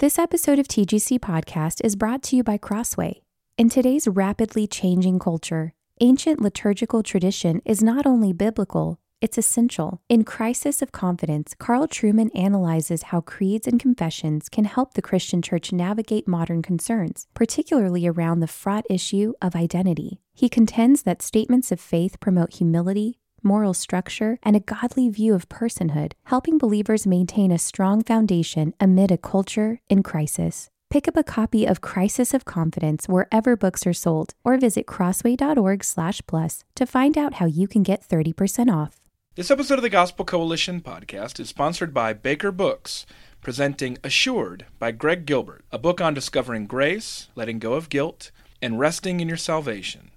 This 0.00 0.16
episode 0.16 0.60
of 0.60 0.68
TGC 0.68 1.18
Podcast 1.18 1.80
is 1.82 1.96
brought 1.96 2.22
to 2.22 2.36
you 2.36 2.44
by 2.44 2.56
Crossway. 2.56 3.22
In 3.56 3.68
today's 3.68 4.06
rapidly 4.06 4.68
changing 4.68 5.18
culture, 5.18 5.74
ancient 6.00 6.40
liturgical 6.40 7.02
tradition 7.02 7.60
is 7.64 7.82
not 7.82 8.06
only 8.06 8.32
biblical, 8.32 9.00
it's 9.20 9.38
essential. 9.38 10.00
In 10.08 10.22
Crisis 10.22 10.82
of 10.82 10.92
Confidence, 10.92 11.52
Carl 11.58 11.88
Trueman 11.88 12.30
analyzes 12.32 13.10
how 13.10 13.22
creeds 13.22 13.66
and 13.66 13.80
confessions 13.80 14.48
can 14.48 14.66
help 14.66 14.94
the 14.94 15.02
Christian 15.02 15.42
church 15.42 15.72
navigate 15.72 16.28
modern 16.28 16.62
concerns, 16.62 17.26
particularly 17.34 18.06
around 18.06 18.38
the 18.38 18.46
fraught 18.46 18.86
issue 18.88 19.32
of 19.42 19.56
identity. 19.56 20.20
He 20.32 20.48
contends 20.48 21.02
that 21.02 21.22
statements 21.22 21.72
of 21.72 21.80
faith 21.80 22.20
promote 22.20 22.54
humility, 22.54 23.18
moral 23.48 23.74
structure, 23.74 24.38
and 24.42 24.54
a 24.54 24.60
godly 24.74 25.08
view 25.08 25.34
of 25.34 25.48
personhood, 25.48 26.12
helping 26.24 26.58
believers 26.58 27.06
maintain 27.06 27.50
a 27.50 27.58
strong 27.58 28.04
foundation 28.04 28.74
amid 28.78 29.10
a 29.10 29.18
culture 29.18 29.80
in 29.88 30.02
crisis. 30.02 30.68
Pick 30.90 31.08
up 31.08 31.16
a 31.16 31.24
copy 31.24 31.66
of 31.66 31.80
Crisis 31.80 32.32
of 32.32 32.44
Confidence 32.44 33.08
wherever 33.08 33.56
books 33.56 33.86
are 33.86 33.92
sold, 33.92 34.34
or 34.44 34.56
visit 34.56 34.86
crossway.org/plus 34.86 36.64
to 36.74 36.86
find 36.86 37.18
out 37.18 37.34
how 37.34 37.46
you 37.46 37.66
can 37.66 37.82
get 37.82 38.02
30% 38.02 38.70
off. 38.70 39.00
This 39.34 39.50
episode 39.50 39.78
of 39.78 39.82
the 39.82 39.88
Gospel 39.90 40.24
Coalition 40.24 40.80
podcast 40.80 41.38
is 41.38 41.48
sponsored 41.48 41.92
by 41.94 42.12
Baker 42.12 42.50
Books, 42.50 43.06
presenting 43.40 43.98
Assured 44.02 44.66
by 44.78 44.90
Greg 44.90 45.26
Gilbert, 45.26 45.64
a 45.70 45.78
book 45.78 46.00
on 46.00 46.14
discovering 46.14 46.66
grace, 46.66 47.28
letting 47.36 47.58
go 47.58 47.74
of 47.74 47.88
guilt, 47.88 48.30
and 48.60 48.80
resting 48.80 49.20
in 49.20 49.28
your 49.28 49.36
salvation. 49.36 50.10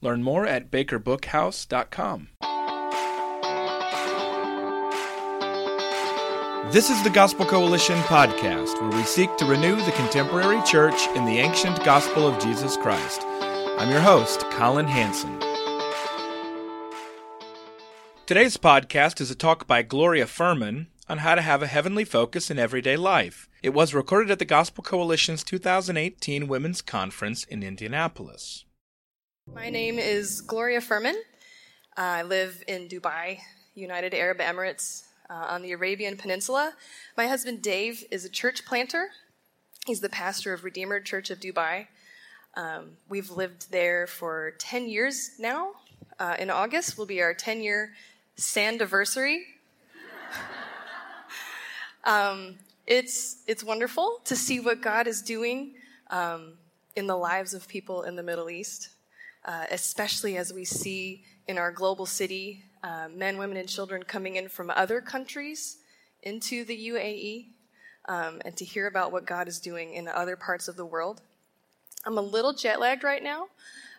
Learn 0.00 0.22
more 0.22 0.46
at 0.46 0.70
bakerbookhouse.com. 0.70 2.28
This 6.70 6.90
is 6.90 7.02
the 7.02 7.10
Gospel 7.10 7.44
Coalition 7.44 7.98
podcast, 8.02 8.80
where 8.80 8.96
we 8.96 9.02
seek 9.02 9.36
to 9.36 9.44
renew 9.44 9.74
the 9.74 9.90
contemporary 9.90 10.62
church 10.62 11.08
in 11.08 11.24
the 11.24 11.38
ancient 11.38 11.84
gospel 11.84 12.24
of 12.24 12.40
Jesus 12.40 12.76
Christ. 12.76 13.22
I'm 13.80 13.90
your 13.90 14.00
host, 14.00 14.48
Colin 14.52 14.86
Hansen. 14.86 15.40
Today's 18.26 18.56
podcast 18.56 19.20
is 19.20 19.28
a 19.28 19.34
talk 19.34 19.66
by 19.66 19.82
Gloria 19.82 20.28
Furman 20.28 20.86
on 21.08 21.18
how 21.18 21.34
to 21.34 21.42
have 21.42 21.64
a 21.64 21.66
heavenly 21.66 22.04
focus 22.04 22.48
in 22.48 22.60
everyday 22.60 22.96
life. 22.96 23.48
It 23.64 23.70
was 23.74 23.92
recorded 23.92 24.30
at 24.30 24.38
the 24.38 24.44
Gospel 24.44 24.84
Coalition's 24.84 25.42
2018 25.42 26.46
Women's 26.46 26.80
Conference 26.80 27.42
in 27.42 27.64
Indianapolis. 27.64 28.64
My 29.52 29.68
name 29.68 29.98
is 29.98 30.40
Gloria 30.40 30.80
Furman. 30.80 31.20
I 31.96 32.22
live 32.22 32.62
in 32.68 32.86
Dubai, 32.86 33.40
United 33.74 34.14
Arab 34.14 34.38
Emirates, 34.38 35.02
uh, 35.30 35.46
on 35.48 35.62
the 35.62 35.72
Arabian 35.72 36.16
Peninsula. 36.16 36.74
My 37.16 37.26
husband 37.26 37.62
Dave 37.62 38.04
is 38.10 38.24
a 38.24 38.28
church 38.28 38.64
planter. 38.64 39.10
He's 39.86 40.00
the 40.00 40.08
pastor 40.08 40.52
of 40.52 40.64
Redeemer 40.64 41.00
Church 41.00 41.30
of 41.30 41.40
Dubai. 41.40 41.86
Um, 42.54 42.92
we've 43.08 43.30
lived 43.30 43.70
there 43.70 44.06
for 44.06 44.54
10 44.58 44.88
years 44.88 45.32
now. 45.38 45.72
Uh, 46.18 46.36
in 46.38 46.50
August 46.50 46.98
will 46.98 47.06
be 47.06 47.22
our 47.22 47.34
10 47.34 47.62
year 47.62 47.92
sandiversary. 48.36 49.40
um, 52.04 52.56
it's, 52.86 53.42
it's 53.46 53.64
wonderful 53.64 54.20
to 54.24 54.36
see 54.36 54.60
what 54.60 54.82
God 54.82 55.06
is 55.06 55.22
doing 55.22 55.74
um, 56.10 56.54
in 56.94 57.06
the 57.06 57.16
lives 57.16 57.54
of 57.54 57.66
people 57.66 58.02
in 58.02 58.16
the 58.16 58.22
Middle 58.22 58.50
East, 58.50 58.90
uh, 59.44 59.64
especially 59.70 60.36
as 60.36 60.52
we 60.52 60.64
see 60.64 61.24
in 61.48 61.58
our 61.58 61.72
global 61.72 62.06
city 62.06 62.64
uh, 62.82 63.08
men, 63.14 63.38
women, 63.38 63.56
and 63.56 63.68
children 63.68 64.02
coming 64.02 64.36
in 64.36 64.48
from 64.48 64.70
other 64.70 65.00
countries 65.00 65.78
into 66.22 66.64
the 66.64 66.88
UAE 66.88 67.46
um, 68.08 68.40
and 68.44 68.56
to 68.56 68.64
hear 68.64 68.86
about 68.86 69.12
what 69.12 69.26
God 69.26 69.48
is 69.48 69.60
doing 69.60 69.94
in 69.94 70.08
other 70.08 70.36
parts 70.36 70.68
of 70.68 70.76
the 70.76 70.84
world. 70.84 71.20
I'm 72.04 72.18
a 72.18 72.22
little 72.22 72.52
jet 72.52 72.80
lagged 72.80 73.04
right 73.04 73.22
now, 73.22 73.46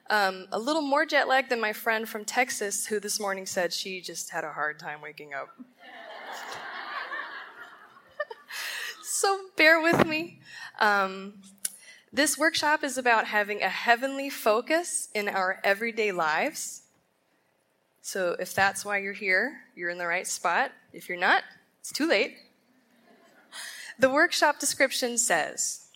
um, 0.10 0.48
a 0.52 0.60
little 0.60 0.82
more 0.82 1.06
jet 1.06 1.28
lagged 1.28 1.50
than 1.50 1.62
my 1.62 1.72
friend 1.72 2.08
from 2.08 2.26
Texas 2.26 2.86
who 2.86 3.00
this 3.00 3.20
morning 3.20 3.46
said 3.46 3.72
she 3.72 4.02
just 4.02 4.30
had 4.30 4.44
a 4.44 4.52
hard 4.52 4.80
time 4.80 5.02
waking 5.02 5.34
up. 5.34 5.50
so 9.04 9.40
bear 9.56 9.82
with 9.82 10.06
me. 10.06 10.40
Um, 10.80 11.36
this 12.12 12.38
workshop 12.38 12.84
is 12.84 12.98
about 12.98 13.26
having 13.26 13.64
a 13.64 13.70
heavenly 13.70 14.30
focus 14.30 15.08
in 15.16 15.30
our 15.30 15.60
everyday 15.64 16.12
lives 16.12 16.83
so 18.06 18.36
if 18.38 18.54
that's 18.54 18.84
why 18.84 18.98
you're 18.98 19.14
here, 19.14 19.62
you're 19.76 19.90
in 19.90 19.98
the 19.98 20.06
right 20.06 20.28
spot. 20.28 20.74
If 20.92 21.08
you're 21.08 21.18
not, 21.18 21.42
it's 21.80 21.94
too 21.94 22.06
late. 22.06 22.36
The 23.98 24.10
workshop 24.10 24.60
description 24.60 25.18
says 25.18 25.88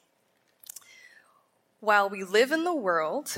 While 1.82 2.10
we 2.10 2.24
live 2.24 2.54
in 2.54 2.64
the 2.64 2.74
world, 2.74 3.38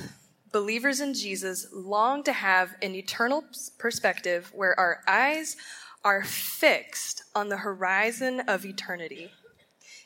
believers 0.52 1.02
in 1.02 1.16
Jesus 1.16 1.66
long 1.74 2.22
to 2.24 2.32
have 2.32 2.76
an 2.84 2.94
eternal 2.94 3.44
perspective 3.80 4.52
where 4.54 4.80
our 4.80 5.02
eyes 5.08 5.58
are 6.06 6.24
fixed 6.24 7.24
on 7.34 7.50
the 7.50 7.58
horizon 7.58 8.42
of 8.42 8.66
eternity. 8.66 9.32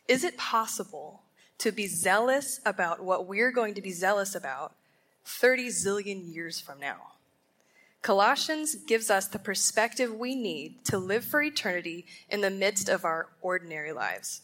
Is 0.08 0.24
it 0.24 0.38
possible 0.38 1.24
to 1.58 1.74
be 1.74 1.88
zealous 1.88 2.62
about 2.66 3.04
what 3.04 3.28
we're 3.28 3.52
going 3.52 3.74
to 3.74 3.82
be 3.82 3.92
zealous 3.92 4.36
about 4.36 4.74
30 5.26 5.68
zillion 5.68 6.34
years 6.34 6.62
from 6.62 6.80
now? 6.80 7.13
Colossians 8.04 8.76
gives 8.76 9.10
us 9.10 9.28
the 9.28 9.40
perspective 9.40 10.14
we 10.14 10.36
need 10.36 10.84
to 10.86 10.98
live 10.98 11.24
for 11.24 11.42
eternity 11.42 12.06
in 12.30 12.42
the 12.42 12.50
midst 12.50 12.90
of 12.90 13.06
our 13.06 13.30
ordinary 13.42 13.94
lives. 13.94 14.42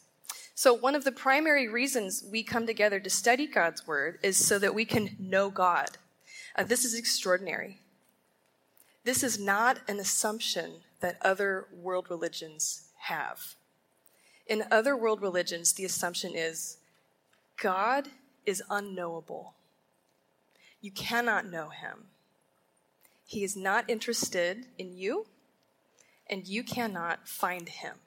So, 0.56 0.74
one 0.74 0.96
of 0.96 1.04
the 1.04 1.12
primary 1.12 1.68
reasons 1.68 2.24
we 2.32 2.42
come 2.42 2.66
together 2.66 3.02
to 3.02 3.10
study 3.10 3.48
God's 3.48 3.86
Word 3.86 4.18
is 4.24 4.44
so 4.44 4.60
that 4.60 4.74
we 4.74 4.86
can 4.86 5.16
know 5.20 5.50
God. 5.50 5.90
Uh, 6.56 6.64
this 6.64 6.86
is 6.86 6.96
extraordinary. 6.96 7.80
This 9.04 9.24
is 9.24 9.38
not 9.38 9.80
an 9.90 10.00
assumption 10.00 10.82
that 11.02 11.18
other 11.22 11.68
world 11.74 12.08
religions 12.10 12.88
have. 13.02 13.56
In 14.48 14.64
other 14.72 14.96
world 14.96 15.22
religions, 15.22 15.74
the 15.74 15.86
assumption 15.86 16.34
is 16.34 16.78
God 17.62 18.08
is 18.46 18.64
unknowable. 18.70 19.54
You 20.82 20.92
cannot 20.92 21.46
know 21.46 21.70
him. 21.70 22.09
He 23.30 23.44
is 23.44 23.56
not 23.56 23.88
interested 23.88 24.66
in 24.80 24.98
you, 24.98 25.28
and 26.28 26.48
you 26.48 26.64
cannot 26.64 27.28
find 27.28 27.70
him. 27.70 27.98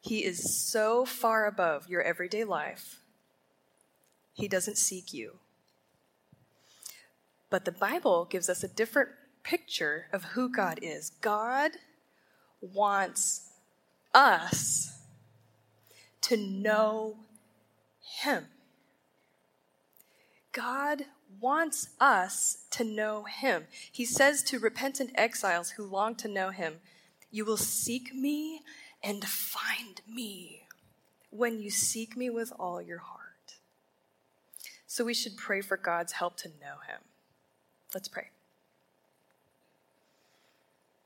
He 0.00 0.24
is 0.24 0.60
so 0.60 1.04
far 1.04 1.46
above 1.46 1.88
your 1.88 2.02
everyday 2.02 2.42
life, 2.42 2.98
he 4.32 4.48
doesn't 4.48 4.76
seek 4.76 5.12
you. 5.12 5.38
But 7.48 7.64
the 7.64 7.70
Bible 7.70 8.24
gives 8.24 8.48
us 8.48 8.64
a 8.64 8.68
different 8.68 9.10
picture 9.44 10.06
of 10.12 10.24
who 10.24 10.50
God 10.50 10.80
is. 10.82 11.10
God 11.20 11.70
wants 12.60 13.52
us 14.12 14.98
to 16.22 16.36
know 16.36 17.18
him. 18.00 18.46
God 20.50 21.04
wants 21.40 21.88
us 22.00 22.58
to 22.70 22.84
know 22.84 23.24
him. 23.24 23.66
He 23.90 24.04
says 24.04 24.42
to 24.44 24.58
repentant 24.58 25.10
exiles 25.14 25.70
who 25.70 25.84
long 25.84 26.14
to 26.16 26.28
know 26.28 26.50
him, 26.50 26.80
You 27.30 27.44
will 27.44 27.56
seek 27.56 28.14
me 28.14 28.62
and 29.02 29.24
find 29.24 30.00
me 30.08 30.64
when 31.30 31.60
you 31.60 31.70
seek 31.70 32.16
me 32.16 32.30
with 32.30 32.52
all 32.58 32.80
your 32.80 32.98
heart. 32.98 33.58
So 34.86 35.04
we 35.04 35.14
should 35.14 35.36
pray 35.36 35.60
for 35.60 35.76
God's 35.76 36.12
help 36.12 36.36
to 36.38 36.48
know 36.48 36.76
him. 36.86 37.00
Let's 37.94 38.08
pray. 38.08 38.28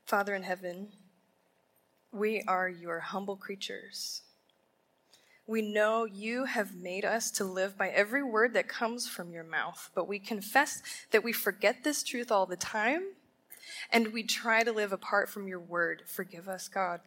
Father 0.05 0.35
in 0.35 0.43
heaven, 0.43 0.89
we 2.11 2.43
are 2.47 2.69
your 2.69 2.99
humble 2.99 3.35
creatures. 3.35 4.21
We 5.45 5.61
know 5.61 6.05
you 6.05 6.45
have 6.45 6.75
made 6.75 7.03
us 7.03 7.29
to 7.31 7.43
live 7.43 7.77
by 7.77 7.89
every 7.89 8.23
word 8.23 8.53
that 8.53 8.69
comes 8.69 9.07
from 9.07 9.31
your 9.33 9.43
mouth, 9.43 9.89
but 9.93 10.07
we 10.07 10.17
confess 10.17 10.81
that 11.11 11.23
we 11.23 11.33
forget 11.33 11.83
this 11.83 12.01
truth 12.01 12.31
all 12.31 12.45
the 12.45 12.55
time 12.55 13.03
and 13.91 14.13
we 14.13 14.23
try 14.23 14.63
to 14.63 14.71
live 14.71 14.93
apart 14.93 15.29
from 15.29 15.47
your 15.47 15.59
word. 15.59 16.03
Forgive 16.05 16.47
us, 16.47 16.69
God. 16.69 17.01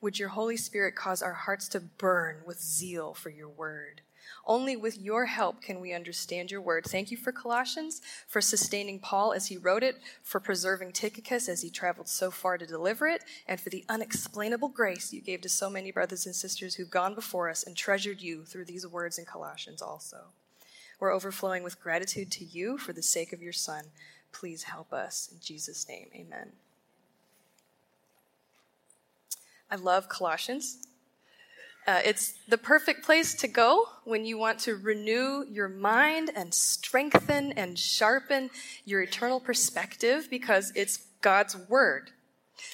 Would 0.00 0.18
your 0.18 0.30
Holy 0.30 0.56
Spirit 0.56 0.96
cause 0.96 1.22
our 1.22 1.32
hearts 1.32 1.68
to 1.68 1.80
burn 1.80 2.42
with 2.44 2.60
zeal 2.60 3.14
for 3.14 3.30
your 3.30 3.48
word? 3.48 4.02
Only 4.46 4.76
with 4.76 4.98
your 4.98 5.26
help 5.26 5.60
can 5.60 5.80
we 5.80 5.92
understand 5.92 6.50
your 6.50 6.60
word. 6.60 6.84
Thank 6.84 7.10
you 7.10 7.16
for 7.16 7.32
Colossians, 7.32 8.00
for 8.26 8.40
sustaining 8.40 8.98
Paul 8.98 9.32
as 9.32 9.46
he 9.46 9.56
wrote 9.56 9.82
it, 9.82 9.96
for 10.22 10.40
preserving 10.40 10.92
Tychicus 10.92 11.48
as 11.48 11.62
he 11.62 11.70
traveled 11.70 12.08
so 12.08 12.30
far 12.30 12.58
to 12.58 12.66
deliver 12.66 13.06
it, 13.06 13.22
and 13.48 13.60
for 13.60 13.70
the 13.70 13.84
unexplainable 13.88 14.68
grace 14.68 15.12
you 15.12 15.20
gave 15.20 15.40
to 15.42 15.48
so 15.48 15.68
many 15.68 15.90
brothers 15.90 16.26
and 16.26 16.34
sisters 16.34 16.74
who've 16.74 16.90
gone 16.90 17.14
before 17.14 17.50
us 17.50 17.62
and 17.62 17.76
treasured 17.76 18.20
you 18.20 18.44
through 18.44 18.66
these 18.66 18.86
words 18.86 19.18
in 19.18 19.24
Colossians 19.24 19.82
also. 19.82 20.26
We're 20.98 21.12
overflowing 21.12 21.62
with 21.62 21.82
gratitude 21.82 22.30
to 22.32 22.44
you 22.44 22.78
for 22.78 22.92
the 22.92 23.02
sake 23.02 23.32
of 23.32 23.42
your 23.42 23.52
Son. 23.52 23.86
Please 24.32 24.64
help 24.64 24.92
us. 24.92 25.28
In 25.32 25.38
Jesus' 25.40 25.88
name, 25.88 26.08
amen. 26.14 26.52
I 29.70 29.76
love 29.76 30.08
Colossians. 30.08 30.86
Uh, 31.86 32.00
it's 32.04 32.34
the 32.48 32.58
perfect 32.58 33.04
place 33.04 33.32
to 33.34 33.46
go 33.46 33.84
when 34.04 34.24
you 34.24 34.36
want 34.36 34.58
to 34.58 34.74
renew 34.74 35.44
your 35.48 35.68
mind 35.68 36.30
and 36.34 36.52
strengthen 36.52 37.52
and 37.52 37.78
sharpen 37.78 38.50
your 38.84 39.02
eternal 39.02 39.38
perspective 39.38 40.26
because 40.28 40.72
it's 40.74 41.06
God's 41.20 41.56
Word. 41.56 42.10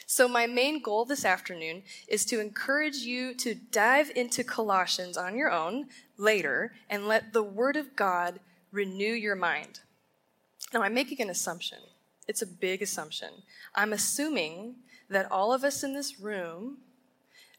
So, 0.06 0.28
my 0.28 0.46
main 0.46 0.80
goal 0.80 1.04
this 1.04 1.26
afternoon 1.26 1.82
is 2.08 2.24
to 2.26 2.40
encourage 2.40 2.98
you 2.98 3.34
to 3.34 3.54
dive 3.54 4.10
into 4.16 4.44
Colossians 4.44 5.18
on 5.18 5.36
your 5.36 5.50
own 5.50 5.88
later 6.16 6.72
and 6.88 7.06
let 7.06 7.34
the 7.34 7.42
Word 7.42 7.76
of 7.76 7.94
God 7.94 8.40
renew 8.70 9.12
your 9.12 9.36
mind. 9.36 9.80
Now, 10.72 10.82
I'm 10.82 10.94
making 10.94 11.20
an 11.20 11.28
assumption. 11.28 11.78
It's 12.28 12.40
a 12.40 12.46
big 12.46 12.80
assumption. 12.80 13.28
I'm 13.74 13.92
assuming 13.92 14.76
that 15.10 15.30
all 15.30 15.52
of 15.52 15.64
us 15.64 15.82
in 15.82 15.92
this 15.92 16.18
room 16.18 16.78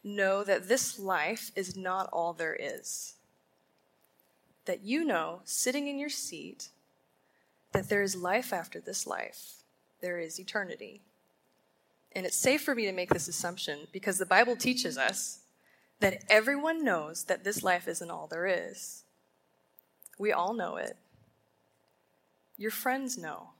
know 0.04 0.44
that 0.44 0.68
this 0.68 0.98
life 0.98 1.50
is 1.56 1.76
not 1.76 2.08
all 2.12 2.32
there 2.32 2.56
is. 2.58 3.14
That 4.66 4.84
you 4.84 5.04
know, 5.04 5.40
sitting 5.44 5.88
in 5.88 5.98
your 5.98 6.10
seat, 6.10 6.68
that 7.72 7.88
there 7.88 8.02
is 8.02 8.14
life 8.14 8.52
after 8.52 8.80
this 8.80 9.06
life, 9.06 9.62
there 10.00 10.18
is 10.18 10.38
eternity. 10.38 11.02
And 12.12 12.24
it's 12.24 12.36
safe 12.36 12.62
for 12.62 12.74
me 12.74 12.84
to 12.86 12.92
make 12.92 13.10
this 13.10 13.26
assumption 13.26 13.88
because 13.92 14.18
the 14.18 14.26
Bible 14.26 14.54
teaches 14.54 14.96
us 14.96 15.40
that 16.00 16.22
everyone 16.28 16.84
knows 16.84 17.24
that 17.24 17.44
this 17.44 17.62
life 17.62 17.88
isn't 17.88 18.10
all 18.10 18.26
there 18.26 18.46
is. 18.46 19.04
We 20.18 20.32
all 20.32 20.54
know 20.54 20.76
it. 20.76 20.96
Your 22.56 22.70
friends 22.70 23.18
know. 23.18 23.50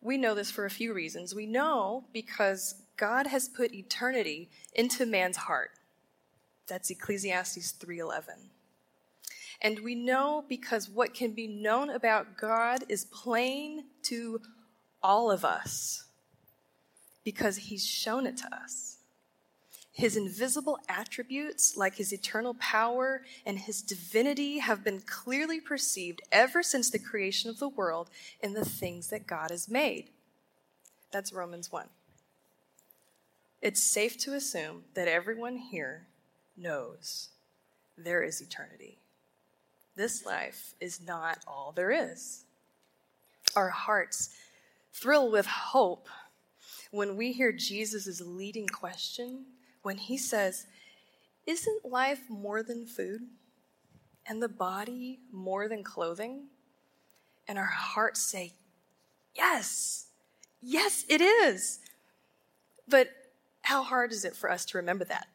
We 0.00 0.16
know 0.16 0.34
this 0.34 0.50
for 0.50 0.64
a 0.64 0.70
few 0.70 0.94
reasons. 0.94 1.34
We 1.34 1.46
know 1.46 2.04
because 2.12 2.76
God 2.98 3.28
has 3.28 3.48
put 3.48 3.72
eternity 3.72 4.50
into 4.74 5.06
man's 5.06 5.38
heart. 5.38 5.70
That's 6.66 6.90
Ecclesiastes 6.90 7.72
3:11. 7.72 8.50
And 9.60 9.80
we 9.80 9.94
know 9.94 10.44
because 10.48 10.88
what 10.88 11.14
can 11.14 11.32
be 11.32 11.48
known 11.48 11.90
about 11.90 12.36
God 12.36 12.84
is 12.88 13.06
plain 13.06 13.86
to 14.02 14.42
all 15.02 15.30
of 15.30 15.44
us 15.44 16.04
because 17.24 17.56
he's 17.56 17.86
shown 17.86 18.26
it 18.26 18.36
to 18.38 18.54
us. 18.54 18.98
His 19.90 20.16
invisible 20.16 20.78
attributes, 20.88 21.76
like 21.76 21.96
his 21.96 22.12
eternal 22.12 22.54
power 22.54 23.24
and 23.44 23.58
his 23.58 23.82
divinity, 23.82 24.58
have 24.58 24.84
been 24.84 25.00
clearly 25.00 25.60
perceived 25.60 26.22
ever 26.30 26.62
since 26.62 26.88
the 26.88 27.00
creation 27.00 27.50
of 27.50 27.58
the 27.58 27.68
world 27.68 28.08
in 28.40 28.52
the 28.52 28.64
things 28.64 29.08
that 29.08 29.26
God 29.26 29.50
has 29.50 29.68
made. 29.68 30.10
That's 31.10 31.32
Romans 31.32 31.72
1. 31.72 31.88
It's 33.60 33.82
safe 33.82 34.16
to 34.18 34.34
assume 34.34 34.84
that 34.94 35.08
everyone 35.08 35.56
here 35.56 36.06
knows 36.56 37.30
there 37.96 38.22
is 38.22 38.40
eternity. 38.40 38.98
This 39.96 40.24
life 40.24 40.74
is 40.80 41.00
not 41.00 41.40
all 41.46 41.72
there 41.74 41.90
is. 41.90 42.44
Our 43.56 43.70
hearts 43.70 44.30
thrill 44.92 45.30
with 45.30 45.46
hope 45.46 46.08
when 46.92 47.16
we 47.16 47.32
hear 47.32 47.52
Jesus' 47.52 48.20
leading 48.20 48.68
question, 48.68 49.44
when 49.82 49.98
he 49.98 50.16
says, 50.16 50.66
Isn't 51.46 51.84
life 51.84 52.22
more 52.28 52.62
than 52.62 52.86
food? 52.86 53.22
And 54.26 54.42
the 54.42 54.48
body 54.48 55.18
more 55.32 55.68
than 55.68 55.82
clothing? 55.82 56.46
And 57.48 57.58
our 57.58 57.64
hearts 57.64 58.20
say, 58.20 58.52
Yes, 59.34 60.06
yes, 60.60 61.04
it 61.08 61.20
is. 61.20 61.80
But 62.86 63.08
how 63.68 63.82
hard 63.82 64.12
is 64.12 64.24
it 64.24 64.34
for 64.34 64.50
us 64.50 64.64
to 64.64 64.78
remember 64.78 65.04
that? 65.04 65.26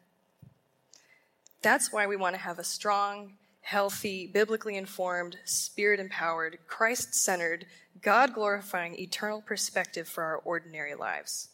That's 1.62 1.94
why 1.94 2.08
we 2.08 2.16
want 2.16 2.34
to 2.34 2.42
have 2.42 2.58
a 2.58 2.64
strong, 2.64 3.34
healthy, 3.62 4.26
biblically 4.26 4.76
informed, 4.76 5.38
spirit 5.46 6.00
empowered, 6.00 6.58
Christ 6.66 7.14
centered, 7.14 7.68
God 8.02 8.34
glorifying, 8.34 9.00
eternal 9.00 9.44
perspective 9.44 10.08
for 10.08 10.24
our 10.24 10.38
ordinary 10.38 10.96
lives. 10.96 11.50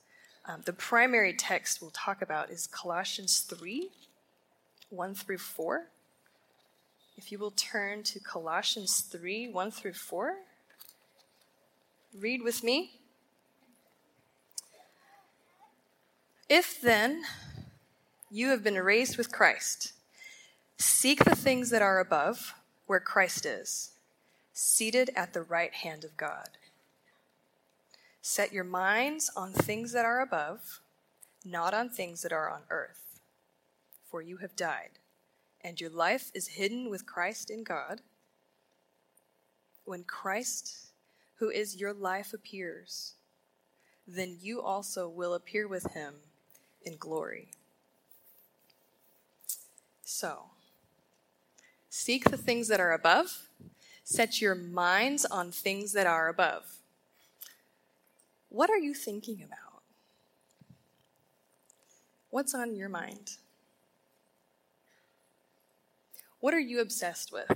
Um, 0.46 0.62
the 0.64 0.72
primary 0.72 1.34
text 1.34 1.82
we'll 1.82 1.92
talk 1.92 2.22
about 2.22 2.50
is 2.50 2.66
Colossians 2.66 3.42
3 3.42 3.90
1 4.90 5.16
through 5.16 5.38
4. 5.38 5.86
If 7.18 7.30
you 7.30 7.40
will 7.40 7.52
turn 7.52 8.04
to 8.04 8.22
Colossians 8.22 9.02
3 9.02 9.50
1 9.50 9.72
through 9.72 9.94
4, 9.96 10.34
read 12.18 12.42
with 12.42 12.64
me. 12.64 12.99
If 16.50 16.82
then 16.82 17.26
you 18.32 18.48
have 18.48 18.64
been 18.64 18.74
raised 18.74 19.18
with 19.18 19.32
Christ, 19.32 19.94
seek 20.80 21.24
the 21.24 21.36
things 21.36 21.70
that 21.70 21.84
are 21.84 22.00
above, 22.00 22.56
where 22.88 23.00
Christ 23.00 23.46
is, 23.46 23.92
seated 24.52 25.12
at 25.16 25.34
the 25.34 25.44
right 25.44 25.72
hand 25.72 26.04
of 26.04 26.18
God. 26.18 26.50
Set 28.24 28.52
your 28.52 28.64
minds 28.64 29.30
on 29.36 29.54
things 29.54 29.92
that 29.92 30.06
are 30.06 30.22
above, 30.22 30.82
not 31.46 31.76
on 31.76 31.88
things 31.88 32.24
that 32.24 32.34
are 32.34 32.50
on 32.50 32.62
earth. 32.72 33.20
For 34.10 34.20
you 34.24 34.38
have 34.38 34.56
died, 34.56 34.98
and 35.62 35.80
your 35.80 35.92
life 35.92 36.32
is 36.34 36.48
hidden 36.48 36.90
with 36.90 37.06
Christ 37.06 37.52
in 37.52 37.64
God. 37.64 38.02
When 39.86 40.04
Christ, 40.04 40.88
who 41.36 41.52
is 41.52 41.80
your 41.80 41.94
life, 41.94 42.34
appears, 42.34 43.14
then 44.08 44.38
you 44.42 44.64
also 44.64 45.08
will 45.08 45.36
appear 45.36 45.68
with 45.68 45.94
him 45.94 46.16
in 46.84 46.98
glory. 46.98 47.50
So, 50.04 50.46
seek 51.90 52.30
the 52.30 52.38
things 52.38 52.68
that 52.68 52.80
are 52.80 52.94
above, 52.94 53.48
set 54.04 54.42
your 54.42 54.56
minds 54.56 55.26
on 55.26 55.52
things 55.52 55.94
that 55.94 56.08
are 56.08 56.30
above. 56.30 56.64
What 58.50 58.70
are 58.70 58.78
you 58.78 58.94
thinking 58.94 59.44
about? 59.44 59.84
What's 62.32 62.54
on 62.56 62.76
your 62.76 62.90
mind? 62.90 63.38
What 66.40 66.54
are 66.54 66.60
you 66.60 66.80
obsessed 66.80 67.32
with? 67.32 67.52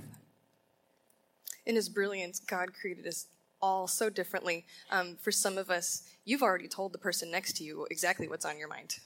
In 1.66 1.74
His 1.74 1.88
brilliance, 1.88 2.38
God 2.40 2.74
created 2.74 3.06
us 3.06 3.26
all 3.62 3.86
so 3.88 4.10
differently. 4.10 4.66
Um, 4.90 5.16
for 5.16 5.32
some 5.32 5.56
of 5.56 5.70
us, 5.70 6.02
you've 6.24 6.42
already 6.42 6.68
told 6.68 6.92
the 6.92 6.98
person 6.98 7.30
next 7.30 7.56
to 7.56 7.64
you 7.64 7.86
exactly 7.90 8.28
what's 8.28 8.44
on 8.44 8.58
your 8.58 8.68
mind. 8.68 8.98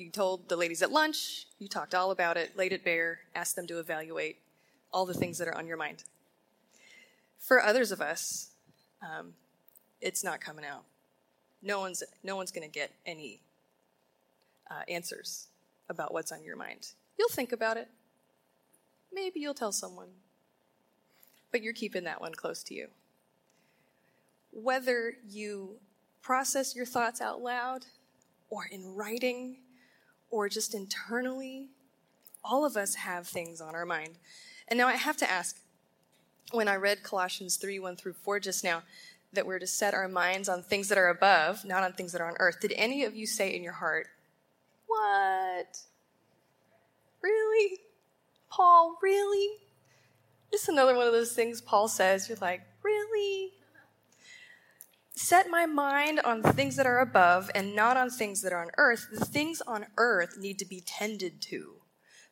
You 0.00 0.08
told 0.08 0.48
the 0.48 0.56
ladies 0.56 0.80
at 0.80 0.90
lunch, 0.90 1.46
you 1.58 1.68
talked 1.68 1.94
all 1.94 2.10
about 2.10 2.38
it, 2.38 2.56
laid 2.56 2.72
it 2.72 2.82
bare, 2.82 3.20
asked 3.34 3.54
them 3.54 3.66
to 3.66 3.78
evaluate 3.78 4.38
all 4.94 5.04
the 5.04 5.12
things 5.12 5.36
that 5.36 5.46
are 5.46 5.54
on 5.54 5.66
your 5.66 5.76
mind. 5.76 6.04
For 7.38 7.62
others 7.62 7.92
of 7.92 8.00
us, 8.00 8.48
um, 9.02 9.34
it's 10.00 10.24
not 10.24 10.40
coming 10.40 10.64
out. 10.64 10.84
No 11.62 11.80
one's, 11.80 12.02
no 12.24 12.34
one's 12.34 12.50
going 12.50 12.66
to 12.66 12.72
get 12.72 12.92
any 13.04 13.42
uh, 14.70 14.80
answers 14.88 15.48
about 15.90 16.14
what's 16.14 16.32
on 16.32 16.42
your 16.42 16.56
mind. 16.56 16.92
You'll 17.18 17.28
think 17.28 17.52
about 17.52 17.76
it. 17.76 17.88
Maybe 19.12 19.38
you'll 19.38 19.52
tell 19.52 19.72
someone. 19.72 20.08
But 21.52 21.62
you're 21.62 21.74
keeping 21.74 22.04
that 22.04 22.22
one 22.22 22.32
close 22.32 22.62
to 22.64 22.74
you. 22.74 22.88
Whether 24.50 25.12
you 25.28 25.76
process 26.22 26.74
your 26.74 26.86
thoughts 26.86 27.20
out 27.20 27.42
loud 27.42 27.84
or 28.48 28.64
in 28.64 28.94
writing 28.94 29.58
or 30.30 30.48
just 30.48 30.74
internally, 30.74 31.68
all 32.44 32.64
of 32.64 32.76
us 32.76 32.94
have 32.96 33.26
things 33.26 33.60
on 33.60 33.74
our 33.74 33.84
mind. 33.84 34.18
And 34.68 34.78
now 34.78 34.88
I 34.88 34.94
have 34.94 35.16
to 35.18 35.30
ask 35.30 35.58
when 36.52 36.68
I 36.68 36.76
read 36.76 37.02
Colossians 37.02 37.56
3 37.56 37.78
1 37.78 37.96
through 37.96 38.14
4 38.14 38.40
just 38.40 38.64
now, 38.64 38.82
that 39.32 39.46
we're 39.46 39.58
to 39.58 39.66
set 39.66 39.94
our 39.94 40.08
minds 40.08 40.48
on 40.48 40.62
things 40.62 40.88
that 40.88 40.98
are 40.98 41.08
above, 41.08 41.64
not 41.64 41.82
on 41.82 41.92
things 41.92 42.12
that 42.12 42.20
are 42.20 42.28
on 42.28 42.36
earth. 42.40 42.60
Did 42.60 42.72
any 42.72 43.04
of 43.04 43.14
you 43.14 43.26
say 43.26 43.54
in 43.54 43.62
your 43.62 43.74
heart, 43.74 44.08
What? 44.86 45.78
Really? 47.22 47.78
Paul, 48.50 48.98
really? 49.02 49.58
Just 50.50 50.68
another 50.68 50.96
one 50.96 51.06
of 51.06 51.12
those 51.12 51.32
things 51.32 51.60
Paul 51.60 51.86
says. 51.86 52.28
You're 52.28 52.38
like, 52.40 52.62
really? 52.82 53.52
Set 55.22 55.50
my 55.50 55.66
mind 55.66 56.18
on 56.24 56.42
things 56.42 56.76
that 56.76 56.86
are 56.86 57.00
above 57.00 57.50
and 57.54 57.76
not 57.76 57.98
on 57.98 58.08
things 58.08 58.40
that 58.40 58.54
are 58.54 58.62
on 58.62 58.70
earth. 58.78 59.06
The 59.12 59.24
things 59.24 59.60
on 59.60 59.84
earth 59.98 60.38
need 60.38 60.58
to 60.60 60.64
be 60.64 60.80
tended 60.80 61.42
to 61.42 61.74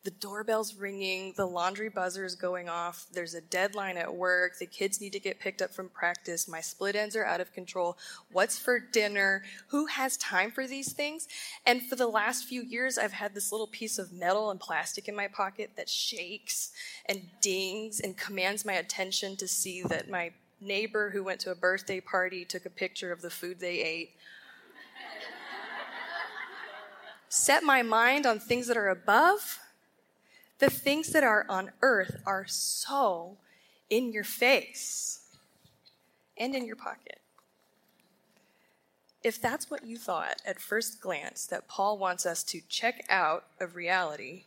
the 0.03 0.11
doorbell's 0.11 0.75
ringing, 0.75 1.33
the 1.35 1.45
laundry 1.45 1.89
buzzer's 1.89 2.33
going 2.33 2.69
off, 2.69 3.05
there's 3.11 3.33
a 3.33 3.41
deadline 3.41 3.97
at 3.97 4.15
work, 4.15 4.57
the 4.57 4.65
kids 4.65 5.01
need 5.01 5.11
to 5.11 5.19
get 5.19 5.41
picked 5.41 5.61
up 5.61 5.71
from 5.71 5.89
practice, 5.89 6.47
my 6.47 6.61
split 6.61 6.95
ends 6.95 7.17
are 7.17 7.25
out 7.25 7.41
of 7.41 7.51
control, 7.51 7.97
what's 8.31 8.57
for 8.57 8.79
dinner, 8.79 9.43
who 9.67 9.87
has 9.87 10.15
time 10.15 10.51
for 10.51 10.65
these 10.65 10.93
things? 10.93 11.27
And 11.65 11.83
for 11.83 11.97
the 11.97 12.07
last 12.07 12.45
few 12.45 12.63
years, 12.63 12.97
I've 12.97 13.11
had 13.11 13.35
this 13.35 13.51
little 13.51 13.67
piece 13.67 13.99
of 13.99 14.13
metal 14.13 14.51
and 14.51 14.59
plastic 14.59 15.09
in 15.09 15.15
my 15.15 15.27
pocket 15.27 15.71
that 15.75 15.89
shakes 15.89 16.71
and 17.05 17.21
dings 17.41 17.99
and 17.99 18.15
commands 18.15 18.65
my 18.65 18.73
attention 18.73 19.35
to 19.35 19.49
see 19.49 19.83
that 19.83 20.09
my 20.09 20.31
neighbor 20.61 21.11
who 21.11 21.23
went 21.23 21.39
to 21.41 21.51
a 21.51 21.55
birthday 21.55 21.99
party 21.99 22.45
took 22.45 22.65
a 22.65 22.69
picture 22.69 23.11
of 23.11 23.21
the 23.21 23.29
food 23.29 23.59
they 23.59 23.79
ate. 23.81 24.11
Set 27.29 27.63
my 27.63 27.81
mind 27.81 28.25
on 28.25 28.39
things 28.39 28.67
that 28.67 28.77
are 28.77 28.89
above 28.89 29.59
the 30.59 30.69
things 30.69 31.07
that 31.13 31.23
are 31.23 31.45
on 31.49 31.71
earth 31.81 32.21
are 32.25 32.45
so 32.45 33.37
in 33.89 34.11
your 34.11 34.25
face 34.25 35.21
and 36.37 36.53
in 36.53 36.65
your 36.65 36.75
pocket. 36.75 37.19
If 39.23 39.41
that's 39.41 39.71
what 39.71 39.85
you 39.85 39.97
thought 39.97 40.41
at 40.45 40.59
first 40.59 41.01
glance 41.01 41.45
that 41.47 41.67
Paul 41.67 41.97
wants 41.97 42.25
us 42.25 42.43
to 42.43 42.61
check 42.67 43.05
out 43.09 43.45
of 43.59 43.75
reality, 43.75 44.43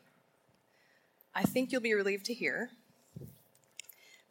I 1.35 1.42
think 1.42 1.73
you'll 1.73 1.81
be 1.81 1.95
relieved 1.95 2.26
to 2.26 2.35
hear 2.35 2.71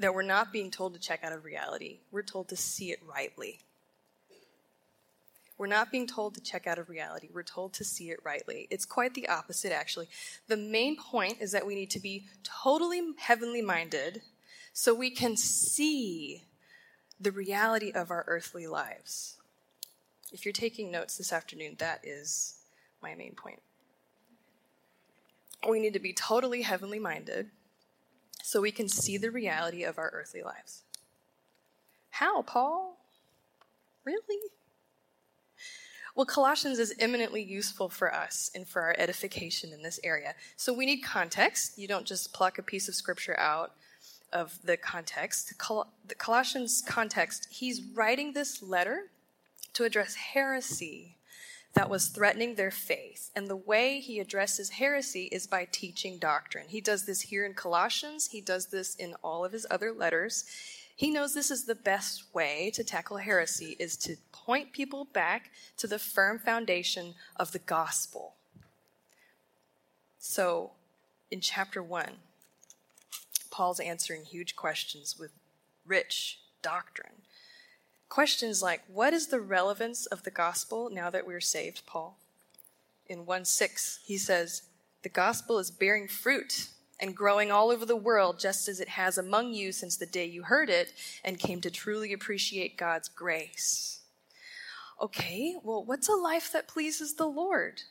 that 0.02 0.14
we're 0.14 0.22
not 0.22 0.52
being 0.52 0.72
told 0.72 0.94
to 0.94 1.00
check 1.00 1.24
out 1.24 1.34
of 1.34 1.46
reality. 1.46 2.00
We're 2.12 2.24
told 2.24 2.50
to 2.50 2.56
see 2.56 2.92
it 2.92 3.00
rightly. 3.08 3.60
We're 5.58 5.68
not 5.68 5.92
being 5.92 6.08
told 6.08 6.34
to 6.34 6.42
check 6.42 6.66
out 6.66 6.80
of 6.80 6.90
reality. 6.90 7.30
We're 7.32 7.44
told 7.44 7.74
to 7.74 7.84
see 7.84 8.10
it 8.10 8.20
rightly. 8.24 8.68
It's 8.72 8.86
quite 8.86 9.14
the 9.14 9.28
opposite, 9.28 9.72
actually. 9.72 10.10
The 10.48 10.58
main 10.58 10.98
point 10.98 11.38
is 11.40 11.52
that 11.52 11.68
we 11.68 11.76
need 11.76 11.92
to 11.92 12.00
be 12.00 12.26
totally 12.44 13.14
heavenly 13.20 13.62
minded 13.62 14.24
so 14.74 14.96
we 14.96 15.12
can 15.12 15.38
see 15.38 16.44
the 17.20 17.32
reality 17.32 17.92
of 17.92 18.10
our 18.10 18.26
earthly 18.28 18.66
lives. 18.66 19.38
If 20.32 20.46
you're 20.46 20.54
taking 20.54 20.90
notes 20.90 21.18
this 21.18 21.32
afternoon, 21.32 21.76
that 21.78 22.00
is 22.04 22.56
my 23.04 23.14
main 23.14 23.36
point. 23.36 23.62
We 25.70 25.80
need 25.80 25.94
to 25.94 26.00
be 26.00 26.14
totally 26.14 26.64
heavenly 26.64 26.98
minded 26.98 27.52
so 28.44 28.62
we 28.62 28.72
can 28.72 28.88
see 28.88 29.18
the 29.18 29.32
reality 29.32 29.84
of 29.84 29.98
our 29.98 30.10
earthly 30.14 30.44
lives. 30.44 30.84
How, 32.10 32.42
Paul? 32.42 32.98
Really? 34.04 34.40
Well, 36.16 36.26
Colossians 36.26 36.78
is 36.78 36.94
eminently 37.00 37.42
useful 37.42 37.88
for 37.88 38.14
us 38.14 38.52
and 38.54 38.68
for 38.68 38.82
our 38.82 38.96
edification 38.98 39.72
in 39.72 39.82
this 39.82 40.00
area. 40.04 40.36
So 40.58 40.74
we 40.74 40.86
need 40.86 41.02
context. 41.02 41.78
You 41.78 41.88
don't 41.88 42.06
just 42.06 42.34
pluck 42.34 42.58
a 42.58 42.64
piece 42.64 42.90
of 42.90 42.96
scripture 42.96 43.40
out 43.40 43.72
of 44.34 44.60
the 44.64 44.76
context. 44.76 45.54
The 46.08 46.16
Colossians 46.16 46.84
context, 46.86 47.48
he's 47.50 47.82
writing 47.82 48.34
this 48.34 48.62
letter 48.62 49.04
to 49.74 49.86
address 49.86 50.16
heresy 50.16 51.16
that 51.74 51.90
was 51.90 52.08
threatening 52.08 52.56
their 52.56 52.72
faith. 52.72 53.32
And 53.36 53.48
the 53.48 53.56
way 53.56 54.00
he 54.00 54.20
addresses 54.20 54.72
heresy 54.72 55.30
is 55.32 55.48
by 55.48 55.68
teaching 55.72 56.18
doctrine. 56.18 56.68
He 56.68 56.82
does 56.82 57.06
this 57.06 57.22
here 57.22 57.46
in 57.46 57.54
Colossians, 57.54 58.28
he 58.28 58.42
does 58.42 58.68
this 58.68 58.96
in 58.96 59.16
all 59.24 59.46
of 59.46 59.52
his 59.52 59.66
other 59.72 59.92
letters. 59.92 60.46
He 60.96 61.10
knows 61.10 61.34
this 61.34 61.50
is 61.50 61.66
the 61.66 61.74
best 61.74 62.26
way 62.34 62.72
to 62.76 62.84
tackle 62.84 63.18
heresy 63.18 63.76
is 63.80 63.98
to 63.98 64.18
point 64.32 64.72
people 64.72 65.06
back 65.06 65.50
to 65.78 65.88
the 65.88 65.98
firm 65.98 66.38
foundation 66.38 67.16
of 67.38 67.54
the 67.54 67.60
gospel. 67.60 68.36
So, 70.20 70.72
in 71.32 71.40
chapter 71.40 71.82
1, 71.82 72.10
Paul's 73.50 73.80
answering 73.80 74.26
huge 74.26 74.56
questions 74.56 75.18
with 75.18 75.32
rich 75.88 76.40
doctrine. 76.62 77.21
Questions 78.12 78.62
like, 78.62 78.82
what 78.90 79.14
is 79.14 79.28
the 79.28 79.40
relevance 79.40 80.06
of 80.06 80.24
the 80.24 80.32
gospel 80.32 80.90
now 80.92 81.10
that 81.10 81.26
we're 81.26 81.40
saved, 81.40 81.86
Paul? 81.86 82.18
In 83.08 83.26
1 83.26 83.46
6, 83.46 84.02
he 84.04 84.18
says, 84.18 84.64
the 85.02 85.08
gospel 85.08 85.60
is 85.60 85.72
bearing 85.72 86.10
fruit 86.10 86.68
and 87.00 87.16
growing 87.16 87.52
all 87.52 87.72
over 87.72 87.86
the 87.86 87.96
world, 87.96 88.38
just 88.38 88.68
as 88.68 88.82
it 88.82 88.90
has 88.90 89.18
among 89.18 89.54
you 89.54 89.72
since 89.72 89.96
the 89.96 90.06
day 90.06 90.26
you 90.26 90.44
heard 90.44 90.70
it 90.70 90.92
and 91.24 91.40
came 91.40 91.62
to 91.62 91.72
truly 91.72 92.12
appreciate 92.12 92.76
God's 92.76 93.08
grace. 93.08 94.02
Okay, 95.02 95.56
well, 95.64 95.82
what's 95.82 96.10
a 96.10 96.14
life 96.14 96.52
that 96.52 96.68
pleases 96.68 97.14
the 97.14 97.28
Lord? 97.28 97.84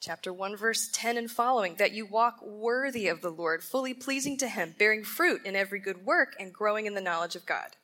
Chapter 0.00 0.32
1, 0.32 0.56
verse 0.56 0.90
10 0.92 1.16
and 1.16 1.30
following 1.30 1.76
that 1.76 1.92
you 1.92 2.06
walk 2.06 2.42
worthy 2.42 3.06
of 3.06 3.20
the 3.20 3.30
Lord, 3.30 3.62
fully 3.62 3.94
pleasing 3.94 4.36
to 4.38 4.48
Him, 4.48 4.74
bearing 4.76 5.04
fruit 5.04 5.46
in 5.46 5.54
every 5.54 5.78
good 5.78 6.04
work 6.04 6.34
and 6.40 6.52
growing 6.52 6.86
in 6.86 6.96
the 6.96 7.00
knowledge 7.00 7.36
of 7.36 7.46
God. 7.46 7.76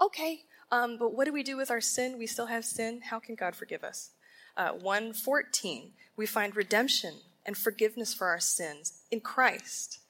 Okay, 0.00 0.42
um, 0.70 0.98
but 0.98 1.14
what 1.14 1.24
do 1.24 1.32
we 1.32 1.42
do 1.42 1.56
with 1.56 1.70
our 1.70 1.80
sin? 1.80 2.18
We 2.18 2.26
still 2.26 2.46
have 2.46 2.64
sin. 2.64 3.00
How 3.02 3.18
can 3.18 3.34
God 3.34 3.54
forgive 3.54 3.82
us? 3.82 4.10
Uh, 4.56 4.70
114, 4.72 5.92
we 6.16 6.26
find 6.26 6.56
redemption 6.56 7.14
and 7.44 7.56
forgiveness 7.56 8.12
for 8.12 8.26
our 8.26 8.40
sins 8.40 9.02
in 9.10 9.20
Christ. 9.20 10.00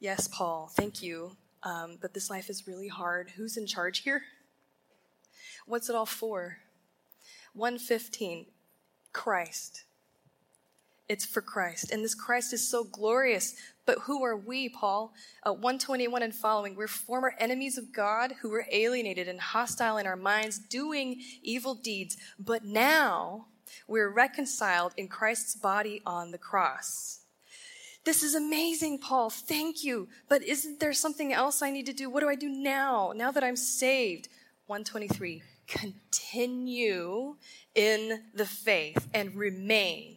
Yes, 0.00 0.28
Paul, 0.28 0.70
thank 0.74 1.02
you. 1.02 1.36
Um, 1.62 1.96
but 2.00 2.12
this 2.12 2.28
life 2.28 2.50
is 2.50 2.66
really 2.66 2.88
hard. 2.88 3.30
Who's 3.36 3.56
in 3.56 3.66
charge 3.66 4.00
here? 4.00 4.22
What's 5.66 5.88
it 5.88 5.96
all 5.96 6.06
for? 6.06 6.58
115, 7.54 8.46
Christ. 9.12 9.84
It's 11.08 11.26
for 11.26 11.42
Christ. 11.42 11.90
And 11.90 12.02
this 12.02 12.14
Christ 12.14 12.52
is 12.52 12.68
so 12.68 12.84
glorious. 12.84 13.54
But 13.84 13.98
who 14.00 14.24
are 14.24 14.36
we, 14.36 14.70
Paul? 14.70 15.12
Uh, 15.42 15.52
121 15.52 16.22
and 16.22 16.34
following. 16.34 16.74
We're 16.74 16.88
former 16.88 17.34
enemies 17.38 17.76
of 17.76 17.92
God 17.92 18.32
who 18.40 18.48
were 18.48 18.66
alienated 18.72 19.28
and 19.28 19.40
hostile 19.40 19.98
in 19.98 20.06
our 20.06 20.16
minds, 20.16 20.58
doing 20.58 21.20
evil 21.42 21.74
deeds. 21.74 22.16
But 22.38 22.64
now 22.64 23.46
we're 23.86 24.10
reconciled 24.10 24.94
in 24.96 25.08
Christ's 25.08 25.56
body 25.56 26.00
on 26.06 26.30
the 26.30 26.38
cross. 26.38 27.20
This 28.04 28.22
is 28.22 28.34
amazing, 28.34 28.98
Paul. 28.98 29.30
Thank 29.30 29.84
you. 29.84 30.08
But 30.28 30.42
isn't 30.42 30.80
there 30.80 30.92
something 30.94 31.32
else 31.32 31.60
I 31.60 31.70
need 31.70 31.86
to 31.86 31.92
do? 31.92 32.08
What 32.08 32.20
do 32.20 32.28
I 32.28 32.34
do 32.34 32.48
now, 32.48 33.12
now 33.14 33.30
that 33.30 33.44
I'm 33.44 33.56
saved? 33.56 34.28
123. 34.66 35.42
Continue 35.66 37.36
in 37.74 38.22
the 38.34 38.46
faith 38.46 39.08
and 39.12 39.34
remain 39.34 40.13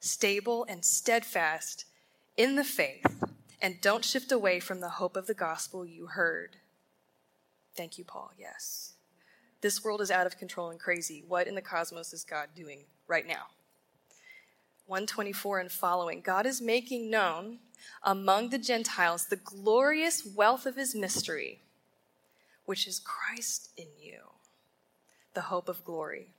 stable 0.00 0.64
and 0.68 0.84
steadfast 0.84 1.84
in 2.36 2.56
the 2.56 2.64
faith, 2.64 3.24
and 3.60 3.80
don't 3.80 4.04
shift 4.04 4.30
away 4.30 4.60
from 4.60 4.80
the 4.80 4.88
hope 4.88 5.16
of 5.16 5.26
the 5.26 5.34
gospel 5.34 5.84
you 5.84 6.06
heard. 6.06 6.56
Thank 7.74 7.98
you, 7.98 8.04
Paul. 8.04 8.32
Yes. 8.38 8.92
This 9.60 9.82
world 9.82 10.00
is 10.00 10.10
out 10.10 10.26
of 10.26 10.38
control 10.38 10.70
and 10.70 10.78
crazy. 10.78 11.24
What 11.26 11.48
in 11.48 11.56
the 11.56 11.62
cosmos 11.62 12.12
is 12.12 12.24
God 12.24 12.48
doing 12.54 12.84
right 13.08 13.26
now? 13.26 13.48
124 14.86 15.58
and 15.60 15.70
following. 15.70 16.20
God 16.20 16.46
is 16.46 16.60
making 16.60 17.10
known 17.10 17.58
among 18.02 18.50
the 18.50 18.58
Gentiles 18.58 19.26
the 19.26 19.36
glorious 19.36 20.24
wealth 20.24 20.64
of 20.64 20.76
his 20.76 20.94
mystery, 20.94 21.60
which 22.64 22.86
is 22.86 23.00
Christ 23.00 23.70
in 23.76 23.86
you, 24.00 24.20
the 25.34 25.42
hope 25.42 25.68
of 25.68 25.84
glory. 25.84 26.32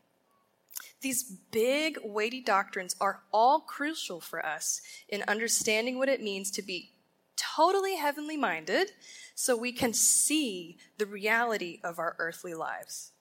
These 1.02 1.24
big, 1.52 1.98
weighty 2.04 2.42
doctrines 2.42 2.96
are 3.00 3.22
all 3.32 3.62
crucial 3.62 4.20
for 4.20 4.46
us 4.46 4.82
in 5.08 5.24
understanding 5.28 5.98
what 5.98 6.10
it 6.10 6.22
means 6.22 6.52
to 6.52 6.62
be 6.62 6.92
totally 7.38 7.96
heavenly 7.96 8.36
minded 8.36 8.92
so 9.34 9.56
we 9.56 9.72
can 9.72 9.94
see 9.94 10.78
the 10.98 11.06
reality 11.06 11.80
of 11.84 12.00
our 12.00 12.16
earthly 12.20 12.54
lives. 12.54 13.12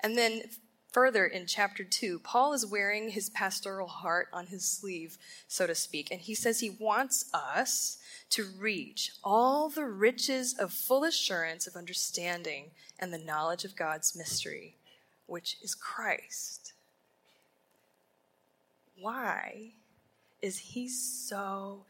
And 0.00 0.18
then 0.18 0.42
further 0.90 1.24
in 1.24 1.46
chapter 1.46 1.84
2, 1.84 2.18
Paul 2.20 2.52
is 2.52 2.66
wearing 2.66 3.10
his 3.10 3.30
pastoral 3.30 3.86
heart 3.86 4.28
on 4.32 4.46
his 4.46 4.64
sleeve, 4.64 5.16
so 5.46 5.66
to 5.66 5.74
speak, 5.74 6.10
and 6.10 6.20
he 6.20 6.34
says 6.34 6.60
he 6.60 6.70
wants 6.70 7.30
us 7.32 7.98
to 8.30 8.46
reach 8.58 9.12
all 9.22 9.68
the 9.68 9.86
riches 9.86 10.54
of 10.58 10.72
full 10.72 11.04
assurance 11.04 11.66
of 11.66 11.76
understanding 11.76 12.72
and 12.98 13.12
the 13.12 13.18
knowledge 13.18 13.64
of 13.64 13.76
God's 13.76 14.16
mystery, 14.16 14.76
which 15.26 15.56
is 15.62 15.74
Christ. 15.74 16.73
Why 18.98 19.72
is 20.42 20.58
he 20.58 20.88
so 20.88 21.84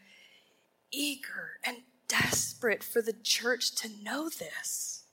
eager 0.90 1.58
and 1.64 1.78
desperate 2.08 2.82
for 2.82 3.02
the 3.02 3.12
church 3.12 3.74
to 3.74 3.88
know 4.02 4.28
this 4.28 5.04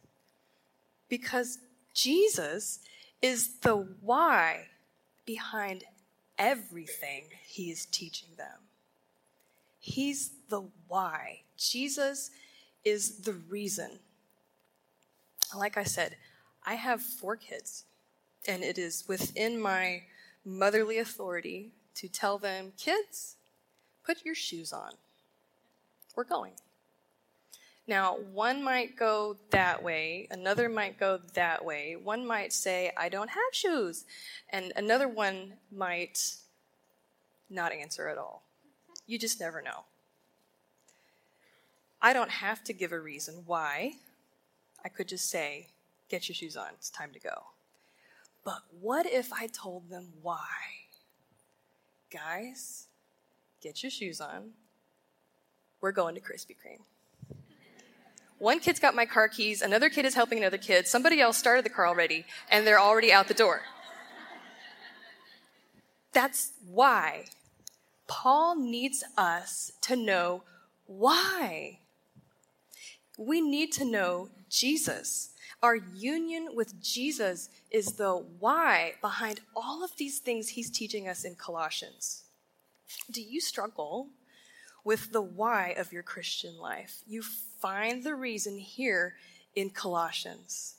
because 1.09 1.59
Jesus 1.93 2.79
is 3.21 3.59
the 3.61 3.75
why 4.01 4.67
behind 5.25 5.83
everything 6.37 7.25
he 7.45 7.69
is 7.69 7.85
teaching 7.85 8.29
them. 8.37 8.67
He's 9.79 10.31
the 10.49 10.63
why. 10.87 11.41
Jesus 11.57 12.31
is 12.83 13.19
the 13.19 13.33
reason. 13.33 13.99
Like 15.55 15.77
I 15.77 15.83
said, 15.83 16.15
I 16.65 16.75
have 16.75 17.01
four 17.01 17.35
kids, 17.35 17.85
and 18.47 18.63
it 18.63 18.77
is 18.77 19.05
within 19.07 19.59
my 19.59 20.03
motherly 20.45 20.97
authority 20.97 21.73
to 22.01 22.09
tell 22.09 22.39
them, 22.39 22.73
kids, 22.77 23.35
put 24.03 24.25
your 24.25 24.33
shoes 24.33 24.73
on. 24.73 24.93
We're 26.15 26.23
going. 26.23 26.53
Now, 27.87 28.17
one 28.33 28.63
might 28.63 28.95
go 28.95 29.37
that 29.51 29.83
way, 29.83 30.27
another 30.31 30.67
might 30.67 30.99
go 30.99 31.19
that 31.35 31.63
way. 31.63 31.95
One 31.95 32.25
might 32.25 32.53
say, 32.53 32.91
I 32.97 33.07
don't 33.07 33.29
have 33.29 33.53
shoes. 33.53 34.05
And 34.49 34.73
another 34.75 35.07
one 35.07 35.53
might 35.71 36.37
not 37.51 37.71
answer 37.71 38.07
at 38.07 38.17
all. 38.17 38.41
You 39.05 39.19
just 39.19 39.39
never 39.39 39.61
know. 39.61 39.83
I 42.01 42.13
don't 42.13 42.31
have 42.31 42.63
to 42.63 42.73
give 42.73 42.91
a 42.91 42.99
reason 42.99 43.43
why. 43.45 43.93
I 44.83 44.89
could 44.89 45.07
just 45.07 45.29
say, 45.29 45.67
get 46.09 46.27
your 46.27 46.35
shoes 46.35 46.57
on, 46.57 46.69
it's 46.73 46.89
time 46.89 47.11
to 47.13 47.19
go. 47.19 47.43
But 48.43 48.63
what 48.79 49.05
if 49.05 49.31
I 49.31 49.45
told 49.45 49.91
them 49.91 50.13
why? 50.23 50.47
Guys, 52.11 52.87
get 53.61 53.83
your 53.83 53.89
shoes 53.89 54.19
on. 54.19 54.49
We're 55.79 55.93
going 55.93 56.13
to 56.15 56.21
Krispy 56.21 56.57
Kreme. 56.57 56.83
One 58.37 58.59
kid's 58.59 58.81
got 58.81 58.95
my 58.95 59.05
car 59.05 59.29
keys, 59.29 59.61
another 59.61 59.89
kid 59.89 60.03
is 60.03 60.15
helping 60.15 60.39
another 60.39 60.57
kid, 60.57 60.87
somebody 60.87 61.21
else 61.21 61.37
started 61.37 61.63
the 61.63 61.69
car 61.69 61.87
already, 61.87 62.25
and 62.49 62.67
they're 62.67 62.81
already 62.81 63.13
out 63.13 63.29
the 63.29 63.33
door. 63.33 63.61
That's 66.11 66.51
why. 66.69 67.25
Paul 68.07 68.57
needs 68.57 69.05
us 69.17 69.71
to 69.81 69.95
know 69.95 70.43
why. 70.87 71.79
We 73.17 73.39
need 73.39 73.71
to 73.73 73.85
know 73.85 74.29
Jesus. 74.49 75.29
Our 75.63 75.75
union 75.75 76.49
with 76.53 76.81
Jesus 76.81 77.49
is 77.69 77.93
the 77.93 78.23
why 78.39 78.93
behind 78.99 79.41
all 79.55 79.83
of 79.83 79.95
these 79.97 80.19
things 80.19 80.49
he's 80.49 80.71
teaching 80.71 81.07
us 81.07 81.23
in 81.23 81.35
Colossians. 81.35 82.23
Do 83.11 83.21
you 83.21 83.39
struggle 83.39 84.07
with 84.83 85.11
the 85.11 85.21
why 85.21 85.75
of 85.77 85.93
your 85.93 86.03
Christian 86.03 86.57
life? 86.57 87.01
You 87.05 87.21
find 87.21 88.03
the 88.03 88.15
reason 88.15 88.57
here 88.57 89.15
in 89.55 89.69
Colossians. 89.69 90.75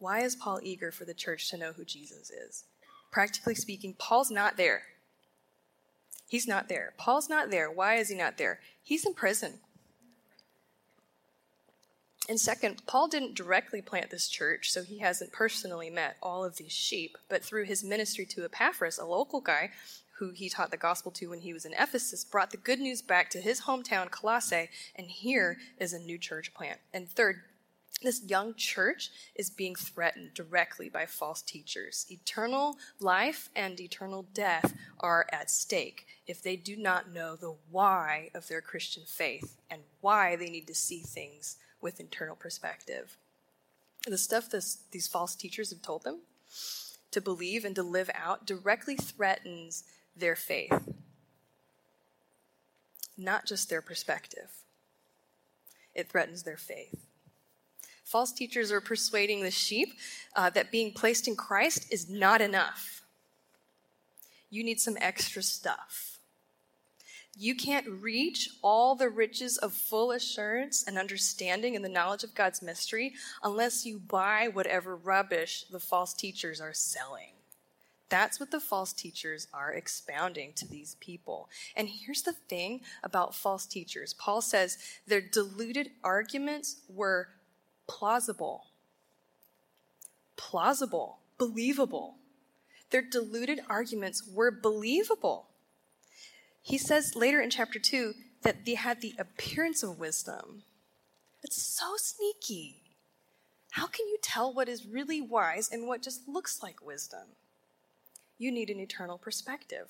Why 0.00 0.22
is 0.22 0.34
Paul 0.34 0.58
eager 0.64 0.90
for 0.90 1.04
the 1.04 1.14
church 1.14 1.48
to 1.50 1.56
know 1.56 1.72
who 1.72 1.84
Jesus 1.84 2.30
is? 2.30 2.64
Practically 3.12 3.54
speaking, 3.54 3.94
Paul's 3.98 4.32
not 4.32 4.56
there. 4.56 4.82
He's 6.28 6.48
not 6.48 6.68
there. 6.68 6.94
Paul's 6.98 7.28
not 7.28 7.50
there. 7.50 7.70
Why 7.70 7.96
is 7.96 8.08
he 8.08 8.16
not 8.16 8.38
there? 8.38 8.58
He's 8.82 9.06
in 9.06 9.14
prison. 9.14 9.60
And 12.28 12.40
second, 12.40 12.86
Paul 12.86 13.08
didn't 13.08 13.34
directly 13.34 13.82
plant 13.82 14.10
this 14.10 14.28
church, 14.28 14.70
so 14.70 14.82
he 14.82 14.98
hasn't 14.98 15.32
personally 15.32 15.90
met 15.90 16.16
all 16.22 16.44
of 16.44 16.56
these 16.56 16.72
sheep, 16.72 17.18
but 17.28 17.44
through 17.44 17.64
his 17.64 17.82
ministry 17.82 18.24
to 18.26 18.44
Epaphras, 18.44 18.98
a 18.98 19.04
local 19.04 19.40
guy 19.40 19.70
who 20.18 20.30
he 20.30 20.48
taught 20.48 20.70
the 20.70 20.76
gospel 20.76 21.10
to 21.10 21.30
when 21.30 21.40
he 21.40 21.52
was 21.52 21.64
in 21.64 21.72
Ephesus, 21.72 22.24
brought 22.24 22.52
the 22.52 22.56
good 22.56 22.78
news 22.78 23.02
back 23.02 23.28
to 23.30 23.40
his 23.40 23.62
hometown, 23.62 24.08
Colossae, 24.08 24.68
and 24.94 25.08
here 25.08 25.56
is 25.78 25.92
a 25.92 25.98
new 25.98 26.16
church 26.16 26.54
plant. 26.54 26.78
And 26.94 27.08
third, 27.08 27.42
this 28.02 28.22
young 28.24 28.54
church 28.54 29.10
is 29.34 29.50
being 29.50 29.74
threatened 29.74 30.34
directly 30.34 30.88
by 30.88 31.06
false 31.06 31.42
teachers. 31.42 32.06
Eternal 32.08 32.76
life 33.00 33.48
and 33.54 33.80
eternal 33.80 34.26
death 34.34 34.74
are 35.00 35.26
at 35.32 35.50
stake 35.50 36.06
if 36.26 36.42
they 36.42 36.56
do 36.56 36.76
not 36.76 37.12
know 37.12 37.36
the 37.36 37.54
why 37.70 38.30
of 38.34 38.48
their 38.48 38.60
Christian 38.60 39.04
faith 39.06 39.56
and 39.70 39.82
why 40.00 40.36
they 40.36 40.50
need 40.50 40.66
to 40.68 40.74
see 40.74 41.00
things 41.00 41.56
with 41.82 42.00
internal 42.00 42.36
perspective. 42.36 43.16
The 44.06 44.18
stuff 44.18 44.48
this, 44.50 44.78
these 44.90 45.06
false 45.06 45.34
teachers 45.34 45.70
have 45.70 45.82
told 45.82 46.04
them 46.04 46.20
to 47.10 47.20
believe 47.20 47.64
and 47.64 47.74
to 47.76 47.82
live 47.82 48.10
out 48.14 48.46
directly 48.46 48.96
threatens 48.96 49.84
their 50.16 50.34
faith, 50.36 50.88
not 53.16 53.46
just 53.46 53.68
their 53.68 53.82
perspective. 53.82 54.50
It 55.94 56.08
threatens 56.08 56.42
their 56.42 56.56
faith. 56.56 57.06
False 58.04 58.32
teachers 58.32 58.72
are 58.72 58.80
persuading 58.80 59.42
the 59.42 59.50
sheep 59.50 59.94
uh, 60.34 60.50
that 60.50 60.70
being 60.70 60.92
placed 60.92 61.28
in 61.28 61.36
Christ 61.36 61.92
is 61.92 62.08
not 62.10 62.40
enough. 62.40 63.02
You 64.50 64.64
need 64.64 64.80
some 64.80 64.98
extra 65.00 65.42
stuff. 65.42 66.11
You 67.36 67.54
can't 67.54 67.88
reach 67.88 68.50
all 68.60 68.94
the 68.94 69.08
riches 69.08 69.56
of 69.56 69.72
full 69.72 70.12
assurance 70.12 70.84
and 70.86 70.98
understanding 70.98 71.74
and 71.74 71.84
the 71.84 71.88
knowledge 71.88 72.24
of 72.24 72.34
God's 72.34 72.60
mystery 72.60 73.14
unless 73.42 73.86
you 73.86 73.98
buy 73.98 74.48
whatever 74.48 74.94
rubbish 74.94 75.64
the 75.70 75.80
false 75.80 76.12
teachers 76.12 76.60
are 76.60 76.74
selling. 76.74 77.32
That's 78.10 78.38
what 78.38 78.50
the 78.50 78.60
false 78.60 78.92
teachers 78.92 79.48
are 79.54 79.72
expounding 79.72 80.52
to 80.56 80.68
these 80.68 80.96
people. 81.00 81.48
And 81.74 81.88
here's 81.88 82.20
the 82.20 82.34
thing 82.34 82.82
about 83.02 83.34
false 83.34 83.64
teachers 83.64 84.12
Paul 84.12 84.42
says 84.42 84.76
their 85.06 85.22
deluded 85.22 85.92
arguments 86.04 86.82
were 86.90 87.28
plausible. 87.88 88.66
Plausible, 90.36 91.20
believable. 91.38 92.16
Their 92.90 93.00
deluded 93.00 93.60
arguments 93.70 94.28
were 94.30 94.50
believable. 94.50 95.46
He 96.62 96.78
says 96.78 97.16
later 97.16 97.40
in 97.40 97.50
chapter 97.50 97.78
2 97.78 98.14
that 98.42 98.64
they 98.64 98.74
had 98.74 99.00
the 99.00 99.14
appearance 99.18 99.82
of 99.82 99.98
wisdom. 99.98 100.62
It's 101.42 101.60
so 101.60 101.94
sneaky. 101.96 102.82
How 103.72 103.86
can 103.86 104.06
you 104.06 104.18
tell 104.22 104.52
what 104.52 104.68
is 104.68 104.86
really 104.86 105.20
wise 105.20 105.70
and 105.70 105.86
what 105.88 106.02
just 106.02 106.28
looks 106.28 106.62
like 106.62 106.84
wisdom? 106.84 107.26
You 108.38 108.52
need 108.52 108.70
an 108.70 108.80
eternal 108.80 109.18
perspective. 109.18 109.88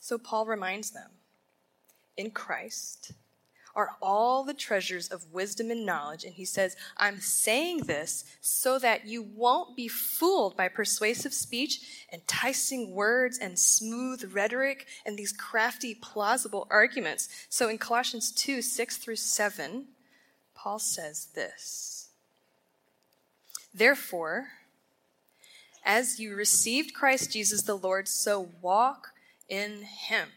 So 0.00 0.18
Paul 0.18 0.46
reminds 0.46 0.90
them 0.90 1.10
in 2.16 2.30
Christ, 2.30 3.12
are 3.76 3.90
all 4.00 4.42
the 4.42 4.54
treasures 4.54 5.08
of 5.08 5.32
wisdom 5.34 5.70
and 5.70 5.84
knowledge. 5.84 6.24
And 6.24 6.32
he 6.32 6.46
says, 6.46 6.74
I'm 6.96 7.20
saying 7.20 7.80
this 7.80 8.24
so 8.40 8.78
that 8.78 9.06
you 9.06 9.22
won't 9.22 9.76
be 9.76 9.86
fooled 9.86 10.56
by 10.56 10.68
persuasive 10.68 11.34
speech, 11.34 12.06
enticing 12.10 12.92
words, 12.92 13.38
and 13.38 13.58
smooth 13.58 14.32
rhetoric, 14.34 14.86
and 15.04 15.18
these 15.18 15.32
crafty, 15.32 15.94
plausible 15.94 16.66
arguments. 16.70 17.28
So 17.50 17.68
in 17.68 17.76
Colossians 17.76 18.32
2 18.32 18.62
6 18.62 18.96
through 18.96 19.16
7, 19.16 19.88
Paul 20.54 20.78
says 20.78 21.28
this 21.34 22.08
Therefore, 23.74 24.48
as 25.84 26.18
you 26.18 26.34
received 26.34 26.94
Christ 26.94 27.30
Jesus 27.30 27.62
the 27.62 27.76
Lord, 27.76 28.08
so 28.08 28.48
walk 28.62 29.08
in 29.50 29.82
him, 29.82 30.30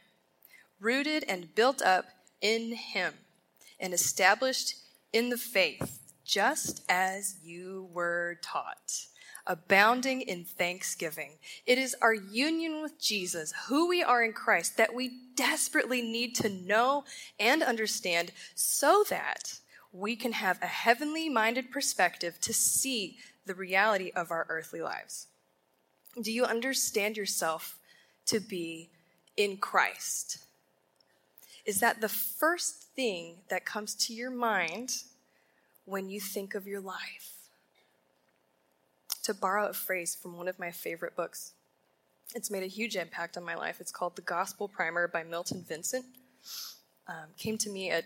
rooted 0.82 1.24
and 1.30 1.56
built 1.56 1.82
up 1.82 2.06
in 2.42 2.74
him 2.74 3.14
and 3.80 3.94
established 3.94 4.76
in 5.14 5.30
the 5.30 5.38
faith, 5.38 6.14
just 6.24 6.84
as 6.90 7.38
you 7.44 7.90
were 7.92 8.40
taught, 8.44 9.08
abounding 9.48 10.22
in 10.22 10.44
thanksgiving. 10.44 11.38
It 11.66 11.78
is 11.78 11.96
our 12.02 12.14
union 12.14 12.82
with 12.82 13.00
Jesus, 13.00 13.54
who 13.68 13.88
we 13.88 14.04
are 14.04 14.24
in 14.24 14.34
Christ, 14.34 14.78
that 14.78 14.94
we 14.94 15.12
desperately 15.36 16.02
need 16.02 16.36
to 16.36 16.50
know 16.50 17.06
and 17.40 17.64
understand 17.64 18.32
so 18.54 19.04
that 19.10 19.60
we 19.92 20.16
can 20.16 20.34
have 20.34 20.62
a 20.62 20.68
heavenly 20.68 21.30
minded 21.30 21.72
perspective 21.72 22.40
to 22.42 22.54
see 22.54 23.18
the 23.46 23.56
reality 23.56 24.12
of 24.16 24.30
our 24.30 24.46
earthly 24.50 24.82
lives. 24.82 25.28
Do 26.22 26.32
you 26.32 26.44
understand 26.44 27.18
yourself 27.18 27.78
to 28.28 28.40
be 28.40 28.90
in 29.36 29.58
Christ? 29.58 30.46
Is 31.70 31.82
that 31.82 32.02
the 32.02 32.10
first 32.10 32.88
thing 32.96 33.36
that 33.50 33.64
comes 33.64 33.94
to 34.08 34.12
your 34.12 34.32
mind 34.32 35.04
when 35.86 36.10
you 36.10 36.20
think 36.20 36.56
of 36.56 36.66
your 36.66 36.82
life. 36.82 37.30
To 39.22 39.36
borrow 39.36 39.68
a 39.68 39.74
phrase 39.74 40.16
from 40.16 40.36
one 40.36 40.48
of 40.48 40.58
my 40.58 40.72
favorite 40.72 41.16
books, 41.16 41.54
it's 42.34 42.50
made 42.50 42.64
a 42.64 42.74
huge 42.80 42.96
impact 42.96 43.38
on 43.38 43.44
my 43.44 43.54
life. 43.54 43.80
It's 43.80 43.92
called 43.92 44.16
The 44.16 44.24
Gospel 44.24 44.68
Primer 44.68 45.08
by 45.08 45.22
Milton 45.22 45.64
Vincent. 45.70 46.06
Um, 47.08 47.28
came 47.38 47.60
to 47.60 47.70
me 47.70 47.92
at 47.92 48.06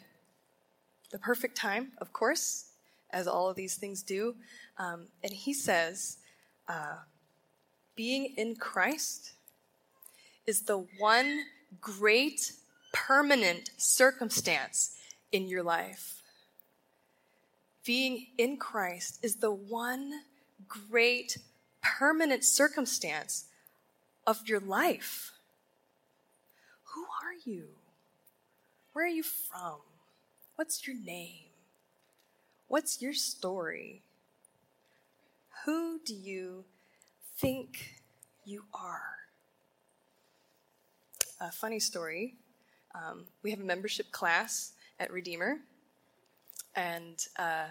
the 1.12 1.19
perfect 1.19 1.56
time, 1.56 1.93
of 1.99 2.12
course, 2.12 2.65
as 3.12 3.28
all 3.28 3.49
of 3.49 3.56
these 3.56 3.76
things 3.76 4.04
do. 4.04 4.36
Um, 4.78 5.08
and 5.23 5.32
he 5.32 5.54
says, 5.54 6.17
uh, 6.67 6.97
being 7.95 8.34
in 8.36 8.58
Christ 8.58 9.32
is 10.45 10.63
the 10.63 10.86
one 10.99 11.45
great 11.80 12.52
permanent 12.93 13.71
circumstance 13.75 14.97
in 15.34 15.49
your 15.49 15.63
life. 15.63 16.21
Being 17.84 18.27
in 18.38 18.56
Christ 18.56 19.19
is 19.21 19.36
the 19.38 19.51
one 19.51 20.21
great 20.69 21.38
permanent 21.82 22.45
circumstance 22.45 23.45
of 24.25 24.47
your 24.47 24.62
life. 24.62 25.32
Who 26.93 27.01
are 27.01 27.34
you? 27.43 27.65
Where 28.93 29.06
are 29.06 29.10
you 29.10 29.23
from? 29.23 29.79
What's 30.56 30.88
your 30.88 30.95
name? 30.95 31.49
What's 32.67 33.01
your 33.01 33.13
story? 33.13 34.03
Who 35.65 35.99
do 36.06 36.13
you 36.13 36.63
think 37.38 38.01
you 38.45 38.63
are? 38.73 39.17
A 41.41 41.51
funny 41.51 41.79
story. 41.79 42.36
Um, 42.95 43.25
we 43.41 43.49
have 43.51 43.60
a 43.60 43.63
membership 43.63 44.12
class 44.12 44.73
at 44.99 45.12
Redeemer, 45.12 45.58
and 46.75 47.25
uh, 47.38 47.65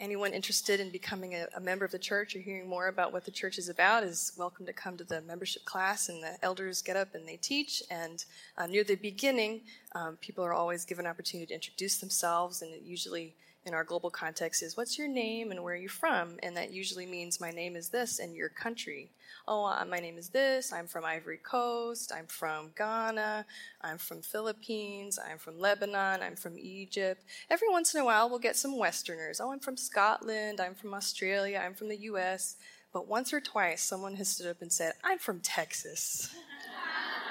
anyone 0.00 0.32
interested 0.32 0.80
in 0.80 0.90
becoming 0.90 1.34
a, 1.34 1.46
a, 1.56 1.60
member 1.60 1.84
of 1.84 1.90
the 1.90 1.98
church 1.98 2.36
or 2.36 2.40
hearing 2.40 2.68
more 2.68 2.88
about 2.88 3.12
what 3.12 3.24
the 3.24 3.30
church 3.30 3.56
is 3.56 3.68
about 3.68 4.02
is 4.02 4.32
welcome 4.36 4.66
to 4.66 4.72
come 4.72 4.96
to 4.96 5.04
the 5.04 5.22
membership 5.22 5.64
class 5.64 6.08
and 6.08 6.22
the 6.22 6.36
elders 6.42 6.82
get 6.82 6.96
up 6.96 7.14
and 7.14 7.26
they 7.26 7.36
teach. 7.36 7.82
And 7.90 8.24
uh, 8.58 8.66
near 8.66 8.84
the 8.84 8.96
beginning 8.96 9.62
um, 9.94 10.16
people 10.20 10.44
are 10.44 10.52
always 10.52 10.84
given 10.84 11.06
an 11.06 11.10
opportunity 11.10 11.46
to 11.46 11.54
introduce 11.54 11.98
themselves 11.98 12.62
and 12.62 12.74
it 12.74 12.82
usually 12.82 13.34
in 13.66 13.74
our 13.74 13.84
global 13.84 14.10
context 14.10 14.62
is 14.62 14.76
what's 14.76 14.96
your 14.96 15.08
name 15.08 15.50
and 15.50 15.62
where 15.62 15.74
are 15.74 15.76
you 15.76 15.88
from? 15.88 16.38
And 16.42 16.56
that 16.56 16.72
usually 16.72 17.04
means 17.04 17.40
my 17.40 17.50
name 17.50 17.74
is 17.74 17.88
this 17.88 18.20
and 18.20 18.34
your 18.34 18.48
country. 18.48 19.10
Oh, 19.48 19.64
uh, 19.64 19.84
my 19.84 19.98
name 19.98 20.16
is 20.16 20.28
this. 20.28 20.72
I'm 20.72 20.86
from 20.86 21.04
Ivory 21.04 21.38
Coast. 21.38 22.12
I'm 22.16 22.26
from 22.26 22.70
Ghana. 22.78 23.44
I'm 23.82 23.98
from 23.98 24.22
Philippines. 24.22 25.18
I'm 25.18 25.38
from 25.38 25.58
Lebanon. 25.58 26.22
I'm 26.22 26.36
from 26.36 26.56
Egypt. 26.58 27.24
Every 27.50 27.68
once 27.68 27.92
in 27.92 28.00
a 28.00 28.04
while, 28.04 28.30
we'll 28.30 28.38
get 28.38 28.56
some 28.56 28.78
Westerners. 28.78 29.40
Oh, 29.40 29.50
I'm 29.50 29.60
from 29.60 29.76
Scotland. 29.76 30.60
I'm 30.60 30.74
from 30.74 30.94
Australia. 30.94 31.60
I'm 31.64 31.74
from 31.74 31.88
the 31.88 31.98
U.S. 31.98 32.56
But 32.92 33.08
once 33.08 33.32
or 33.32 33.40
twice, 33.40 33.82
someone 33.82 34.14
has 34.14 34.28
stood 34.28 34.46
up 34.46 34.62
and 34.62 34.72
said, 34.72 34.92
I'm 35.02 35.18
from 35.18 35.40
Texas. 35.40 36.34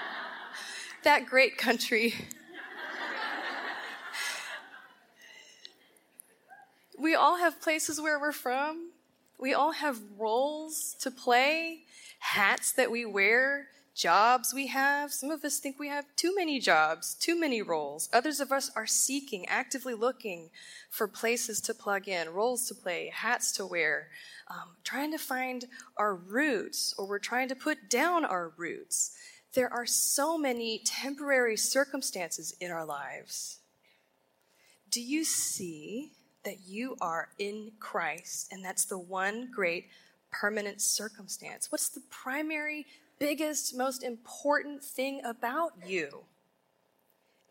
that 1.04 1.26
great 1.26 1.58
country 1.58 2.14
We 6.98 7.14
all 7.14 7.38
have 7.38 7.62
places 7.62 8.00
where 8.00 8.20
we're 8.20 8.32
from. 8.32 8.92
We 9.38 9.54
all 9.54 9.74
have 9.74 10.00
roles 10.18 10.96
to 11.02 11.12
play, 11.12 11.84
hats 12.20 12.72
that 12.74 12.90
we 12.90 13.06
wear, 13.06 13.68
jobs 13.94 14.54
we 14.54 14.68
have. 14.68 15.12
Some 15.12 15.30
of 15.30 15.44
us 15.44 15.60
think 15.60 15.78
we 15.78 15.90
have 15.90 16.06
too 16.16 16.34
many 16.36 16.60
jobs, 16.60 17.16
too 17.16 17.40
many 17.40 17.62
roles. 17.62 18.10
Others 18.14 18.40
of 18.40 18.52
us 18.52 18.72
are 18.76 18.86
seeking, 18.86 19.46
actively 19.48 19.94
looking 19.94 20.50
for 20.90 21.08
places 21.08 21.60
to 21.62 21.74
plug 21.74 22.08
in, 22.08 22.30
roles 22.30 22.68
to 22.68 22.76
play, 22.76 23.12
hats 23.14 23.52
to 23.54 23.66
wear, 23.66 24.08
um, 24.50 24.76
trying 24.84 25.12
to 25.12 25.18
find 25.18 25.66
our 25.98 26.16
roots, 26.16 26.94
or 26.98 27.08
we're 27.08 27.20
trying 27.20 27.50
to 27.50 27.56
put 27.56 27.90
down 27.90 28.24
our 28.24 28.54
roots. 28.58 29.18
There 29.54 29.72
are 29.72 29.86
so 29.86 30.38
many 30.38 30.82
temporary 30.86 31.58
circumstances 31.58 32.54
in 32.60 32.72
our 32.72 32.86
lives. 32.86 33.60
Do 34.90 35.02
you 35.02 35.24
see 35.24 36.12
that 36.46 36.68
you 36.68 36.96
are 37.02 37.30
in 37.38 37.72
Christ, 37.80 38.52
and 38.52 38.64
that's 38.64 38.86
the 38.86 38.98
one 38.98 39.50
great 39.54 39.90
permanent 40.32 40.82
circumstance. 40.82 41.72
What's 41.72 41.90
the 41.90 42.02
primary, 42.10 42.86
biggest, 43.20 43.76
most 43.76 44.04
important 44.04 44.84
thing 44.84 45.22
about 45.26 45.74
you? 45.86 46.24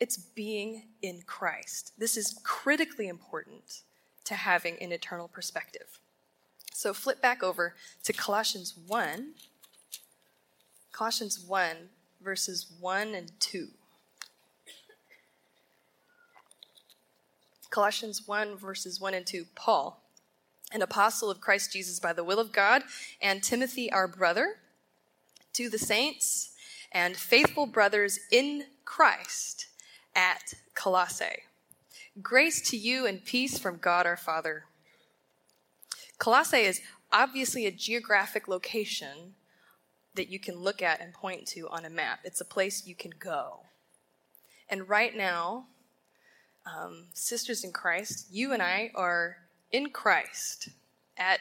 It's 0.01 0.17
being 0.17 0.85
in 1.03 1.23
Christ. 1.27 1.93
This 1.99 2.17
is 2.17 2.39
critically 2.43 3.09
important 3.09 3.83
to 4.25 4.35
having 4.35 4.77
an 4.81 4.93
eternal 4.93 5.29
perspective. 5.29 6.01
So 6.73 6.93
flip 6.93 7.21
back 7.23 7.43
over 7.43 7.75
to 8.03 8.13
Colossians 8.13 8.75
1. 8.87 9.35
Colossians 10.93 11.41
1, 11.41 11.77
verses 12.23 12.67
1 12.81 13.15
and 13.15 13.33
2. 13.41 13.69
Colossians 17.75 18.29
1, 18.29 18.57
verses 18.57 19.01
1 19.01 19.15
and 19.15 19.27
2, 19.27 19.47
Paul, 19.57 20.01
an 20.73 20.81
apostle 20.81 21.29
of 21.29 21.41
Christ 21.41 21.73
Jesus 21.73 21.99
by 21.99 22.13
the 22.13 22.23
will 22.23 22.39
of 22.39 22.53
God, 22.53 22.85
and 23.21 23.43
Timothy, 23.43 23.91
our 23.91 24.07
brother, 24.07 24.59
to 25.55 25.69
the 25.69 25.77
saints 25.77 26.53
and 26.93 27.17
faithful 27.17 27.67
brothers 27.67 28.21
in 28.31 28.67
Christ 28.85 29.67
at 30.15 30.55
Colossae. 30.77 31.43
Grace 32.23 32.61
to 32.71 32.77
you 32.77 33.07
and 33.07 33.25
peace 33.25 33.59
from 33.59 33.79
God 33.79 34.07
our 34.07 34.17
Father. 34.17 34.67
Colossae 36.19 36.59
is 36.59 36.81
obviously 37.13 37.67
a 37.67 37.73
geographic 37.73 38.47
location 38.47 39.35
that 40.15 40.29
you 40.29 40.39
can 40.39 40.55
look 40.55 40.81
at 40.81 41.01
and 41.01 41.13
point 41.13 41.45
to 41.49 41.69
on 41.71 41.85
a 41.85 41.91
map. 41.91 42.21
It's 42.23 42.41
a 42.41 42.45
place 42.45 42.87
you 42.87 42.95
can 42.95 43.11
go. 43.19 43.63
And 44.71 44.89
right 44.89 45.17
now, 45.17 45.67
um, 46.67 47.05
sisters 47.13 47.65
in 47.65 47.73
Christ, 47.73 48.27
you 48.31 48.53
and 48.53 48.63
I 48.63 48.91
are 48.95 49.37
in 49.73 49.91
Christ 49.91 50.69
at 51.17 51.41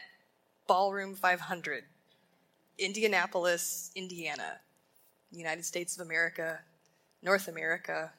Ballroom 0.67 1.15
500, 1.15 1.83
Indianapolis, 2.77 3.91
Indiana, 3.95 4.59
United 5.31 5.65
States 5.65 5.97
of 5.97 6.05
America, 6.05 6.59
North 7.21 7.47
America, 7.47 8.11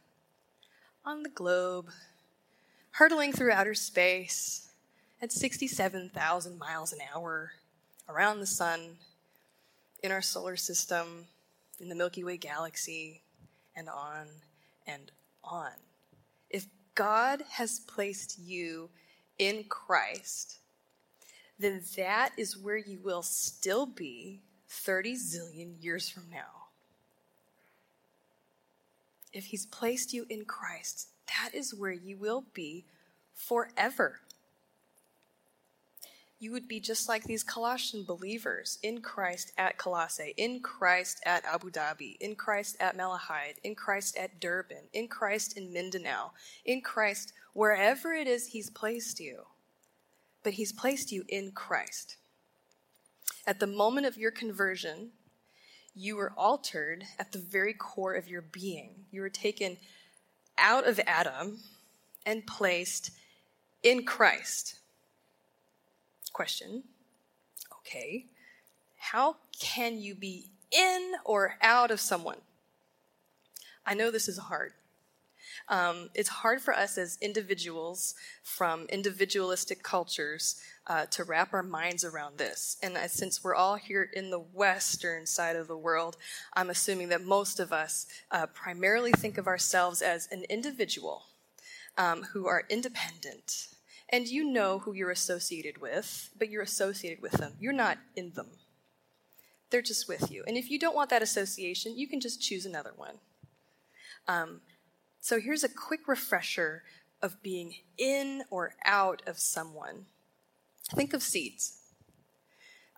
on 1.04 1.22
the 1.22 1.28
globe, 1.28 1.90
hurtling 2.92 3.32
through 3.32 3.52
outer 3.52 3.74
space 3.74 4.68
at 5.20 5.32
67,000 5.32 6.58
miles 6.58 6.92
an 6.92 7.00
hour 7.14 7.52
around 8.08 8.40
the 8.40 8.46
sun, 8.46 8.96
in 10.02 10.12
our 10.12 10.20
solar 10.20 10.54
system, 10.54 11.24
in 11.80 11.88
the 11.88 11.94
Milky 11.94 12.22
Way 12.22 12.36
galaxy, 12.36 13.22
and 13.74 13.88
on 13.88 14.26
and 14.86 15.10
on. 15.42 15.72
God 16.94 17.42
has 17.50 17.80
placed 17.80 18.38
you 18.38 18.90
in 19.38 19.64
Christ, 19.68 20.58
then 21.58 21.82
that 21.96 22.30
is 22.36 22.56
where 22.56 22.76
you 22.76 23.00
will 23.02 23.22
still 23.22 23.86
be 23.86 24.42
30 24.68 25.14
zillion 25.16 25.82
years 25.82 26.08
from 26.08 26.24
now. 26.30 26.68
If 29.32 29.46
He's 29.46 29.66
placed 29.66 30.12
you 30.12 30.26
in 30.28 30.44
Christ, 30.44 31.08
that 31.26 31.54
is 31.54 31.74
where 31.74 31.92
you 31.92 32.16
will 32.16 32.44
be 32.54 32.84
forever 33.34 34.20
you 36.38 36.52
would 36.52 36.68
be 36.68 36.80
just 36.80 37.08
like 37.08 37.24
these 37.24 37.42
Colossian 37.42 38.04
believers 38.04 38.78
in 38.82 39.00
Christ 39.00 39.52
at 39.56 39.78
Colossae, 39.78 40.34
in 40.36 40.60
Christ 40.60 41.20
at 41.24 41.44
Abu 41.44 41.70
Dhabi, 41.70 42.16
in 42.20 42.34
Christ 42.34 42.76
at 42.80 42.96
Malahide, 42.96 43.58
in 43.62 43.74
Christ 43.74 44.16
at 44.16 44.40
Durban, 44.40 44.88
in 44.92 45.08
Christ 45.08 45.56
in 45.56 45.72
Mindanao, 45.72 46.32
in 46.64 46.80
Christ 46.80 47.32
wherever 47.52 48.12
it 48.12 48.26
is 48.26 48.48
He's 48.48 48.68
placed 48.68 49.20
you. 49.20 49.44
But 50.42 50.54
He's 50.54 50.72
placed 50.72 51.12
you 51.12 51.24
in 51.28 51.52
Christ. 51.52 52.16
At 53.46 53.60
the 53.60 53.66
moment 53.66 54.06
of 54.06 54.18
your 54.18 54.30
conversion, 54.30 55.10
you 55.94 56.16
were 56.16 56.32
altered 56.36 57.04
at 57.18 57.32
the 57.32 57.38
very 57.38 57.72
core 57.72 58.14
of 58.14 58.28
your 58.28 58.42
being. 58.42 59.06
You 59.12 59.20
were 59.20 59.30
taken 59.30 59.76
out 60.58 60.86
of 60.86 61.00
Adam 61.06 61.60
and 62.26 62.46
placed 62.46 63.10
in 63.82 64.04
Christ 64.04 64.78
question 66.34 66.82
okay, 67.80 68.26
how 68.98 69.36
can 69.58 69.98
you 69.98 70.14
be 70.14 70.50
in 70.70 71.12
or 71.24 71.56
out 71.62 71.90
of 71.90 72.00
someone? 72.00 72.38
I 73.86 73.94
know 73.94 74.10
this 74.10 74.28
is 74.28 74.38
hard. 74.38 74.72
Um, 75.68 76.10
it's 76.14 76.28
hard 76.28 76.60
for 76.60 76.74
us 76.74 76.98
as 76.98 77.18
individuals 77.20 78.14
from 78.42 78.86
individualistic 78.86 79.82
cultures 79.82 80.60
uh, 80.86 81.06
to 81.06 81.24
wrap 81.24 81.54
our 81.54 81.62
minds 81.62 82.04
around 82.04 82.36
this. 82.36 82.76
And 82.82 82.96
uh, 82.96 83.08
since 83.08 83.42
we're 83.42 83.54
all 83.54 83.76
here 83.76 84.10
in 84.12 84.30
the 84.30 84.40
Western 84.40 85.26
side 85.26 85.56
of 85.56 85.68
the 85.68 85.76
world, 85.76 86.16
I'm 86.54 86.70
assuming 86.70 87.08
that 87.10 87.24
most 87.24 87.60
of 87.60 87.72
us 87.72 88.06
uh, 88.30 88.46
primarily 88.46 89.12
think 89.12 89.38
of 89.38 89.46
ourselves 89.46 90.02
as 90.02 90.28
an 90.30 90.44
individual 90.50 91.24
um, 91.96 92.24
who 92.32 92.46
are 92.46 92.64
independent, 92.68 93.68
and 94.10 94.28
you 94.28 94.44
know 94.44 94.80
who 94.80 94.92
you're 94.92 95.10
associated 95.10 95.80
with, 95.80 96.30
but 96.38 96.50
you're 96.50 96.62
associated 96.62 97.22
with 97.22 97.32
them. 97.32 97.54
You're 97.58 97.72
not 97.72 97.98
in 98.14 98.32
them. 98.32 98.48
They're 99.70 99.82
just 99.82 100.08
with 100.08 100.30
you. 100.30 100.44
And 100.46 100.56
if 100.56 100.70
you 100.70 100.78
don't 100.78 100.94
want 100.94 101.10
that 101.10 101.22
association, 101.22 101.96
you 101.96 102.06
can 102.06 102.20
just 102.20 102.40
choose 102.40 102.66
another 102.66 102.92
one. 102.96 103.16
Um, 104.28 104.60
so 105.20 105.40
here's 105.40 105.64
a 105.64 105.68
quick 105.68 106.06
refresher 106.06 106.82
of 107.22 107.42
being 107.42 107.74
in 107.96 108.42
or 108.50 108.74
out 108.84 109.22
of 109.26 109.38
someone. 109.38 110.06
Think 110.94 111.14
of 111.14 111.22
seeds. 111.22 111.78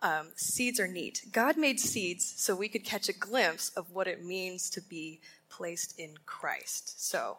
Um, 0.01 0.27
seeds 0.35 0.79
are 0.79 0.87
neat. 0.87 1.25
God 1.31 1.57
made 1.57 1.79
seeds 1.79 2.33
so 2.37 2.55
we 2.55 2.69
could 2.69 2.83
catch 2.83 3.09
a 3.09 3.13
glimpse 3.13 3.69
of 3.69 3.91
what 3.91 4.07
it 4.07 4.23
means 4.23 4.69
to 4.71 4.81
be 4.81 5.21
placed 5.49 5.99
in 5.99 6.15
Christ. 6.25 7.03
So, 7.03 7.37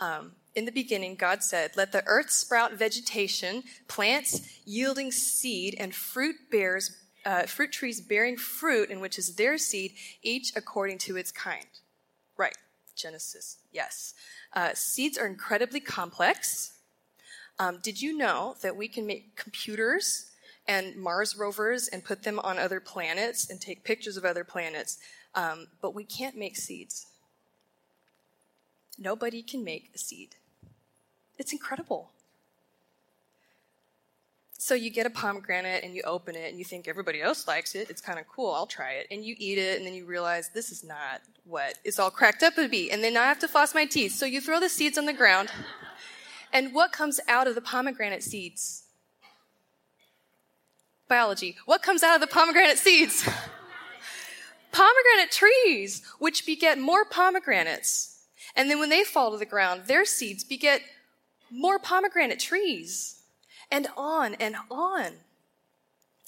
um, 0.00 0.32
in 0.54 0.64
the 0.64 0.72
beginning, 0.72 1.14
God 1.14 1.42
said, 1.42 1.76
Let 1.76 1.92
the 1.92 2.04
earth 2.06 2.30
sprout 2.30 2.72
vegetation, 2.72 3.62
plants 3.86 4.40
yielding 4.64 5.12
seed, 5.12 5.76
and 5.78 5.94
fruit 5.94 6.36
bears, 6.50 6.96
uh, 7.24 7.42
fruit 7.42 7.70
trees 7.70 8.00
bearing 8.00 8.36
fruit, 8.36 8.90
in 8.90 9.00
which 9.00 9.18
is 9.18 9.36
their 9.36 9.58
seed, 9.58 9.92
each 10.22 10.52
according 10.56 10.98
to 10.98 11.16
its 11.16 11.30
kind. 11.30 11.66
Right. 12.36 12.56
Genesis. 12.96 13.58
Yes. 13.72 14.14
Uh, 14.52 14.70
seeds 14.74 15.16
are 15.16 15.26
incredibly 15.26 15.80
complex. 15.80 16.72
Um, 17.58 17.78
did 17.82 18.00
you 18.00 18.16
know 18.16 18.56
that 18.62 18.76
we 18.76 18.88
can 18.88 19.06
make 19.06 19.36
computers 19.36 20.30
and 20.66 20.96
Mars 20.96 21.36
rovers 21.36 21.88
and 21.88 22.04
put 22.04 22.22
them 22.22 22.38
on 22.40 22.58
other 22.58 22.80
planets 22.80 23.48
and 23.50 23.60
take 23.60 23.84
pictures 23.84 24.16
of 24.16 24.24
other 24.24 24.44
planets, 24.44 24.98
um, 25.34 25.68
but 25.80 25.94
we 25.94 26.04
can't 26.04 26.36
make 26.36 26.56
seeds? 26.56 27.06
Nobody 29.00 29.42
can 29.42 29.64
make 29.64 29.90
a 29.94 29.98
seed. 29.98 30.36
It's 31.38 31.52
incredible. 31.52 32.10
So 34.58 34.74
you 34.74 34.90
get 34.90 35.06
a 35.06 35.10
pomegranate 35.10 35.82
and 35.82 35.94
you 35.94 36.02
open 36.02 36.36
it 36.36 36.50
and 36.50 36.58
you 36.58 36.66
think 36.66 36.86
everybody 36.86 37.22
else 37.22 37.48
likes 37.48 37.74
it. 37.74 37.88
It's 37.88 38.02
kind 38.02 38.18
of 38.18 38.28
cool. 38.28 38.52
I'll 38.52 38.66
try 38.66 38.92
it. 38.92 39.06
And 39.10 39.24
you 39.24 39.34
eat 39.38 39.56
it 39.56 39.78
and 39.78 39.86
then 39.86 39.94
you 39.94 40.04
realize 40.04 40.50
this 40.50 40.70
is 40.70 40.84
not 40.84 41.22
what 41.44 41.78
it's 41.82 41.98
all 41.98 42.10
cracked 42.10 42.42
up 42.42 42.56
to 42.56 42.68
be. 42.68 42.90
And 42.90 43.02
then 43.02 43.16
I 43.16 43.24
have 43.24 43.38
to 43.38 43.48
floss 43.48 43.74
my 43.74 43.86
teeth. 43.86 44.12
So 44.12 44.26
you 44.26 44.38
throw 44.38 44.60
the 44.60 44.68
seeds 44.68 44.98
on 44.98 45.06
the 45.06 45.14
ground. 45.14 45.50
And 46.52 46.74
what 46.74 46.92
comes 46.92 47.20
out 47.26 47.46
of 47.46 47.54
the 47.54 47.62
pomegranate 47.62 48.22
seeds? 48.22 48.82
Biology. 51.08 51.56
What 51.64 51.82
comes 51.82 52.02
out 52.02 52.14
of 52.14 52.20
the 52.20 52.26
pomegranate 52.26 52.76
seeds? 52.76 53.26
pomegranate 54.72 55.30
trees, 55.30 56.02
which 56.18 56.44
beget 56.44 56.78
more 56.78 57.06
pomegranates. 57.06 58.19
And 58.54 58.70
then 58.70 58.78
when 58.78 58.90
they 58.90 59.04
fall 59.04 59.32
to 59.32 59.38
the 59.38 59.46
ground, 59.46 59.82
their 59.86 60.04
seeds 60.04 60.44
beget 60.44 60.82
more 61.50 61.78
pomegranate 61.78 62.40
trees 62.40 63.22
and 63.70 63.88
on 63.96 64.34
and 64.34 64.56
on. 64.70 65.12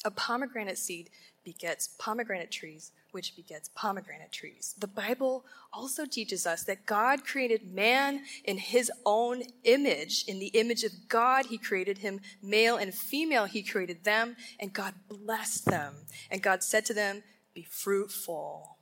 A 0.04 0.10
pomegranate 0.10 0.78
seed 0.78 1.10
begets 1.44 1.88
pomegranate 1.98 2.50
trees, 2.50 2.92
which 3.10 3.36
begets 3.36 3.70
pomegranate 3.74 4.32
trees. 4.32 4.74
The 4.78 4.86
Bible 4.86 5.44
also 5.72 6.06
teaches 6.06 6.46
us 6.46 6.64
that 6.64 6.86
God 6.86 7.24
created 7.24 7.72
man 7.72 8.22
in 8.44 8.58
his 8.58 8.90
own 9.04 9.42
image. 9.64 10.24
In 10.26 10.38
the 10.38 10.48
image 10.48 10.84
of 10.84 10.92
God, 11.08 11.46
he 11.46 11.58
created 11.58 11.98
him 11.98 12.20
male 12.42 12.76
and 12.76 12.94
female, 12.94 13.44
he 13.44 13.62
created 13.62 14.04
them, 14.04 14.36
and 14.60 14.72
God 14.72 14.94
blessed 15.08 15.66
them. 15.66 15.94
And 16.30 16.42
God 16.42 16.62
said 16.62 16.84
to 16.86 16.94
them, 16.94 17.22
Be 17.54 17.62
fruitful 17.62 18.76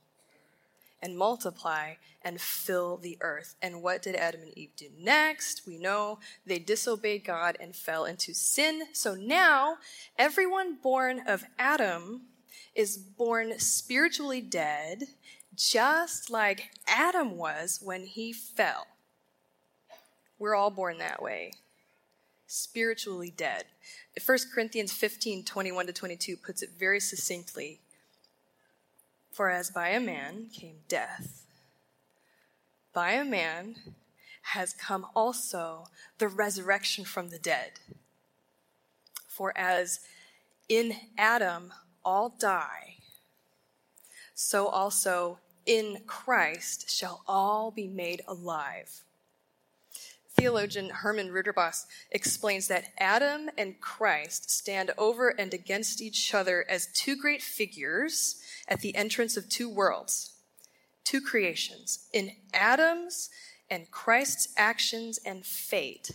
and 1.01 1.17
multiply 1.17 1.93
and 2.21 2.39
fill 2.39 2.97
the 2.97 3.17
earth. 3.21 3.55
And 3.61 3.81
what 3.81 4.01
did 4.01 4.15
Adam 4.15 4.41
and 4.41 4.57
Eve 4.57 4.75
do 4.75 4.89
next? 4.97 5.63
We 5.65 5.77
know 5.77 6.19
they 6.45 6.59
disobeyed 6.59 7.25
God 7.25 7.57
and 7.59 7.75
fell 7.75 8.05
into 8.05 8.33
sin. 8.33 8.83
So 8.93 9.15
now, 9.15 9.77
everyone 10.17 10.77
born 10.81 11.23
of 11.25 11.43
Adam 11.57 12.23
is 12.75 12.97
born 12.97 13.59
spiritually 13.59 14.41
dead, 14.41 15.03
just 15.55 16.29
like 16.29 16.71
Adam 16.87 17.37
was 17.37 17.79
when 17.81 18.05
he 18.05 18.31
fell. 18.31 18.87
We're 20.39 20.55
all 20.55 20.71
born 20.71 20.97
that 20.99 21.21
way. 21.21 21.51
Spiritually 22.47 23.33
dead. 23.35 23.65
1 24.25 24.37
Corinthians 24.53 24.91
15 24.91 25.45
21 25.45 25.85
to 25.85 25.93
22 25.93 26.37
puts 26.37 26.61
it 26.61 26.71
very 26.77 26.99
succinctly. 26.99 27.80
For 29.31 29.49
as 29.49 29.69
by 29.69 29.89
a 29.89 29.99
man 29.99 30.49
came 30.53 30.79
death, 30.87 31.45
by 32.93 33.11
a 33.13 33.23
man 33.23 33.75
has 34.41 34.73
come 34.73 35.05
also 35.15 35.85
the 36.17 36.27
resurrection 36.27 37.05
from 37.05 37.29
the 37.29 37.39
dead. 37.39 37.79
For 39.27 39.57
as 39.57 40.01
in 40.67 40.95
Adam 41.17 41.71
all 42.03 42.29
die, 42.29 42.97
so 44.33 44.67
also 44.67 45.39
in 45.65 46.01
Christ 46.05 46.89
shall 46.89 47.23
all 47.27 47.71
be 47.71 47.87
made 47.87 48.21
alive. 48.27 49.03
Theologian 50.35 50.89
Herman 50.89 51.29
Ridderbos 51.29 51.85
explains 52.09 52.67
that 52.67 52.91
Adam 52.97 53.49
and 53.57 53.79
Christ 53.79 54.49
stand 54.49 54.91
over 54.97 55.29
and 55.29 55.53
against 55.53 56.01
each 56.01 56.33
other 56.33 56.65
as 56.67 56.87
two 56.87 57.15
great 57.15 57.41
figures 57.41 58.40
at 58.71 58.79
the 58.79 58.95
entrance 58.95 59.35
of 59.35 59.49
two 59.49 59.69
worlds, 59.69 60.31
two 61.03 61.19
creations. 61.19 62.07
In 62.13 62.31
Adam's 62.53 63.29
and 63.69 63.91
Christ's 63.91 64.53
actions 64.55 65.19
and 65.25 65.45
fate 65.45 66.11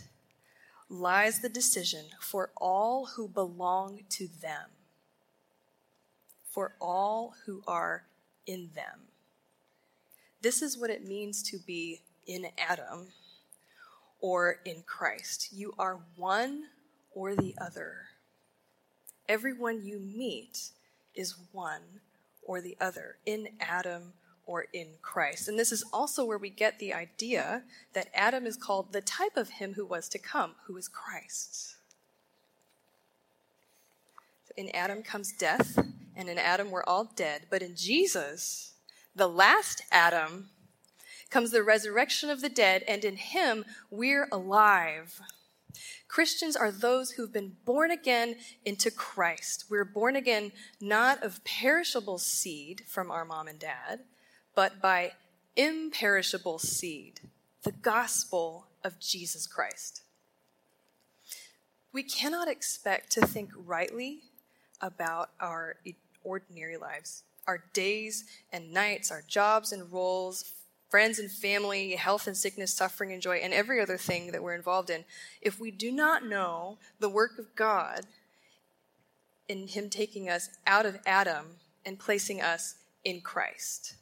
lies 0.89 1.39
the 1.39 1.49
decision 1.49 2.05
for 2.19 2.49
all 2.57 3.09
who 3.15 3.27
belong 3.27 4.01
to 4.09 4.27
them, 4.41 4.71
for 6.49 6.73
all 6.81 7.35
who 7.45 7.61
are 7.67 8.05
in 8.47 8.71
them. 8.73 9.01
This 10.41 10.63
is 10.63 10.79
what 10.79 10.89
it 10.89 11.07
means 11.07 11.43
to 11.43 11.59
be 11.59 12.01
in 12.25 12.47
Adam 12.57 13.09
or 14.19 14.61
in 14.65 14.81
Christ. 14.87 15.49
You 15.53 15.75
are 15.77 15.99
one 16.15 16.63
or 17.11 17.35
the 17.35 17.53
other. 17.61 17.97
Everyone 19.29 19.85
you 19.85 19.99
meet 19.99 20.71
is 21.13 21.35
one 21.51 22.01
or 22.47 22.61
the 22.61 22.75
other, 22.81 23.17
in 23.25 23.49
Adam 23.59 24.13
or 24.47 24.65
in 24.73 24.87
Christ. 25.01 25.47
And 25.47 25.59
this 25.59 25.71
is 25.71 25.83
also 25.93 26.25
where 26.25 26.37
we 26.37 26.49
get 26.49 26.79
the 26.79 26.93
idea 26.93 27.63
that 27.93 28.07
Adam 28.15 28.47
is 28.47 28.57
called 28.57 28.93
the 28.93 29.01
type 29.01 29.37
of 29.37 29.49
him 29.49 29.73
who 29.73 29.85
was 29.85 30.09
to 30.09 30.17
come, 30.17 30.55
who 30.65 30.77
is 30.77 30.87
Christ. 30.87 31.75
In 34.55 34.69
Adam 34.73 35.03
comes 35.03 35.33
death, 35.33 35.77
and 36.15 36.29
in 36.29 36.39
Adam 36.39 36.71
we're 36.71 36.85
all 36.85 37.11
dead. 37.15 37.43
But 37.51 37.61
in 37.61 37.75
Jesus, 37.75 38.73
the 39.15 39.27
last 39.27 39.83
Adam, 39.91 40.49
comes 41.29 41.51
the 41.51 41.61
resurrection 41.61 42.29
of 42.29 42.41
the 42.41 42.49
dead, 42.49 42.83
and 42.87 43.03
in 43.03 43.17
him 43.17 43.65
we're 43.91 44.27
alive. 44.31 45.21
Christians 46.07 46.55
are 46.55 46.71
those 46.71 47.11
who've 47.11 47.33
been 47.33 47.57
born 47.65 47.91
again 47.91 48.35
into 48.65 48.91
Christ. 48.91 49.65
We're 49.69 49.85
born 49.85 50.15
again 50.15 50.51
not 50.79 51.23
of 51.23 51.43
perishable 51.43 52.17
seed 52.17 52.83
from 52.87 53.11
our 53.11 53.25
mom 53.25 53.47
and 53.47 53.59
dad, 53.59 54.01
but 54.55 54.81
by 54.81 55.11
imperishable 55.55 56.59
seed, 56.59 57.21
the 57.63 57.71
gospel 57.71 58.67
of 58.83 58.99
Jesus 58.99 59.47
Christ. 59.47 60.01
We 61.91 62.03
cannot 62.03 62.47
expect 62.47 63.11
to 63.13 63.25
think 63.25 63.49
rightly 63.55 64.21
about 64.81 65.31
our 65.39 65.77
ordinary 66.23 66.77
lives, 66.77 67.23
our 67.47 67.63
days 67.73 68.25
and 68.51 68.71
nights, 68.71 69.11
our 69.11 69.23
jobs 69.27 69.71
and 69.71 69.91
roles, 69.91 70.43
friends 70.89 71.19
and 71.19 71.31
family, 71.31 71.91
health 71.91 72.27
and 72.27 72.37
sickness, 72.37 72.73
suffering 72.73 73.11
and 73.11 73.21
joy, 73.21 73.37
and 73.37 73.53
every 73.53 73.81
other 73.81 73.97
thing 73.97 74.31
that 74.31 74.43
we're 74.43 74.55
involved 74.55 74.89
in, 74.89 75.05
if 75.41 75.59
we 75.59 75.71
do 75.71 75.91
not 75.91 76.25
know 76.25 76.77
the 76.99 77.09
work 77.09 77.37
of 77.37 77.55
God 77.55 78.01
in 79.47 79.67
Him 79.67 79.89
taking 79.89 80.29
us 80.29 80.49
out 80.65 80.85
of 80.85 80.99
Adam 81.05 81.57
and 81.85 81.99
placing 81.99 82.41
us 82.41 82.75
in 83.03 83.21
Christ, 83.21 83.95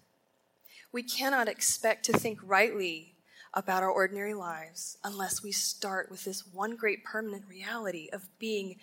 we 0.92 1.04
cannot 1.04 1.48
expect 1.48 2.06
to 2.06 2.14
think 2.14 2.40
rightly 2.44 3.16
about 3.54 3.84
our 3.84 3.90
ordinary 3.90 4.34
lives 4.34 4.98
unless 5.04 5.42
we 5.42 5.52
start 5.52 6.12
with 6.12 6.26
this 6.26 6.46
one 6.54 6.76
great 6.76 7.04
permanent 7.04 7.44
reality 7.50 8.10
of 8.12 8.28
being 8.38 8.76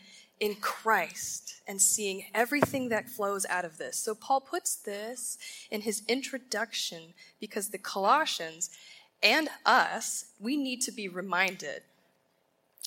in 0.43 0.57
Christ 0.57 1.63
and 1.69 1.81
seeing 1.81 2.25
everything 2.35 2.89
that 2.89 3.09
flows 3.09 3.47
out 3.49 3.65
of 3.65 3.79
this. 3.79 3.97
So 3.97 4.13
Paul 4.13 4.41
puts 4.41 4.75
this 4.75 5.39
in 5.71 5.83
his 5.83 6.03
introduction 6.09 7.15
because 7.39 7.69
the 7.69 7.79
Colossians 7.79 8.69
and 9.23 9.49
us, 9.65 10.33
we 10.41 10.57
need 10.57 10.81
to 10.81 10.91
be 10.91 11.07
reminded 11.07 11.83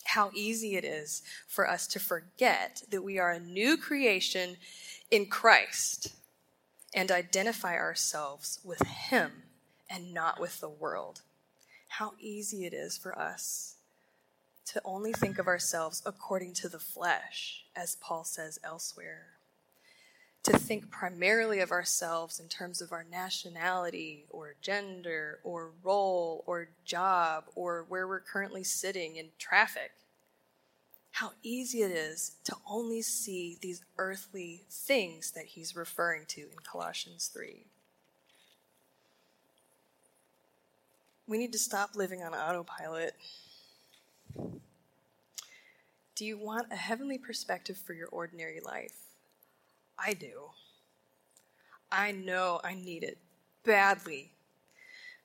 how 0.03 0.31
easy 0.33 0.75
it 0.75 0.83
is 0.83 1.23
for 1.47 1.65
us 1.65 1.87
to 1.87 1.97
forget 1.97 2.83
that 2.91 3.05
we 3.05 3.19
are 3.19 3.31
a 3.31 3.39
new 3.39 3.77
creation 3.77 4.57
in 5.09 5.25
Christ 5.27 6.13
and 6.93 7.09
identify 7.09 7.75
ourselves 7.75 8.59
with 8.65 8.81
Him 8.81 9.31
and 9.89 10.13
not 10.13 10.41
with 10.41 10.59
the 10.59 10.69
world. 10.69 11.21
How 11.87 12.15
easy 12.19 12.65
it 12.65 12.73
is 12.73 12.97
for 12.97 13.17
us 13.17 13.74
to 14.65 14.81
only 14.83 15.13
think 15.13 15.37
of 15.37 15.47
ourselves 15.47 16.01
according 16.05 16.53
to 16.53 16.69
the 16.69 16.79
flesh, 16.79 17.65
as 17.75 17.97
Paul 18.01 18.23
says 18.23 18.59
elsewhere. 18.63 19.27
To 20.43 20.57
think 20.57 20.91
primarily 20.91 21.59
of 21.59 21.71
ourselves 21.71 22.39
in 22.39 22.47
terms 22.47 22.81
of 22.81 22.91
our 22.91 23.05
nationality 23.09 24.25
or 24.29 24.55
gender 24.61 25.39
or 25.43 25.71
role 25.83 26.43
or 26.45 26.69
job 26.83 27.45
or 27.55 27.85
where 27.89 28.07
we're 28.07 28.19
currently 28.19 28.63
sitting 28.63 29.15
in 29.15 29.29
traffic. 29.39 29.91
How 31.13 31.31
easy 31.41 31.81
it 31.81 31.91
is 31.91 32.33
to 32.43 32.55
only 32.69 33.01
see 33.01 33.57
these 33.61 33.81
earthly 33.97 34.63
things 34.69 35.31
that 35.31 35.45
he's 35.45 35.75
referring 35.75 36.25
to 36.27 36.41
in 36.41 36.59
Colossians 36.63 37.31
3. 37.33 37.63
We 41.27 41.37
need 41.37 41.53
to 41.53 41.59
stop 41.59 41.95
living 41.95 42.21
on 42.21 42.35
autopilot 42.35 43.15
do 46.15 46.25
you 46.25 46.37
want 46.37 46.71
a 46.71 46.77
heavenly 46.77 47.17
perspective 47.17 47.77
for 47.77 47.93
your 47.93 48.07
ordinary 48.07 48.61
life? 48.61 48.95
I 49.99 50.13
do. 50.13 50.51
I 51.91 52.11
know 52.11 52.61
I 52.63 52.73
need 52.73 53.03
it 53.03 53.17
badly. 53.63 54.31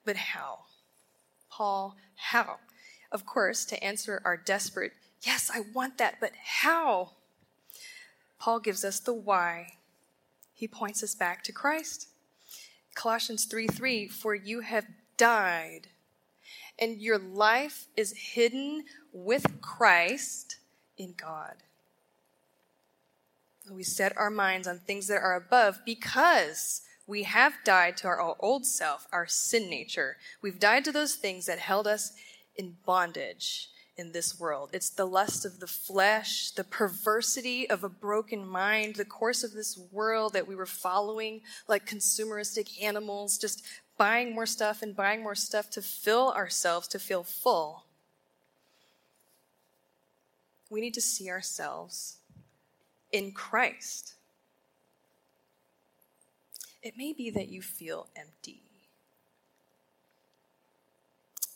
But 0.03 0.17
how? 0.17 0.59
Paul, 1.49 1.95
how? 2.15 2.57
Of 3.11 3.25
course, 3.25 3.65
to 3.65 3.83
answer 3.83 4.21
our 4.25 4.37
desperate, 4.37 4.93
yes, 5.21 5.49
I 5.53 5.61
want 5.73 5.97
that, 5.97 6.17
but 6.19 6.31
how? 6.43 7.11
Paul 8.39 8.59
gives 8.59 8.83
us 8.83 8.99
the 8.99 9.13
why. 9.13 9.73
He 10.53 10.67
points 10.67 11.03
us 11.03 11.15
back 11.15 11.43
to 11.45 11.51
Christ. 11.51 12.07
Colossians 12.95 13.45
3 13.45 13.67
3, 13.67 14.07
for 14.07 14.35
you 14.35 14.59
have 14.61 14.85
died, 15.15 15.87
and 16.77 17.01
your 17.01 17.17
life 17.17 17.87
is 17.95 18.13
hidden 18.33 18.83
with 19.11 19.61
Christ 19.61 20.57
in 20.97 21.13
God. 21.17 21.55
We 23.71 23.83
set 23.83 24.17
our 24.17 24.29
minds 24.29 24.67
on 24.67 24.79
things 24.79 25.07
that 25.07 25.21
are 25.21 25.35
above 25.35 25.79
because 25.85 26.81
we 27.07 27.23
have 27.23 27.53
died 27.63 27.97
to 27.97 28.07
our 28.07 28.35
old 28.39 28.65
self, 28.65 29.07
our 29.11 29.27
sin 29.27 29.69
nature. 29.69 30.17
We've 30.41 30.59
died 30.59 30.85
to 30.85 30.91
those 30.91 31.15
things 31.15 31.45
that 31.45 31.59
held 31.59 31.87
us 31.87 32.13
in 32.55 32.77
bondage 32.85 33.69
in 33.97 34.11
this 34.11 34.39
world. 34.39 34.69
It's 34.73 34.89
the 34.89 35.05
lust 35.05 35.45
of 35.45 35.59
the 35.59 35.67
flesh, 35.67 36.51
the 36.51 36.63
perversity 36.63 37.69
of 37.69 37.83
a 37.83 37.89
broken 37.89 38.47
mind, 38.47 38.95
the 38.95 39.05
course 39.05 39.43
of 39.43 39.53
this 39.53 39.79
world 39.91 40.33
that 40.33 40.47
we 40.47 40.55
were 40.55 40.65
following 40.65 41.41
like 41.67 41.85
consumeristic 41.85 42.81
animals, 42.81 43.37
just 43.37 43.63
buying 43.97 44.33
more 44.33 44.45
stuff 44.45 44.81
and 44.81 44.95
buying 44.95 45.21
more 45.21 45.35
stuff 45.35 45.69
to 45.71 45.81
fill 45.81 46.31
ourselves, 46.31 46.87
to 46.89 46.99
feel 46.99 47.23
full. 47.23 47.85
We 50.71 50.79
need 50.79 50.93
to 50.93 51.01
see 51.01 51.29
ourselves 51.29 52.15
in 53.11 53.33
Christ. 53.33 54.13
It 56.81 56.93
may 56.97 57.11
be 57.11 57.29
that 57.29 57.49
you 57.49 57.61
feel 57.61 58.07
empty. 58.15 58.63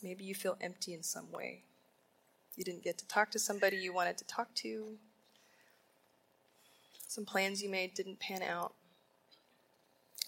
Maybe 0.02 0.24
you 0.24 0.34
feel 0.34 0.58
empty 0.60 0.92
in 0.92 1.02
some 1.02 1.32
way. 1.32 1.62
You 2.56 2.64
didn't 2.64 2.84
get 2.84 2.98
to 2.98 3.08
talk 3.08 3.30
to 3.30 3.38
somebody 3.38 3.78
you 3.78 3.94
wanted 3.94 4.18
to 4.18 4.24
talk 4.26 4.54
to. 4.56 4.98
Some 7.08 7.24
plans 7.24 7.62
you 7.62 7.70
made 7.70 7.94
didn't 7.94 8.20
pan 8.20 8.42
out. 8.42 8.74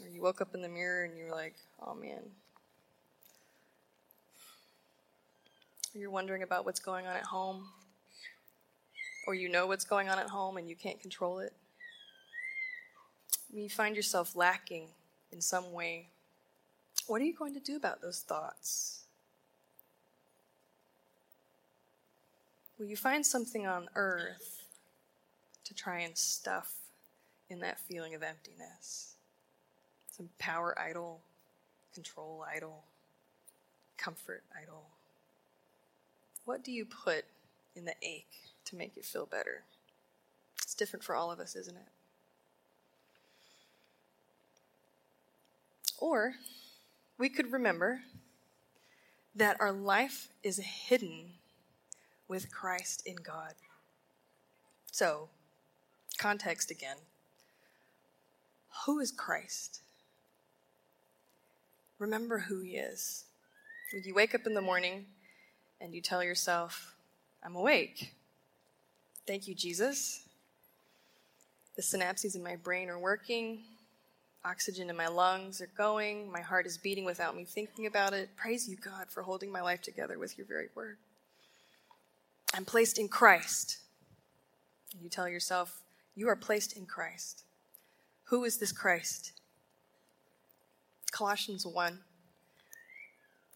Or 0.03 0.09
you 0.09 0.23
woke 0.23 0.41
up 0.41 0.55
in 0.55 0.63
the 0.63 0.69
mirror 0.69 1.05
and 1.05 1.17
you 1.17 1.25
were 1.25 1.31
like, 1.31 1.57
oh 1.87 1.95
man. 1.95 2.23
Or 5.95 6.01
you're 6.01 6.11
wondering 6.11 6.43
about 6.43 6.65
what's 6.65 6.81
going 6.81 7.07
on 7.07 7.17
at 7.17 7.25
home. 7.25 7.69
Or 9.29 9.35
you 9.35 9.51
know 9.51 9.67
what's 9.67 9.85
going 9.85 10.09
on 10.09 10.19
at 10.19 10.31
home 10.31 10.57
and 10.57 10.69
you 10.69 10.75
can't 10.75 10.99
control 10.99 11.41
it 11.41 11.53
when 13.51 13.63
you 13.63 13.71
find 13.71 13.97
yourself 13.97 14.37
lacking 14.37 14.89
in 15.33 15.41
some 15.41 15.73
way, 15.73 16.09
what 17.07 17.21
are 17.21 17.25
you 17.25 17.35
going 17.35 17.55
to 17.55 17.61
do 17.61 17.77
about 17.77 18.03
those 18.03 18.21
thoughts? 18.21 19.05
Will 22.79 22.87
you 22.87 22.97
find 22.97 23.25
something 23.25 23.67
on 23.67 23.89
earth 23.95 24.65
to 25.65 25.75
try 25.75 26.01
and 26.01 26.17
stuff 26.17 26.75
in 27.51 27.61
that 27.61 27.81
feeling 27.81 28.15
of 28.15 28.23
emptiness? 28.23 29.15
Some 30.11 30.29
power 30.39 30.79
idol, 30.79 31.21
control 31.95 32.45
idol, 32.55 32.85
comfort 33.97 34.43
idol. 34.63 34.85
What 36.45 36.63
do 36.63 36.71
you 36.71 36.85
put 36.85 37.25
in 37.75 37.85
the 37.85 37.95
ache 38.03 38.27
to 38.69 38.77
make 38.77 38.97
it 38.97 39.05
feel 39.05 39.27
better? 39.27 39.63
It's 40.63 40.75
different 40.75 41.05
for 41.05 41.15
all 41.15 41.31
of 41.31 41.41
us, 41.41 41.57
isn't 41.57 41.77
it? 41.77 41.89
Or 45.99 46.35
we 47.19 47.29
could 47.29 47.53
remember 47.53 48.03
that 49.35 49.57
our 49.61 49.73
life 49.73 50.29
is 50.43 50.59
hidden 50.59 51.33
with 52.29 52.53
Christ 52.53 53.03
in 53.07 53.17
God. 53.17 53.55
So, 54.91 55.29
context 56.19 56.71
again. 56.71 56.97
Who 58.85 59.01
is 59.01 59.11
Christ? 59.11 59.81
Remember 61.99 62.39
who 62.39 62.61
he 62.61 62.77
is. 62.77 63.25
When 63.93 64.05
you 64.05 64.15
wake 64.15 64.35
up 64.35 64.47
in 64.47 64.55
the 64.55 64.61
morning 64.61 65.07
and 65.81 65.95
you 65.95 66.01
tell 66.01 66.23
yourself, 66.23 66.95
I'm 67.43 67.57
awake. 67.57 68.13
Thank 69.29 69.47
you, 69.47 69.55
Jesus. 69.55 70.25
The 71.77 71.83
synapses 71.83 72.35
in 72.35 72.43
my 72.43 72.57
brain 72.57 72.89
are 72.89 72.99
working 72.99 73.61
oxygen 74.45 74.89
in 74.89 74.97
my 74.97 75.09
lungs 75.09 75.61
are 75.61 75.71
going, 75.77 76.31
my 76.33 76.41
heart 76.41 76.67
is 76.67 76.79
beating 76.79 77.05
without 77.05 77.37
me 77.37 77.45
thinking 77.45 77.87
about 77.87 78.15
it. 78.15 78.31
Praise 78.37 78.69
you, 78.69 78.77
God, 78.77 79.11
for 79.11 79.23
holding 79.23 79.53
my 79.53 79.61
life 79.61 79.83
together 79.83 80.19
with 80.19 80.39
your 80.39 80.47
very 80.47 80.69
word. 80.75 80.97
I'm 82.55 82.65
placed 82.65 82.99
in 82.99 83.09
Christ. 83.09 83.79
And 84.95 85.03
you 85.03 85.11
tell 85.11 85.29
yourself, 85.29 85.83
you 86.15 86.29
are 86.29 86.37
placed 86.37 86.77
in 86.77 86.87
Christ. 86.87 87.45
Who 88.25 88.45
is 88.45 88.57
this 88.57 88.73
Christ? 88.73 89.33
Colossians 91.11 91.67
1. 91.67 91.99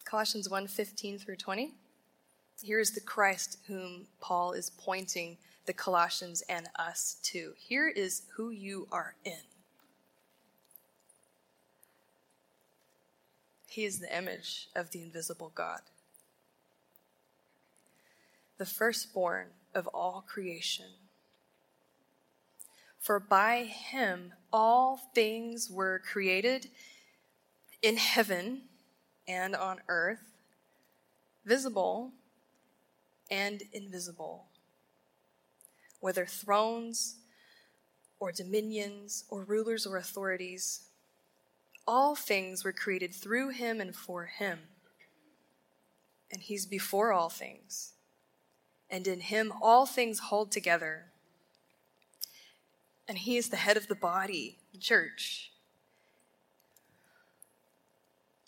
Colossians 0.05 0.49
1 0.49 0.67
15 0.67 1.17
through 1.17 1.37
20. 1.37 1.73
Here 2.61 2.79
is 2.79 2.91
the 2.91 3.01
Christ 3.01 3.57
whom 3.67 4.05
Paul 4.21 4.53
is 4.53 4.69
pointing 4.69 5.37
the 5.65 5.73
Colossians 5.73 6.43
and 6.49 6.69
us 6.77 7.17
too. 7.23 7.53
Here 7.57 7.87
is 7.87 8.23
who 8.35 8.49
you 8.49 8.87
are 8.91 9.15
in. 9.23 9.41
He 13.67 13.85
is 13.85 13.99
the 13.99 14.15
image 14.15 14.67
of 14.75 14.91
the 14.91 15.01
invisible 15.01 15.51
God, 15.55 15.81
the 18.57 18.67
firstborn 18.67 19.47
of 19.73 19.87
all 19.87 20.23
creation. 20.27 20.85
For 22.99 23.19
by 23.19 23.63
him 23.63 24.33
all 24.51 24.97
things 25.15 25.69
were 25.71 25.99
created 25.99 26.69
in 27.81 27.97
heaven 27.97 28.61
and 29.27 29.55
on 29.55 29.79
earth, 29.87 30.23
visible 31.43 32.11
and 33.31 33.63
invisible, 33.73 34.45
whether 36.03 36.25
thrones 36.25 37.15
or 38.19 38.33
dominions 38.33 39.23
or 39.29 39.45
rulers 39.45 39.85
or 39.85 39.95
authorities. 39.95 40.89
All 41.87 42.13
things 42.13 42.65
were 42.65 42.73
created 42.73 43.15
through 43.15 43.51
him 43.51 43.79
and 43.79 43.95
for 43.95 44.25
him. 44.25 44.59
And 46.29 46.41
he's 46.41 46.65
before 46.65 47.13
all 47.13 47.29
things. 47.29 47.93
And 48.89 49.07
in 49.07 49.21
him 49.21 49.53
all 49.61 49.85
things 49.85 50.19
hold 50.19 50.51
together. 50.51 51.05
And 53.07 53.19
he 53.19 53.37
is 53.37 53.47
the 53.47 53.55
head 53.55 53.77
of 53.77 53.87
the 53.87 53.95
body, 53.95 54.57
the 54.73 54.79
church. 54.79 55.53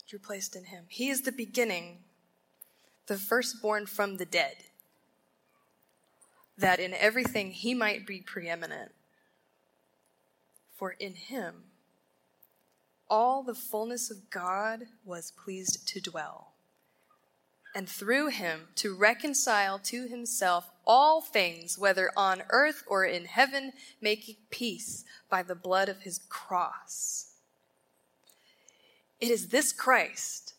You're 0.08 0.18
placed 0.18 0.54
in 0.54 0.64
him. 0.64 0.84
He 0.88 1.08
is 1.08 1.22
the 1.22 1.32
beginning, 1.32 2.00
the 3.06 3.16
firstborn 3.16 3.86
from 3.86 4.18
the 4.18 4.26
dead, 4.26 4.56
that 6.58 6.80
in 6.80 6.94
everything 6.94 7.50
he 7.50 7.74
might 7.74 8.06
be 8.06 8.20
preeminent. 8.20 8.92
For 10.74 10.92
in 10.92 11.14
him, 11.14 11.64
all 13.08 13.42
the 13.42 13.54
fullness 13.54 14.10
of 14.10 14.30
God 14.30 14.84
was 15.04 15.32
pleased 15.32 15.86
to 15.88 16.00
dwell, 16.00 16.52
and 17.74 17.88
through 17.88 18.28
him 18.28 18.68
to 18.76 18.94
reconcile 18.94 19.78
to 19.80 20.08
himself 20.08 20.70
all 20.86 21.20
things, 21.20 21.78
whether 21.78 22.10
on 22.16 22.42
earth 22.50 22.82
or 22.86 23.04
in 23.04 23.26
heaven, 23.26 23.72
making 24.00 24.36
peace 24.50 25.04
by 25.30 25.42
the 25.42 25.54
blood 25.54 25.88
of 25.88 26.00
his 26.00 26.18
cross. 26.28 27.32
It 29.20 29.30
is 29.30 29.48
this 29.48 29.72
Christ 29.72 30.54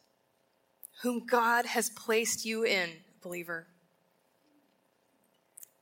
whom 1.02 1.26
God 1.26 1.68
has 1.68 1.90
placed 1.92 2.46
you 2.46 2.64
in, 2.64 2.90
believer. 3.22 3.68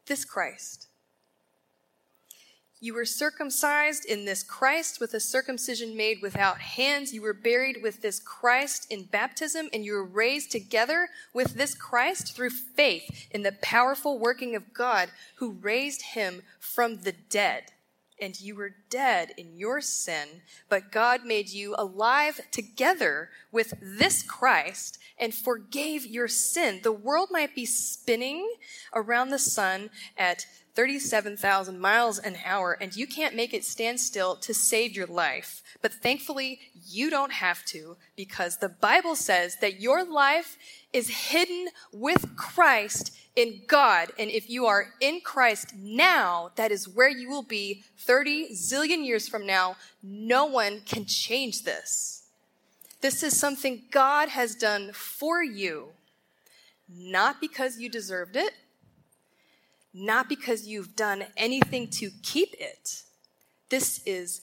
This 0.05 0.25
Christ 0.25 0.87
you 2.85 2.93
were 2.93 3.05
circumcised 3.05 4.05
in 4.05 4.25
this 4.25 4.43
Christ 4.43 4.99
with 4.99 5.15
a 5.15 5.19
circumcision 5.19 5.97
made 5.97 6.21
without 6.21 6.59
hands. 6.59 7.13
You 7.13 7.23
were 7.23 7.33
buried 7.33 7.81
with 7.81 8.01
this 8.03 8.19
Christ 8.19 8.91
in 8.91 9.05
baptism, 9.05 9.69
and 9.73 9.83
you 9.83 9.93
were 9.93 10.05
raised 10.05 10.51
together 10.51 11.09
with 11.33 11.55
this 11.55 11.73
Christ 11.73 12.35
through 12.35 12.51
faith 12.51 13.27
in 13.31 13.41
the 13.41 13.53
powerful 13.53 14.19
working 14.19 14.55
of 14.55 14.71
God 14.71 15.09
who 15.37 15.53
raised 15.53 16.13
him 16.13 16.43
from 16.59 16.97
the 16.97 17.13
dead. 17.13 17.71
And 18.19 18.39
you 18.39 18.55
were 18.55 18.75
dead 18.89 19.33
in 19.37 19.57
your 19.57 19.81
sin, 19.81 20.41
but 20.69 20.91
God 20.91 21.25
made 21.25 21.49
you 21.49 21.75
alive 21.77 22.41
together 22.51 23.29
with 23.51 23.73
this 23.81 24.23
Christ 24.23 24.97
and 25.17 25.33
forgave 25.33 26.05
your 26.05 26.27
sin. 26.27 26.81
The 26.83 26.91
world 26.91 27.29
might 27.31 27.55
be 27.55 27.65
spinning 27.65 28.47
around 28.93 29.29
the 29.29 29.39
sun 29.39 29.89
at 30.17 30.45
37,000 30.75 31.79
miles 31.79 32.19
an 32.19 32.37
hour, 32.45 32.77
and 32.79 32.95
you 32.95 33.07
can't 33.07 33.35
make 33.35 33.53
it 33.53 33.63
stand 33.63 33.99
still 33.99 34.35
to 34.35 34.53
save 34.53 34.95
your 34.95 35.07
life. 35.07 35.63
But 35.81 35.93
thankfully, 35.93 36.59
you 36.85 37.09
don't 37.09 37.31
have 37.31 37.63
to 37.65 37.95
because 38.17 38.57
the 38.57 38.69
Bible 38.69 39.15
says 39.15 39.57
that 39.61 39.79
your 39.79 40.03
life 40.03 40.57
is 40.91 41.29
hidden 41.31 41.69
with 41.93 42.35
Christ 42.35 43.11
in 43.35 43.61
God. 43.67 44.11
And 44.17 44.29
if 44.29 44.49
you 44.49 44.65
are 44.65 44.93
in 44.99 45.21
Christ 45.21 45.73
now, 45.77 46.51
that 46.55 46.71
is 46.71 46.87
where 46.87 47.09
you 47.09 47.29
will 47.29 47.43
be 47.43 47.83
30 47.97 48.53
zillion 48.53 49.05
years 49.05 49.27
from 49.27 49.45
now. 49.45 49.75
No 50.01 50.45
one 50.45 50.81
can 50.85 51.05
change 51.05 51.63
this. 51.63 52.23
This 53.01 53.21
is 53.23 53.37
something 53.37 53.83
God 53.91 54.29
has 54.29 54.55
done 54.55 54.91
for 54.93 55.43
you, 55.43 55.89
not 56.89 57.39
because 57.39 57.77
you 57.77 57.89
deserved 57.89 58.35
it, 58.35 58.53
not 59.93 60.27
because 60.27 60.67
you've 60.67 60.95
done 60.95 61.25
anything 61.37 61.87
to 61.89 62.09
keep 62.23 62.53
it. 62.59 63.03
This 63.69 64.01
is 64.05 64.41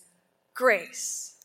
grace. 0.55 1.37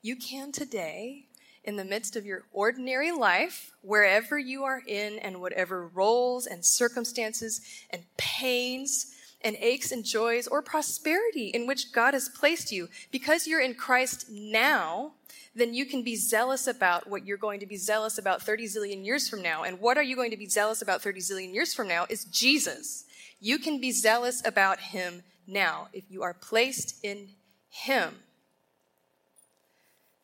You 0.00 0.16
can 0.16 0.52
today 0.52 1.26
in 1.64 1.76
the 1.76 1.84
midst 1.84 2.16
of 2.16 2.26
your 2.26 2.44
ordinary 2.52 3.12
life, 3.12 3.72
wherever 3.82 4.38
you 4.38 4.64
are 4.64 4.82
in, 4.86 5.18
and 5.20 5.40
whatever 5.40 5.86
roles 5.88 6.46
and 6.46 6.64
circumstances 6.64 7.60
and 7.90 8.02
pains 8.16 9.14
and 9.44 9.56
aches 9.60 9.92
and 9.92 10.04
joys 10.04 10.46
or 10.46 10.62
prosperity 10.62 11.48
in 11.48 11.66
which 11.66 11.92
God 11.92 12.14
has 12.14 12.28
placed 12.28 12.72
you, 12.72 12.88
because 13.10 13.46
you're 13.46 13.60
in 13.60 13.74
Christ 13.74 14.26
now, 14.30 15.12
then 15.54 15.74
you 15.74 15.84
can 15.84 16.02
be 16.02 16.16
zealous 16.16 16.66
about 16.66 17.08
what 17.08 17.26
you're 17.26 17.36
going 17.36 17.60
to 17.60 17.66
be 17.66 17.76
zealous 17.76 18.18
about 18.18 18.42
30 18.42 18.66
zillion 18.66 19.04
years 19.04 19.28
from 19.28 19.42
now. 19.42 19.64
And 19.64 19.80
what 19.80 19.98
are 19.98 20.02
you 20.02 20.16
going 20.16 20.30
to 20.30 20.36
be 20.36 20.48
zealous 20.48 20.82
about 20.82 21.02
30 21.02 21.20
zillion 21.20 21.52
years 21.52 21.74
from 21.74 21.88
now 21.88 22.06
is 22.08 22.24
Jesus. 22.24 23.04
You 23.40 23.58
can 23.58 23.80
be 23.80 23.90
zealous 23.90 24.42
about 24.44 24.78
him 24.78 25.22
now 25.46 25.88
if 25.92 26.04
you 26.08 26.22
are 26.22 26.34
placed 26.34 27.04
in 27.04 27.28
him. 27.68 28.14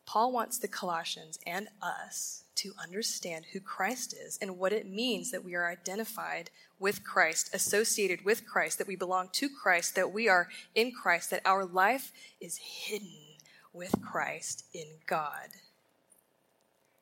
Paul 0.09 0.31
wants 0.31 0.57
the 0.57 0.67
Colossians 0.67 1.37
and 1.45 1.67
us 1.83 2.43
to 2.55 2.73
understand 2.81 3.45
who 3.53 3.59
Christ 3.59 4.11
is 4.11 4.39
and 4.41 4.57
what 4.57 4.73
it 4.73 4.89
means 4.89 5.29
that 5.29 5.43
we 5.43 5.53
are 5.53 5.69
identified 5.69 6.49
with 6.79 7.03
Christ, 7.03 7.53
associated 7.53 8.25
with 8.25 8.43
Christ, 8.43 8.79
that 8.79 8.87
we 8.87 8.95
belong 8.95 9.29
to 9.33 9.47
Christ, 9.47 9.93
that 9.93 10.11
we 10.11 10.27
are 10.27 10.47
in 10.73 10.91
Christ, 10.91 11.29
that 11.29 11.43
our 11.45 11.63
life 11.63 12.11
is 12.41 12.57
hidden 12.57 13.37
with 13.71 14.01
Christ 14.01 14.65
in 14.73 14.87
God. 15.05 15.49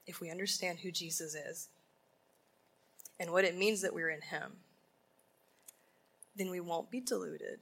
If 0.05 0.19
we 0.19 0.29
understand 0.29 0.79
who 0.79 0.91
Jesus 0.91 1.33
is 1.33 1.69
and 3.17 3.31
what 3.31 3.45
it 3.45 3.57
means 3.57 3.81
that 3.83 3.93
we're 3.93 4.09
in 4.09 4.19
Him, 4.19 4.57
then 6.35 6.49
we 6.49 6.59
won't 6.59 6.91
be 6.91 6.99
deluded 6.99 7.59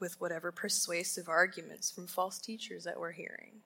with 0.00 0.20
whatever 0.20 0.50
persuasive 0.50 1.28
arguments 1.28 1.88
from 1.88 2.08
false 2.08 2.40
teachers 2.40 2.82
that 2.82 2.98
we're 2.98 3.12
hearing. 3.12 3.60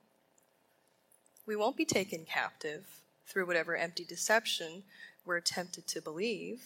We 1.51 1.57
won't 1.57 1.76
be 1.76 1.84
taken 1.84 2.24
captive 2.26 2.86
through 3.26 3.44
whatever 3.44 3.74
empty 3.74 4.05
deception 4.05 4.84
we're 5.26 5.40
tempted 5.40 5.84
to 5.88 6.01
believe. 6.01 6.62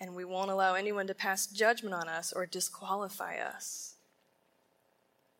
And 0.00 0.14
we 0.14 0.24
won't 0.24 0.52
allow 0.52 0.74
anyone 0.74 1.08
to 1.08 1.14
pass 1.14 1.48
judgment 1.48 1.92
on 1.92 2.06
us 2.06 2.32
or 2.32 2.46
disqualify 2.46 3.38
us. 3.38 3.96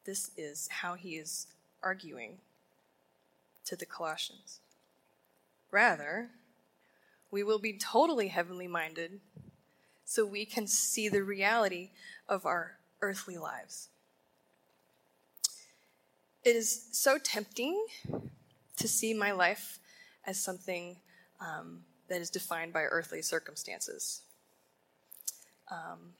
This 0.05 0.33
is 0.37 0.67
how 0.67 0.95
he 0.95 1.11
is 1.11 1.47
arguing 1.81 2.39
to 3.67 3.77
the 3.77 3.87
Colossians. 3.87 4.59
Rather, 5.71 6.31
we 7.31 7.45
will 7.45 7.61
be 7.61 7.79
totally 7.79 8.27
heavenly 8.27 8.67
minded 8.67 9.21
so 10.05 10.27
we 10.27 10.45
can 10.45 10.67
see 10.67 11.09
the 11.09 11.23
reality 11.23 11.91
of 12.29 12.47
our 12.47 12.79
earthly 13.01 13.39
lives. 13.39 13.91
It 16.47 16.55
is 16.55 16.87
so 16.93 17.19
tempting 17.19 17.87
to 18.77 18.87
see 18.87 19.13
my 19.13 19.33
life 19.33 19.81
as 20.25 20.39
something 20.39 20.95
um, 21.41 21.81
that 22.07 22.21
is 22.21 22.31
defined 22.31 22.73
by 22.73 22.83
earthly 22.83 23.21
circumstances. 23.21 24.21
Um, 25.73 26.13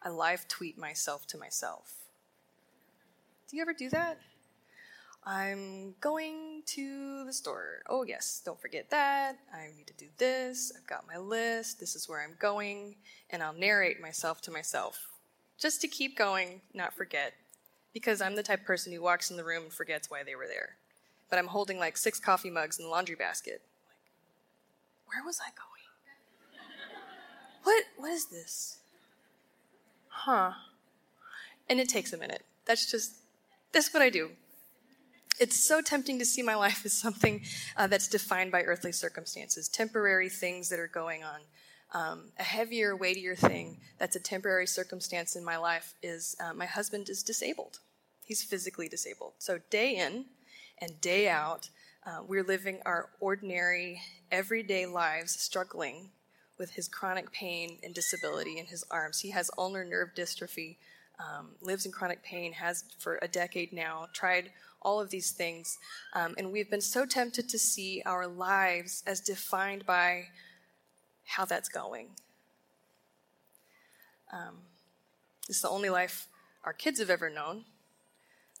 I 0.00 0.10
live 0.10 0.46
tweet 0.46 0.78
myself 0.78 1.26
to 1.26 1.38
myself. 1.38 1.92
Do 3.50 3.56
you 3.56 3.62
ever 3.62 3.72
do 3.72 3.90
that? 3.90 4.20
I'm 5.26 5.96
going 6.00 6.62
to 6.66 7.24
the 7.24 7.32
store. 7.32 7.82
Oh, 7.88 8.04
yes, 8.04 8.42
don't 8.44 8.60
forget 8.60 8.90
that. 8.90 9.38
I 9.52 9.76
need 9.76 9.88
to 9.88 9.94
do 9.94 10.06
this. 10.18 10.72
I've 10.78 10.86
got 10.86 11.04
my 11.08 11.18
list. 11.18 11.80
This 11.80 11.96
is 11.96 12.08
where 12.08 12.22
I'm 12.22 12.36
going. 12.38 12.94
And 13.30 13.42
I'll 13.42 13.54
narrate 13.54 14.00
myself 14.00 14.40
to 14.42 14.52
myself 14.52 15.08
just 15.58 15.80
to 15.80 15.88
keep 15.88 16.16
going, 16.16 16.60
not 16.72 16.94
forget 16.94 17.32
because 17.92 18.20
I'm 18.20 18.36
the 18.36 18.42
type 18.42 18.60
of 18.60 18.66
person 18.66 18.92
who 18.92 19.02
walks 19.02 19.30
in 19.30 19.36
the 19.36 19.44
room 19.44 19.64
and 19.64 19.72
forgets 19.72 20.10
why 20.10 20.22
they 20.22 20.34
were 20.34 20.46
there. 20.46 20.76
But 21.30 21.38
I'm 21.38 21.48
holding 21.48 21.78
like 21.78 21.96
six 21.96 22.18
coffee 22.20 22.50
mugs 22.50 22.78
in 22.78 22.84
the 22.84 22.90
laundry 22.90 23.14
basket. 23.14 23.62
Like, 23.88 23.98
where 25.06 25.24
was 25.24 25.40
I 25.40 25.50
going? 25.50 25.72
What 27.64 27.84
what 27.96 28.10
is 28.10 28.26
this? 28.26 28.78
Huh. 30.08 30.52
And 31.68 31.80
it 31.80 31.88
takes 31.88 32.12
a 32.12 32.18
minute. 32.18 32.44
That's 32.66 32.90
just 32.90 33.16
that's 33.72 33.92
what 33.94 34.02
I 34.02 34.10
do. 34.10 34.30
It's 35.40 35.58
so 35.58 35.80
tempting 35.80 36.18
to 36.18 36.24
see 36.24 36.42
my 36.42 36.54
life 36.54 36.84
as 36.84 36.92
something 36.92 37.42
uh, 37.76 37.86
that's 37.86 38.06
defined 38.06 38.52
by 38.52 38.62
earthly 38.62 38.92
circumstances, 38.92 39.68
temporary 39.68 40.28
things 40.28 40.68
that 40.68 40.78
are 40.78 40.88
going 40.88 41.24
on. 41.24 41.40
Um, 41.94 42.30
a 42.38 42.42
heavier, 42.42 42.96
weightier 42.96 43.36
thing 43.36 43.78
that's 43.98 44.16
a 44.16 44.20
temporary 44.20 44.66
circumstance 44.66 45.36
in 45.36 45.44
my 45.44 45.58
life 45.58 45.94
is 46.02 46.34
uh, 46.40 46.54
my 46.54 46.64
husband 46.64 47.08
is 47.08 47.22
disabled. 47.22 47.80
He's 48.24 48.42
physically 48.42 48.88
disabled. 48.88 49.34
So, 49.38 49.60
day 49.70 49.96
in 49.96 50.24
and 50.80 51.00
day 51.00 51.28
out, 51.28 51.68
uh, 52.06 52.20
we're 52.26 52.44
living 52.44 52.80
our 52.86 53.10
ordinary, 53.20 54.00
everyday 54.30 54.86
lives 54.86 55.38
struggling 55.38 56.10
with 56.58 56.70
his 56.70 56.88
chronic 56.88 57.30
pain 57.32 57.78
and 57.82 57.94
disability 57.94 58.58
in 58.58 58.66
his 58.66 58.84
arms. 58.90 59.20
He 59.20 59.30
has 59.30 59.50
ulnar 59.58 59.84
nerve 59.84 60.10
dystrophy, 60.16 60.76
um, 61.18 61.50
lives 61.60 61.84
in 61.84 61.92
chronic 61.92 62.22
pain, 62.22 62.52
has 62.54 62.84
for 62.98 63.18
a 63.20 63.28
decade 63.28 63.72
now, 63.72 64.06
tried 64.12 64.50
all 64.80 65.00
of 65.00 65.10
these 65.10 65.30
things. 65.30 65.78
Um, 66.14 66.34
and 66.38 66.52
we've 66.52 66.70
been 66.70 66.80
so 66.80 67.04
tempted 67.04 67.48
to 67.50 67.58
see 67.58 68.02
our 68.06 68.26
lives 68.26 69.02
as 69.06 69.20
defined 69.20 69.84
by 69.86 70.26
how 71.32 71.44
that's 71.46 71.68
going. 71.68 72.08
Um, 74.32 74.58
this 75.48 75.56
is 75.56 75.62
the 75.62 75.68
only 75.68 75.90
life 75.90 76.28
our 76.64 76.72
kids 76.72 77.00
have 77.00 77.10
ever 77.10 77.30
known. 77.30 77.64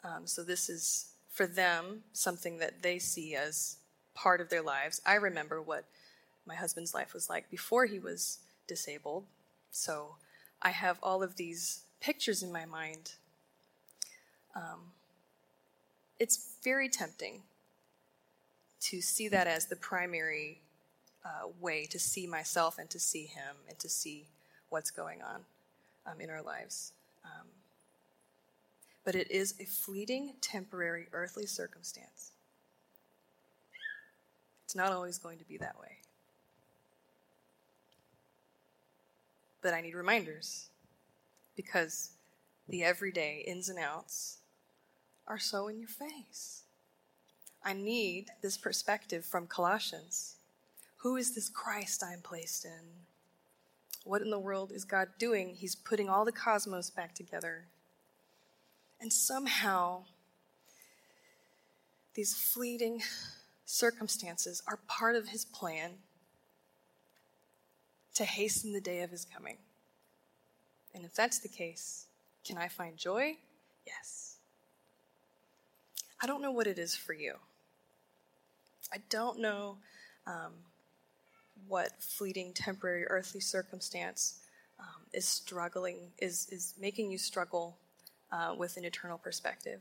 Um, 0.02 0.26
so 0.26 0.42
this 0.42 0.68
is 0.68 1.12
for 1.30 1.46
them 1.46 2.02
something 2.12 2.58
that 2.58 2.82
they 2.82 2.98
see 2.98 3.34
as 3.34 3.76
part 4.14 4.40
of 4.40 4.48
their 4.48 4.62
lives. 4.62 5.00
I 5.06 5.14
remember 5.14 5.60
what 5.60 5.84
my 6.46 6.54
husband's 6.54 6.94
life 6.94 7.14
was 7.14 7.28
like 7.28 7.50
before 7.50 7.86
he 7.86 7.98
was 7.98 8.38
disabled. 8.66 9.24
So 9.70 10.16
I 10.60 10.70
have 10.70 10.98
all 11.02 11.22
of 11.22 11.36
these 11.36 11.82
pictures 12.00 12.42
in 12.42 12.52
my 12.52 12.64
mind. 12.64 13.12
Um, 14.56 14.92
it's 16.18 16.56
very 16.64 16.88
tempting 16.88 17.42
to 18.80 19.00
see 19.00 19.28
that 19.28 19.46
as 19.46 19.66
the 19.66 19.76
primary 19.76 20.60
uh, 21.24 21.48
way 21.60 21.86
to 21.86 21.98
see 21.98 22.26
myself 22.26 22.78
and 22.78 22.90
to 22.90 22.98
see 22.98 23.26
him 23.26 23.56
and 23.68 23.78
to 23.78 23.88
see 23.88 24.26
what's 24.68 24.90
going 24.90 25.22
on 25.22 25.42
um, 26.06 26.20
in 26.20 26.30
our 26.30 26.42
lives. 26.42 26.92
Um, 27.24 27.46
but 29.04 29.14
it 29.14 29.30
is 29.30 29.54
a 29.60 29.64
fleeting, 29.64 30.34
temporary, 30.40 31.06
earthly 31.12 31.46
circumstance. 31.46 32.32
It's 34.64 34.74
not 34.74 34.92
always 34.92 35.18
going 35.18 35.38
to 35.38 35.44
be 35.44 35.58
that 35.58 35.78
way. 35.78 35.98
But 39.60 39.74
I 39.74 39.80
need 39.80 39.94
reminders 39.94 40.70
because 41.56 42.10
the 42.68 42.82
everyday 42.82 43.44
ins 43.46 43.68
and 43.68 43.78
outs 43.78 44.38
are 45.26 45.38
so 45.38 45.68
in 45.68 45.78
your 45.78 45.88
face. 45.88 46.62
I 47.64 47.74
need 47.74 48.30
this 48.42 48.56
perspective 48.56 49.24
from 49.24 49.46
Colossians. 49.46 50.36
Who 51.02 51.16
is 51.16 51.34
this 51.34 51.48
Christ 51.48 52.04
I'm 52.04 52.20
placed 52.20 52.64
in? 52.64 52.70
What 54.04 54.22
in 54.22 54.30
the 54.30 54.38
world 54.38 54.70
is 54.70 54.84
God 54.84 55.08
doing? 55.18 55.56
He's 55.56 55.74
putting 55.74 56.08
all 56.08 56.24
the 56.24 56.30
cosmos 56.30 56.90
back 56.90 57.12
together. 57.12 57.64
And 59.00 59.12
somehow, 59.12 60.04
these 62.14 62.34
fleeting 62.34 63.02
circumstances 63.64 64.62
are 64.68 64.78
part 64.86 65.16
of 65.16 65.28
his 65.28 65.44
plan 65.44 65.94
to 68.14 68.24
hasten 68.24 68.72
the 68.72 68.80
day 68.80 69.00
of 69.00 69.10
his 69.10 69.24
coming. 69.24 69.56
And 70.94 71.04
if 71.04 71.14
that's 71.14 71.40
the 71.40 71.48
case, 71.48 72.06
can 72.46 72.58
I 72.58 72.68
find 72.68 72.96
joy? 72.96 73.38
Yes. 73.84 74.36
I 76.20 76.28
don't 76.28 76.42
know 76.42 76.52
what 76.52 76.68
it 76.68 76.78
is 76.78 76.94
for 76.94 77.12
you. 77.12 77.34
I 78.92 78.98
don't 79.08 79.40
know 79.40 79.78
um, 80.28 80.52
what 81.68 81.90
fleeting, 82.00 82.52
temporary, 82.52 83.04
earthly 83.06 83.40
circumstance 83.40 84.40
um, 84.78 85.02
is 85.12 85.26
struggling, 85.26 86.10
is, 86.18 86.48
is 86.50 86.74
making 86.80 87.10
you 87.10 87.18
struggle 87.18 87.76
uh, 88.30 88.54
with 88.56 88.76
an 88.76 88.84
eternal 88.84 89.18
perspective. 89.18 89.80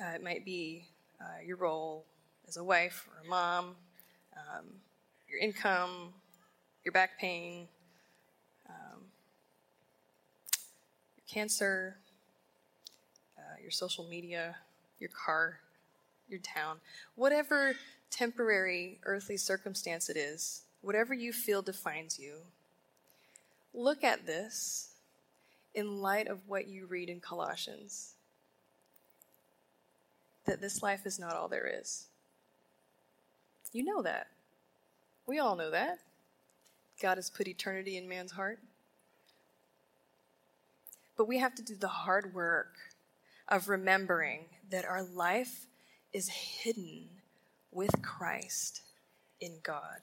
Uh, 0.00 0.14
it 0.14 0.22
might 0.22 0.44
be 0.44 0.86
uh, 1.20 1.40
your 1.44 1.56
role 1.56 2.04
as 2.48 2.56
a 2.56 2.64
wife 2.64 3.08
or 3.08 3.26
a 3.26 3.28
mom, 3.28 3.76
um, 4.36 4.66
your 5.28 5.38
income, 5.38 6.12
your 6.84 6.92
back 6.92 7.18
pain, 7.18 7.68
um, 8.68 9.00
your 11.16 11.24
cancer, 11.28 11.96
uh, 13.38 13.60
your 13.62 13.70
social 13.70 14.04
media, 14.04 14.56
your 14.98 15.10
car, 15.10 15.60
your 16.28 16.40
town, 16.40 16.78
whatever 17.14 17.74
temporary 18.14 19.00
earthly 19.04 19.36
circumstance 19.36 20.08
it 20.08 20.16
is, 20.16 20.62
whatever 20.82 21.12
you 21.12 21.32
feel 21.32 21.62
defines 21.62 22.18
you, 22.18 22.34
look 23.74 24.04
at 24.04 24.24
this 24.24 24.92
in 25.74 26.00
light 26.00 26.28
of 26.28 26.38
what 26.46 26.68
you 26.68 26.86
read 26.86 27.08
in 27.08 27.18
Colossians 27.20 28.12
that 30.44 30.60
this 30.60 30.82
life 30.82 31.06
is 31.06 31.18
not 31.18 31.34
all 31.34 31.48
there 31.48 31.66
is. 31.80 32.06
You 33.72 33.82
know 33.82 34.02
that. 34.02 34.28
We 35.26 35.38
all 35.38 35.56
know 35.56 35.70
that. 35.70 35.98
God 37.00 37.16
has 37.16 37.30
put 37.30 37.48
eternity 37.48 37.96
in 37.96 38.08
man's 38.08 38.32
heart. 38.32 38.58
But 41.16 41.26
we 41.26 41.38
have 41.38 41.54
to 41.54 41.62
do 41.62 41.74
the 41.74 41.88
hard 41.88 42.34
work 42.34 42.74
of 43.48 43.68
remembering 43.68 44.44
that 44.70 44.84
our 44.84 45.02
life 45.02 45.66
is 46.12 46.28
hidden 46.28 47.08
with 47.74 48.02
Christ 48.02 48.82
in 49.40 49.56
God. 49.62 50.00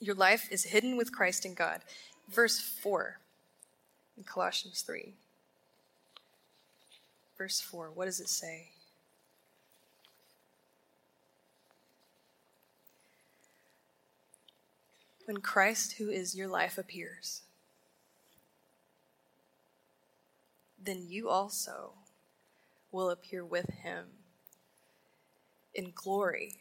Your 0.00 0.14
life 0.14 0.48
is 0.50 0.64
hidden 0.64 0.96
with 0.96 1.12
Christ 1.12 1.46
in 1.46 1.54
God. 1.54 1.80
Verse 2.28 2.60
4 2.60 3.18
in 4.16 4.24
Colossians 4.24 4.82
3. 4.82 5.14
Verse 7.38 7.60
4, 7.60 7.90
what 7.94 8.04
does 8.04 8.20
it 8.20 8.28
say? 8.28 8.68
When 15.24 15.38
Christ, 15.38 15.92
who 15.92 16.10
is 16.10 16.34
your 16.34 16.48
life, 16.48 16.76
appears, 16.76 17.42
then 20.82 21.04
you 21.08 21.28
also 21.28 21.92
will 22.90 23.10
appear 23.10 23.44
with 23.44 23.70
him 23.70 24.06
in 25.74 25.92
glory. 25.94 26.60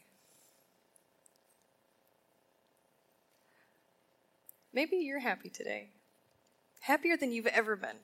Maybe 4.74 4.98
you're 4.98 5.20
happy 5.20 5.50
today, 5.50 5.90
happier 6.82 7.18
than 7.18 7.32
you've 7.32 7.48
ever 7.48 7.76
been. 7.76 7.98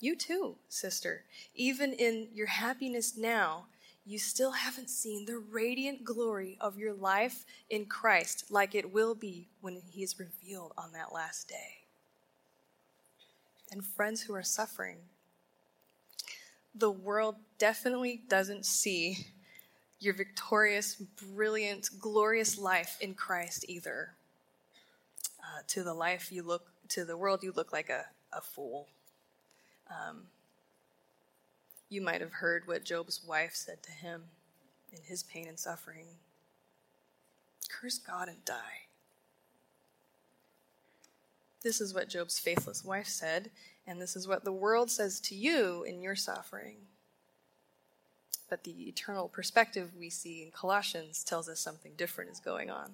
You 0.00 0.16
too, 0.16 0.56
sister. 0.68 1.24
Even 1.54 1.92
in 1.92 2.28
your 2.34 2.46
happiness 2.46 3.16
now, 3.16 3.66
you 4.04 4.18
still 4.18 4.52
haven't 4.52 4.88
seen 4.88 5.24
the 5.24 5.38
radiant 5.38 6.04
glory 6.04 6.56
of 6.60 6.78
your 6.78 6.94
life 6.94 7.44
in 7.70 7.86
Christ 7.86 8.44
like 8.50 8.74
it 8.74 8.92
will 8.92 9.14
be 9.14 9.48
when 9.60 9.82
He 9.90 10.02
is 10.02 10.18
revealed 10.18 10.72
on 10.78 10.92
that 10.92 11.12
last 11.12 11.48
day. 11.48 11.82
And 13.72 13.84
friends 13.84 14.22
who 14.22 14.34
are 14.34 14.44
suffering, 14.44 14.98
the 16.78 16.90
world 16.90 17.36
definitely 17.58 18.22
doesn't 18.28 18.66
see 18.66 19.26
your 19.98 20.14
victorious, 20.14 20.94
brilliant, 20.94 21.88
glorious 21.98 22.58
life 22.58 22.98
in 23.00 23.14
Christ 23.14 23.64
either. 23.68 24.14
Uh, 25.40 25.62
to 25.68 25.82
the 25.82 25.94
life 25.94 26.32
you 26.32 26.42
look, 26.42 26.66
to 26.88 27.04
the 27.04 27.16
world 27.16 27.42
you 27.42 27.52
look 27.54 27.72
like 27.72 27.88
a, 27.88 28.04
a 28.32 28.40
fool. 28.40 28.88
Um, 29.88 30.24
you 31.88 32.02
might 32.02 32.20
have 32.20 32.32
heard 32.32 32.66
what 32.66 32.84
Job's 32.84 33.22
wife 33.26 33.54
said 33.54 33.82
to 33.84 33.92
him 33.92 34.24
in 34.92 34.98
his 35.04 35.22
pain 35.22 35.46
and 35.46 35.58
suffering 35.58 36.06
Curse 37.68 37.98
God 37.98 38.28
and 38.28 38.44
die. 38.44 38.86
This 41.62 41.80
is 41.80 41.94
what 41.94 42.08
Job's 42.08 42.38
faithless 42.38 42.84
wife 42.84 43.08
said, 43.08 43.50
and 43.86 44.00
this 44.00 44.16
is 44.16 44.26
what 44.26 44.44
the 44.44 44.52
world 44.52 44.90
says 44.90 45.20
to 45.20 45.34
you 45.34 45.84
in 45.84 46.02
your 46.02 46.16
suffering. 46.16 46.76
But 48.48 48.64
the 48.64 48.88
eternal 48.88 49.28
perspective 49.28 49.90
we 49.98 50.10
see 50.10 50.42
in 50.42 50.50
Colossians 50.50 51.24
tells 51.24 51.48
us 51.48 51.60
something 51.60 51.92
different 51.96 52.30
is 52.30 52.40
going 52.40 52.70
on. 52.70 52.92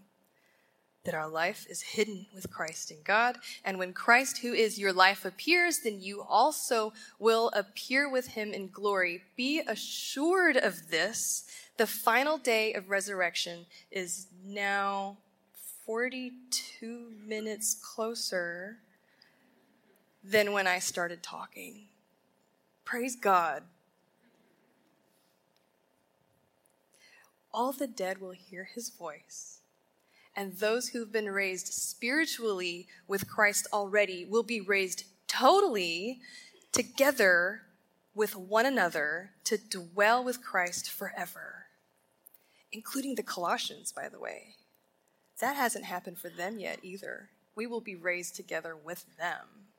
That 1.04 1.14
our 1.14 1.28
life 1.28 1.66
is 1.68 1.82
hidden 1.82 2.26
with 2.34 2.50
Christ 2.50 2.90
in 2.90 2.98
God, 3.04 3.36
and 3.64 3.76
when 3.78 3.92
Christ, 3.92 4.38
who 4.38 4.52
is 4.52 4.78
your 4.78 4.92
life, 4.92 5.24
appears, 5.24 5.80
then 5.80 6.00
you 6.00 6.22
also 6.22 6.92
will 7.18 7.50
appear 7.54 8.08
with 8.08 8.28
him 8.28 8.52
in 8.52 8.68
glory. 8.68 9.22
Be 9.36 9.60
assured 9.66 10.56
of 10.56 10.90
this. 10.90 11.44
The 11.76 11.88
final 11.88 12.38
day 12.38 12.72
of 12.74 12.88
resurrection 12.88 13.66
is 13.90 14.28
now 14.44 15.16
42 15.84 17.10
minutes 17.26 17.74
closer 17.74 18.78
than 20.22 20.52
when 20.52 20.66
I 20.66 20.78
started 20.78 21.22
talking. 21.22 21.86
Praise 22.84 23.16
God. 23.16 23.64
All 27.52 27.72
the 27.72 27.86
dead 27.86 28.20
will 28.20 28.32
hear 28.32 28.64
his 28.64 28.88
voice, 28.88 29.60
and 30.34 30.54
those 30.54 30.88
who've 30.88 31.12
been 31.12 31.30
raised 31.30 31.66
spiritually 31.68 32.86
with 33.06 33.28
Christ 33.28 33.66
already 33.72 34.24
will 34.24 34.42
be 34.42 34.60
raised 34.60 35.04
totally 35.28 36.20
together 36.72 37.62
with 38.14 38.34
one 38.34 38.64
another 38.64 39.30
to 39.44 39.58
dwell 39.58 40.24
with 40.24 40.42
Christ 40.42 40.90
forever, 40.90 41.66
including 42.70 43.16
the 43.16 43.22
Colossians, 43.22 43.92
by 43.92 44.08
the 44.08 44.20
way. 44.20 44.54
That 45.40 45.56
hasn't 45.56 45.84
happened 45.84 46.18
for 46.18 46.30
them 46.30 46.58
yet 46.58 46.78
either. 46.82 47.30
We 47.54 47.66
will 47.66 47.80
be 47.80 47.96
raised 47.96 48.34
together 48.34 48.74
with 48.74 49.04
them 49.18 49.71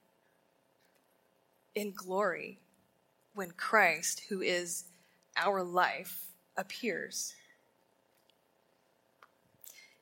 in 1.76 1.94
glory 1.96 2.60
when 3.34 3.52
Christ, 3.52 4.24
who 4.30 4.42
is 4.42 4.86
our 5.36 5.64
life, 5.64 6.28
appears. 6.56 7.34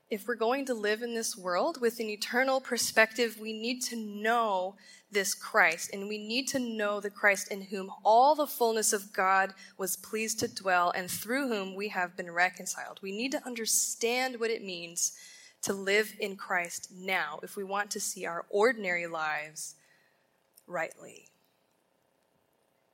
If 0.09 0.27
we're 0.27 0.35
going 0.35 0.65
to 0.65 0.73
live 0.73 1.01
in 1.01 1.15
this 1.15 1.37
world 1.37 1.79
with 1.79 2.01
an 2.01 2.09
eternal 2.09 2.59
perspective, 2.59 3.37
we 3.39 3.53
need 3.53 3.81
to 3.83 3.95
know 3.95 4.75
this 5.09 5.33
Christ, 5.33 5.91
and 5.93 6.09
we 6.09 6.17
need 6.17 6.49
to 6.49 6.59
know 6.59 6.99
the 6.99 7.09
Christ 7.09 7.49
in 7.49 7.61
whom 7.61 7.89
all 8.03 8.35
the 8.35 8.45
fullness 8.45 8.91
of 8.91 9.13
God 9.13 9.53
was 9.77 9.95
pleased 9.95 10.39
to 10.39 10.49
dwell, 10.49 10.91
and 10.91 11.09
through 11.09 11.47
whom 11.47 11.75
we 11.75 11.87
have 11.87 12.17
been 12.17 12.29
reconciled. 12.29 12.99
We 13.01 13.13
need 13.13 13.31
to 13.31 13.45
understand 13.45 14.37
what 14.37 14.51
it 14.51 14.65
means 14.65 15.13
to 15.61 15.73
live 15.73 16.13
in 16.19 16.35
Christ 16.35 16.89
now 16.93 17.39
if 17.41 17.55
we 17.55 17.63
want 17.63 17.89
to 17.91 17.99
see 18.01 18.25
our 18.25 18.45
ordinary 18.49 19.07
lives 19.07 19.75
rightly. 20.67 21.30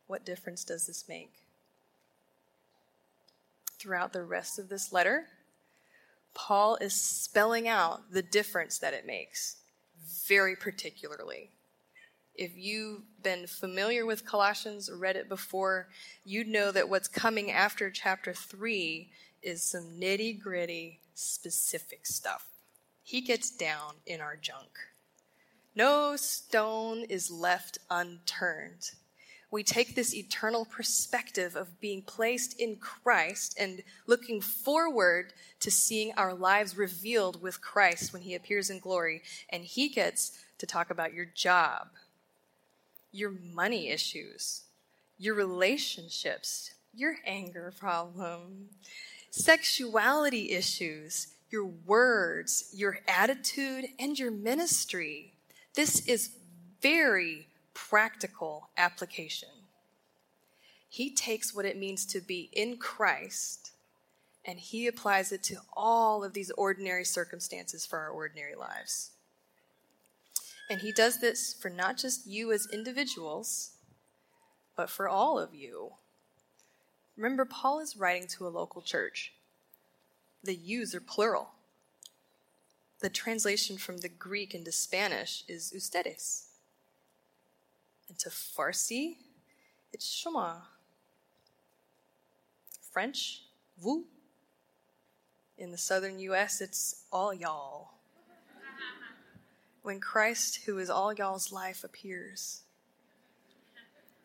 What 0.07 0.25
difference 0.25 0.63
does 0.63 0.87
this 0.87 1.07
make? 1.07 1.33
Throughout 3.77 4.13
the 4.13 4.23
rest 4.23 4.57
of 4.57 4.69
this 4.69 4.91
letter, 4.91 5.27
Paul 6.33 6.77
is 6.77 6.93
spelling 6.93 7.67
out 7.67 8.11
the 8.11 8.21
difference 8.21 8.79
that 8.79 8.93
it 8.93 9.05
makes 9.05 9.57
very 10.27 10.55
particularly. 10.55 11.51
If 12.35 12.51
you've 12.55 13.01
been 13.21 13.47
familiar 13.47 14.05
with 14.05 14.25
Colossians 14.25 14.91
read 14.91 15.15
it 15.15 15.27
before, 15.27 15.89
you'd 16.23 16.47
know 16.47 16.71
that 16.71 16.87
what's 16.87 17.07
coming 17.07 17.51
after 17.51 17.89
chapter 17.89 18.33
3 18.33 19.09
is 19.41 19.63
some 19.63 19.99
nitty 19.99 20.39
gritty, 20.39 20.99
specific 21.15 22.05
stuff. 22.05 22.45
He 23.03 23.21
gets 23.21 23.49
down 23.49 23.95
in 24.05 24.21
our 24.21 24.35
junk. 24.35 24.69
No 25.75 26.15
stone 26.15 27.03
is 27.03 27.31
left 27.31 27.79
unturned 27.89 28.91
we 29.49 29.63
take 29.63 29.95
this 29.95 30.13
eternal 30.13 30.65
perspective 30.65 31.55
of 31.55 31.79
being 31.79 32.01
placed 32.01 32.59
in 32.59 32.75
Christ 32.75 33.55
and 33.57 33.81
looking 34.05 34.41
forward 34.41 35.33
to 35.61 35.71
seeing 35.71 36.11
our 36.17 36.33
lives 36.33 36.77
revealed 36.77 37.41
with 37.41 37.61
Christ 37.61 38.11
when 38.11 38.21
he 38.21 38.35
appears 38.35 38.69
in 38.69 38.79
glory. 38.79 39.21
And 39.49 39.63
he 39.63 39.87
gets 39.87 40.37
to 40.57 40.65
talk 40.65 40.89
about 40.89 41.13
your 41.13 41.25
job, 41.25 41.87
your 43.11 43.31
money 43.53 43.89
issues, 43.89 44.63
your 45.17 45.35
relationships, 45.35 46.71
your 46.93 47.15
anger 47.25 47.73
problem, 47.79 48.67
sexuality 49.29 50.51
issues, 50.51 51.27
your 51.49 51.65
words, 51.85 52.69
your 52.73 52.99
attitude, 53.07 53.85
and 53.97 54.19
your 54.19 54.31
ministry. 54.31 55.33
This 55.73 56.05
is 56.05 56.31
very 56.81 57.47
practical 57.77 58.69
application. 58.75 59.49
He 60.89 61.13
takes 61.13 61.53
what 61.53 61.63
it 61.63 61.77
means 61.77 62.07
to 62.07 62.19
be 62.19 62.49
in 62.51 62.77
Christ 62.77 63.71
and 64.43 64.57
he 64.57 64.87
applies 64.87 65.31
it 65.31 65.43
to 65.43 65.57
all 65.75 66.23
of 66.23 66.33
these 66.33 66.49
ordinary 66.51 67.05
circumstances 67.05 67.85
for 67.85 67.99
our 67.99 68.09
ordinary 68.09 68.55
lives. 68.55 69.11
And 70.71 70.81
he 70.81 70.91
does 70.91 71.21
this 71.21 71.53
for 71.53 71.69
not 71.69 71.97
just 71.97 72.25
you 72.25 72.51
as 72.51 72.67
individuals, 72.73 73.73
but 74.75 74.89
for 74.89 75.07
all 75.07 75.37
of 75.37 75.53
you. 75.53 75.91
Remember, 77.15 77.45
Paul 77.45 77.79
is 77.79 77.95
writing 77.95 78.27
to 78.29 78.47
a 78.47 78.49
local 78.49 78.81
church. 78.81 79.33
The 80.43 80.55
yous 80.55 80.95
are 80.95 80.99
plural. 80.99 81.51
The 83.01 83.09
translation 83.09 83.77
from 83.77 83.97
the 83.97 84.09
Greek 84.09 84.55
into 84.55 84.71
Spanish 84.71 85.43
is 85.47 85.71
ustedes. 85.75 86.47
And 88.09 88.17
to 88.19 88.29
Farsi, 88.29 89.17
it's 89.93 90.05
shoma. 90.05 90.61
French, 92.91 93.43
vous. 93.81 94.05
In 95.57 95.71
the 95.71 95.77
southern 95.77 96.19
U.S., 96.19 96.61
it's 96.61 97.03
all 97.11 97.33
y'all. 97.33 97.91
When 99.81 99.99
Christ, 99.99 100.61
who 100.65 100.77
is 100.77 100.89
all 100.89 101.13
y'all's 101.13 101.51
life, 101.51 101.83
appears, 101.83 102.61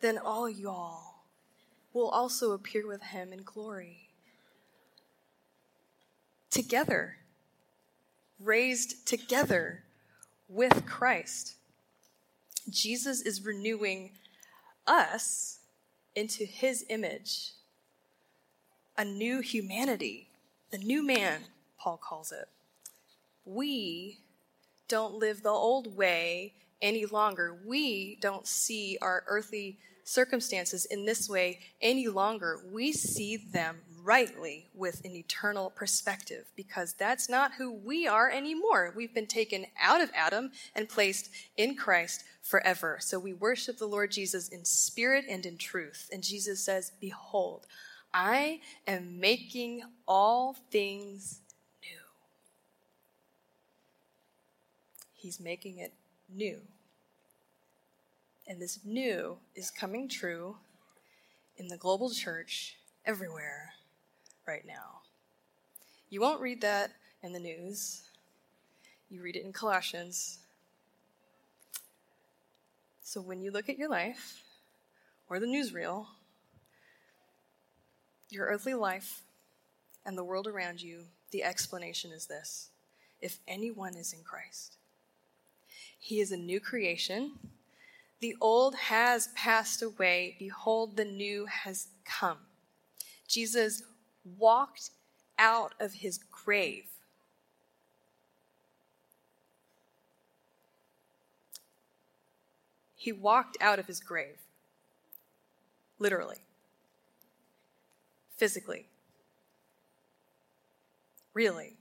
then 0.01 0.17
all 0.17 0.49
y'all 0.49 1.23
will 1.93 2.09
also 2.09 2.51
appear 2.51 2.85
with 2.87 3.01
him 3.01 3.31
in 3.31 3.43
glory. 3.43 4.09
Together, 6.49 7.17
raised 8.39 9.07
together 9.07 9.83
with 10.47 10.85
Christ. 10.85 11.55
Jesus 12.69 13.21
is 13.21 13.45
renewing 13.45 14.11
us 14.87 15.59
into 16.15 16.45
his 16.45 16.85
image, 16.89 17.51
a 18.97 19.05
new 19.05 19.41
humanity, 19.41 20.29
the 20.71 20.77
new 20.77 21.05
man, 21.05 21.41
Paul 21.79 21.97
calls 21.97 22.31
it. 22.31 22.47
We 23.45 24.19
don't 24.87 25.15
live 25.15 25.43
the 25.43 25.49
old 25.49 25.97
way 25.97 26.53
any 26.81 27.05
longer. 27.05 27.57
We 27.65 28.17
don't 28.21 28.47
see 28.47 28.97
our 29.01 29.23
earthly 29.27 29.77
circumstances 30.03 30.85
in 30.85 31.05
this 31.05 31.29
way 31.29 31.59
any 31.81 32.07
longer. 32.07 32.61
We 32.71 32.91
see 32.91 33.37
them 33.37 33.79
rightly 34.03 34.67
with 34.73 35.03
an 35.05 35.15
eternal 35.15 35.69
perspective 35.69 36.51
because 36.55 36.93
that's 36.93 37.29
not 37.29 37.53
who 37.53 37.71
we 37.71 38.07
are 38.07 38.29
anymore. 38.29 38.93
We've 38.95 39.13
been 39.13 39.27
taken 39.27 39.65
out 39.81 40.01
of 40.01 40.11
Adam 40.15 40.51
and 40.75 40.89
placed 40.89 41.29
in 41.57 41.75
Christ 41.75 42.23
forever. 42.41 42.97
So 42.99 43.19
we 43.19 43.33
worship 43.33 43.77
the 43.77 43.87
Lord 43.87 44.11
Jesus 44.11 44.49
in 44.49 44.65
spirit 44.65 45.25
and 45.29 45.45
in 45.45 45.57
truth. 45.57 46.09
And 46.11 46.23
Jesus 46.23 46.59
says, 46.59 46.91
Behold, 46.99 47.65
I 48.13 48.59
am 48.87 49.19
making 49.19 49.83
all 50.07 50.55
things 50.71 51.39
new. 51.81 51.99
He's 55.13 55.39
making 55.39 55.79
it 55.79 55.93
new. 56.29 56.59
And 58.47 58.61
this 58.61 58.79
new 58.83 59.37
is 59.55 59.71
coming 59.71 60.09
true 60.09 60.57
in 61.57 61.69
the 61.69 61.77
global 61.77 62.09
church 62.09 62.75
everywhere 63.05 63.73
right 64.47 64.65
now. 64.65 65.01
You 66.09 66.21
won't 66.21 66.41
read 66.41 66.61
that 66.61 66.91
in 67.21 67.33
the 67.33 67.39
news. 67.39 68.01
You 69.09 69.21
read 69.21 69.35
it 69.35 69.45
in 69.45 69.53
Colossians. 69.53 70.39
So 73.01 73.21
when 73.21 73.41
you 73.41 73.51
look 73.51 73.69
at 73.69 73.77
your 73.77 73.89
life 73.89 74.43
or 75.29 75.39
the 75.39 75.45
newsreel, 75.45 76.07
your 78.29 78.47
earthly 78.47 78.73
life 78.73 79.21
and 80.05 80.17
the 80.17 80.23
world 80.23 80.47
around 80.47 80.81
you, 80.81 81.03
the 81.31 81.43
explanation 81.43 82.11
is 82.11 82.25
this 82.25 82.69
if 83.21 83.39
anyone 83.47 83.95
is 83.95 84.13
in 84.13 84.23
Christ, 84.23 84.77
he 85.99 86.19
is 86.19 86.31
a 86.31 86.37
new 86.37 86.59
creation. 86.59 87.33
The 88.19 88.35
old 88.41 88.75
has 88.75 89.27
passed 89.35 89.81
away. 89.81 90.35
Behold, 90.39 90.95
the 90.95 91.05
new 91.05 91.45
has 91.45 91.87
come. 92.05 92.37
Jesus 93.27 93.83
walked 94.23 94.91
out 95.37 95.73
of 95.79 95.93
his 95.93 96.17
grave. 96.17 96.85
He 102.95 103.11
walked 103.11 103.57
out 103.59 103.79
of 103.79 103.87
his 103.87 103.99
grave, 103.99 104.37
literally, 105.99 106.37
physically, 108.37 108.87
really. 111.33 111.75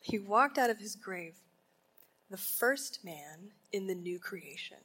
He 0.00 0.18
walked 0.18 0.58
out 0.58 0.70
of 0.70 0.78
his 0.78 0.96
grave, 0.96 1.34
the 2.30 2.36
first 2.36 3.04
man 3.04 3.50
in 3.72 3.86
the 3.86 3.94
new 3.94 4.18
creation. 4.18 4.78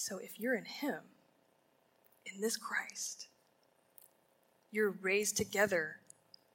So 0.00 0.16
if 0.16 0.40
you're 0.40 0.54
in 0.54 0.64
Him, 0.64 1.00
in 2.24 2.40
this 2.40 2.56
Christ, 2.56 3.26
you're 4.70 4.96
raised 5.02 5.36
together 5.36 5.96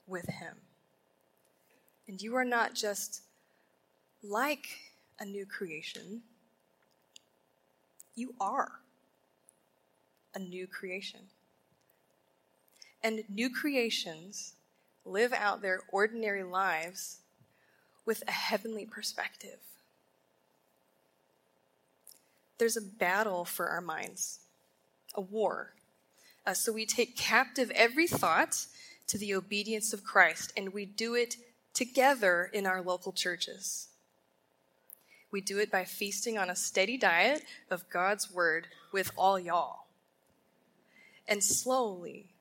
with 0.07 0.25
Him. 0.25 0.55
And 2.07 2.19
you 2.19 2.35
are 2.37 2.43
not 2.43 2.73
just 2.73 3.21
like 4.23 4.65
a 5.19 5.25
new 5.25 5.45
creation, 5.45 6.23
you 8.15 8.33
are 8.41 8.71
a 10.33 10.39
new 10.39 10.65
creation. 10.65 11.19
And 13.03 13.23
new 13.29 13.51
creations 13.51 14.55
live 15.05 15.33
out 15.33 15.61
their 15.61 15.81
ordinary 15.89 16.43
lives 16.43 17.19
with 18.07 18.23
a 18.27 18.31
heavenly 18.31 18.87
perspective 18.87 19.59
there's 22.57 22.77
a 22.77 22.81
battle 22.81 23.45
for 23.45 23.67
our 23.67 23.81
minds, 23.81 24.39
a 25.13 25.21
war. 25.21 25.73
Uh, 26.45 26.53
so 26.53 26.71
we 26.71 26.85
take 26.85 27.17
captive 27.17 27.71
every 27.71 28.07
thought 28.07 28.65
to 29.07 29.17
the 29.17 29.33
obedience 29.33 29.93
of 29.93 30.03
Christ, 30.03 30.53
and 30.55 30.73
we 30.73 30.85
do 30.85 31.15
it 31.15 31.37
together 31.73 32.49
in 32.53 32.65
our 32.65 32.81
local 32.81 33.11
churches. 33.11 33.89
We 35.31 35.41
do 35.41 35.59
it 35.59 35.71
by 35.71 35.83
feasting 35.83 36.37
on 36.37 36.49
a 36.49 36.55
steady 36.55 36.97
diet 36.97 37.43
of 37.69 37.89
God's 37.89 38.31
word 38.31 38.67
with 38.93 39.11
all 39.17 39.37
y'all. 39.37 39.87
And 41.27 41.43
slowly, 41.43 42.34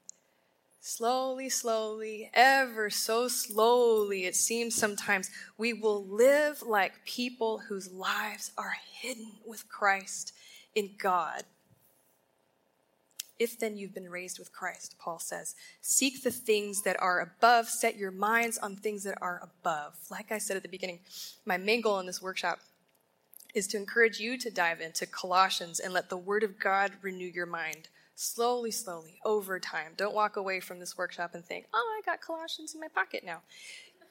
slowly, 0.84 1.48
slowly, 1.48 2.30
ever 2.34 2.90
so 2.90 3.26
slowly, 3.26 4.26
it 4.26 4.36
seems 4.36 4.74
sometimes, 4.74 5.30
we 5.56 5.72
will 5.72 6.04
live 6.04 6.60
like 6.60 7.06
people 7.06 7.58
whose 7.58 7.90
lives 7.90 8.52
are 8.58 8.74
hidden 8.92 9.32
with 9.46 9.66
Christ 9.66 10.34
in 10.74 10.90
God. 10.98 11.44
If 13.38 13.58
then 13.58 13.78
you've 13.78 13.94
been 13.94 14.10
raised 14.10 14.38
with 14.38 14.52
Christ, 14.52 14.96
Paul 14.98 15.18
says, 15.18 15.54
seek 15.80 16.22
the 16.22 16.30
things 16.30 16.82
that 16.82 17.00
are 17.00 17.20
above, 17.20 17.70
set 17.70 17.96
your 17.96 18.10
minds 18.10 18.58
on 18.58 18.76
things 18.76 19.04
that 19.04 19.16
are 19.22 19.40
above. 19.42 19.94
Like 20.10 20.30
I 20.30 20.36
said 20.36 20.58
at 20.58 20.62
the 20.62 20.68
beginning, 20.68 21.00
my 21.46 21.56
main 21.56 21.80
goal 21.80 21.98
in 21.98 22.04
this 22.04 22.20
workshop 22.20 22.58
is 23.54 23.66
to 23.68 23.78
encourage 23.78 24.20
you 24.20 24.36
to 24.36 24.50
dive 24.50 24.82
into 24.82 25.06
Colossians 25.06 25.80
and 25.80 25.94
let 25.94 26.10
the 26.10 26.18
Word 26.18 26.42
of 26.42 26.60
God 26.60 26.92
renew 27.00 27.26
your 27.26 27.46
mind 27.46 27.88
slowly, 28.14 28.70
slowly, 28.70 29.18
over 29.24 29.58
time. 29.58 29.92
Don't 29.96 30.14
walk 30.14 30.36
away 30.36 30.60
from 30.60 30.78
this 30.78 30.96
workshop 30.96 31.34
and 31.34 31.44
think, 31.44 31.66
oh, 31.74 31.98
I 31.98 32.02
got 32.04 32.20
Colossians 32.20 32.74
in 32.74 32.80
my 32.80 32.88
pocket 32.88 33.24
now. 33.24 33.42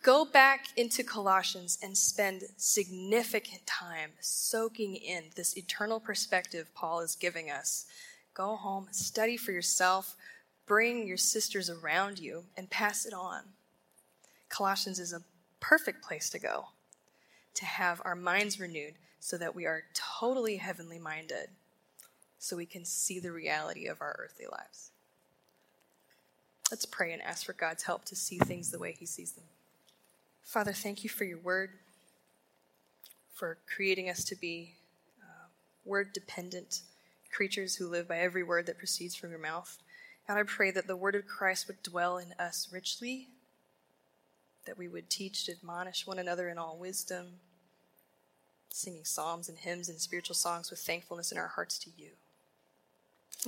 Go 0.01 0.25
back 0.25 0.67
into 0.75 1.01
Colossians 1.01 1.77
and 1.81 1.97
spend 1.97 2.43
significant 2.57 3.65
time 3.65 4.11
soaking 4.19 4.95
in 4.95 5.25
this 5.35 5.57
eternal 5.57 5.99
perspective 5.99 6.69
Paul 6.75 6.99
is 6.99 7.15
giving 7.15 7.49
us. 7.49 7.85
Go 8.33 8.57
home, 8.57 8.87
study 8.91 9.37
for 9.37 9.53
yourself, 9.53 10.17
bring 10.65 11.07
your 11.07 11.17
sisters 11.17 11.69
around 11.69 12.19
you, 12.19 12.43
and 12.57 12.69
pass 12.69 13.05
it 13.05 13.13
on. 13.13 13.43
Colossians 14.49 14.99
is 14.99 15.13
a 15.13 15.23
perfect 15.61 16.03
place 16.03 16.29
to 16.31 16.39
go 16.39 16.65
to 17.53 17.65
have 17.65 18.01
our 18.03 18.15
minds 18.15 18.59
renewed 18.59 18.95
so 19.19 19.37
that 19.37 19.55
we 19.55 19.65
are 19.65 19.83
totally 19.93 20.57
heavenly 20.57 20.99
minded 20.99 21.47
so 22.43 22.57
we 22.57 22.65
can 22.65 22.83
see 22.83 23.21
the 23.21 23.31
reality 23.31 23.87
of 23.87 24.01
our 24.01 24.17
earthly 24.19 24.45
lives. 24.51 24.91
Let's 26.69 26.83
pray 26.85 27.13
and 27.13 27.21
ask 27.21 27.45
for 27.45 27.53
God's 27.53 27.83
help 27.83 28.03
to 28.03 28.17
see 28.17 28.37
things 28.37 28.69
the 28.69 28.79
way 28.79 28.91
He 28.99 29.05
sees 29.05 29.31
them. 29.31 29.45
Father, 30.43 30.73
thank 30.73 31.05
you 31.05 31.09
for 31.09 31.23
your 31.23 31.37
word, 31.37 31.69
for 33.33 33.59
creating 33.73 34.09
us 34.09 34.25
to 34.25 34.35
be 34.35 34.73
uh, 35.21 35.47
word 35.85 36.11
dependent 36.11 36.81
creatures 37.31 37.77
who 37.77 37.87
live 37.87 38.09
by 38.09 38.17
every 38.17 38.43
word 38.43 38.65
that 38.65 38.77
proceeds 38.77 39.15
from 39.15 39.29
your 39.29 39.39
mouth. 39.39 39.77
And 40.27 40.37
I 40.37 40.43
pray 40.43 40.69
that 40.71 40.85
the 40.85 40.97
word 40.97 41.15
of 41.15 41.25
Christ 41.25 41.67
would 41.67 41.81
dwell 41.81 42.17
in 42.17 42.33
us 42.37 42.67
richly, 42.73 43.29
that 44.65 44.77
we 44.77 44.89
would 44.89 45.09
teach, 45.09 45.47
admonish 45.47 46.05
one 46.05 46.19
another 46.19 46.49
in 46.49 46.57
all 46.57 46.75
wisdom, 46.77 47.39
singing 48.69 49.05
psalms 49.05 49.47
and 49.47 49.59
hymns 49.59 49.87
and 49.87 50.01
spiritual 50.01 50.35
songs 50.35 50.69
with 50.69 50.79
thankfulness 50.81 51.31
in 51.31 51.37
our 51.37 51.47
hearts 51.47 51.79
to 51.79 51.89
you. 51.97 52.09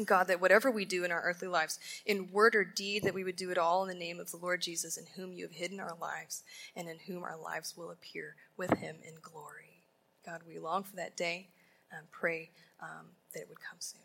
God, 0.04 0.28
that 0.28 0.42
whatever 0.42 0.70
we 0.70 0.86
do 0.86 1.04
in 1.04 1.12
our 1.12 1.22
earthly 1.22 1.48
lives, 1.48 1.80
in 2.06 2.32
word 2.32 2.56
or 2.56 2.64
deed, 2.64 3.04
that 3.04 3.14
we 3.14 3.24
would 3.24 3.36
do 3.36 3.52
it 3.52 3.58
all 3.58 3.84
in 3.84 3.88
the 3.88 3.96
name 3.96 4.20
of 4.20 4.32
the 4.32 4.38
Lord 4.38 4.62
Jesus, 4.62 4.98
in 4.98 5.06
whom 5.16 5.34
you 5.34 5.46
have 5.46 5.54
hidden 5.54 5.80
our 5.80 5.96
lives, 6.00 6.44
and 6.76 6.90
in 6.90 7.00
whom 7.08 7.24
our 7.24 7.38
lives 7.38 7.76
will 7.78 7.92
appear 7.92 8.36
with 8.58 8.78
him 8.78 8.98
in 9.08 9.14
glory. 9.22 9.84
God, 10.26 10.42
we 10.48 10.60
long 10.60 10.84
for 10.84 10.96
that 10.96 11.16
day 11.16 11.48
and 11.92 12.10
pray 12.12 12.50
um, 12.82 13.08
that 13.34 13.42
it 13.42 13.50
would 13.50 13.62
come 13.62 13.78
soon. 13.80 14.02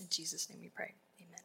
In 0.00 0.06
Jesus' 0.08 0.48
name 0.48 0.60
we 0.60 0.68
pray. 0.68 0.94
Amen. 1.20 1.40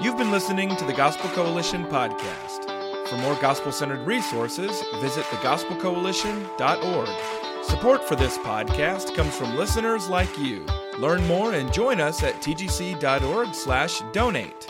You've 0.00 0.16
been 0.16 0.30
listening 0.30 0.76
to 0.76 0.84
the 0.84 0.92
Gospel 0.92 1.28
Coalition 1.30 1.84
podcast. 1.86 2.67
For 3.08 3.16
more 3.16 3.34
gospel 3.36 3.72
centered 3.72 4.06
resources, 4.06 4.82
visit 5.00 5.24
thegospelcoalition.org. 5.26 7.08
Support 7.64 8.04
for 8.04 8.16
this 8.16 8.36
podcast 8.38 9.14
comes 9.14 9.34
from 9.34 9.56
listeners 9.56 10.08
like 10.08 10.38
you. 10.38 10.64
Learn 10.98 11.26
more 11.26 11.54
and 11.54 11.72
join 11.72 12.00
us 12.00 12.22
at 12.22 12.34
tgc.org/donate. 12.42 14.67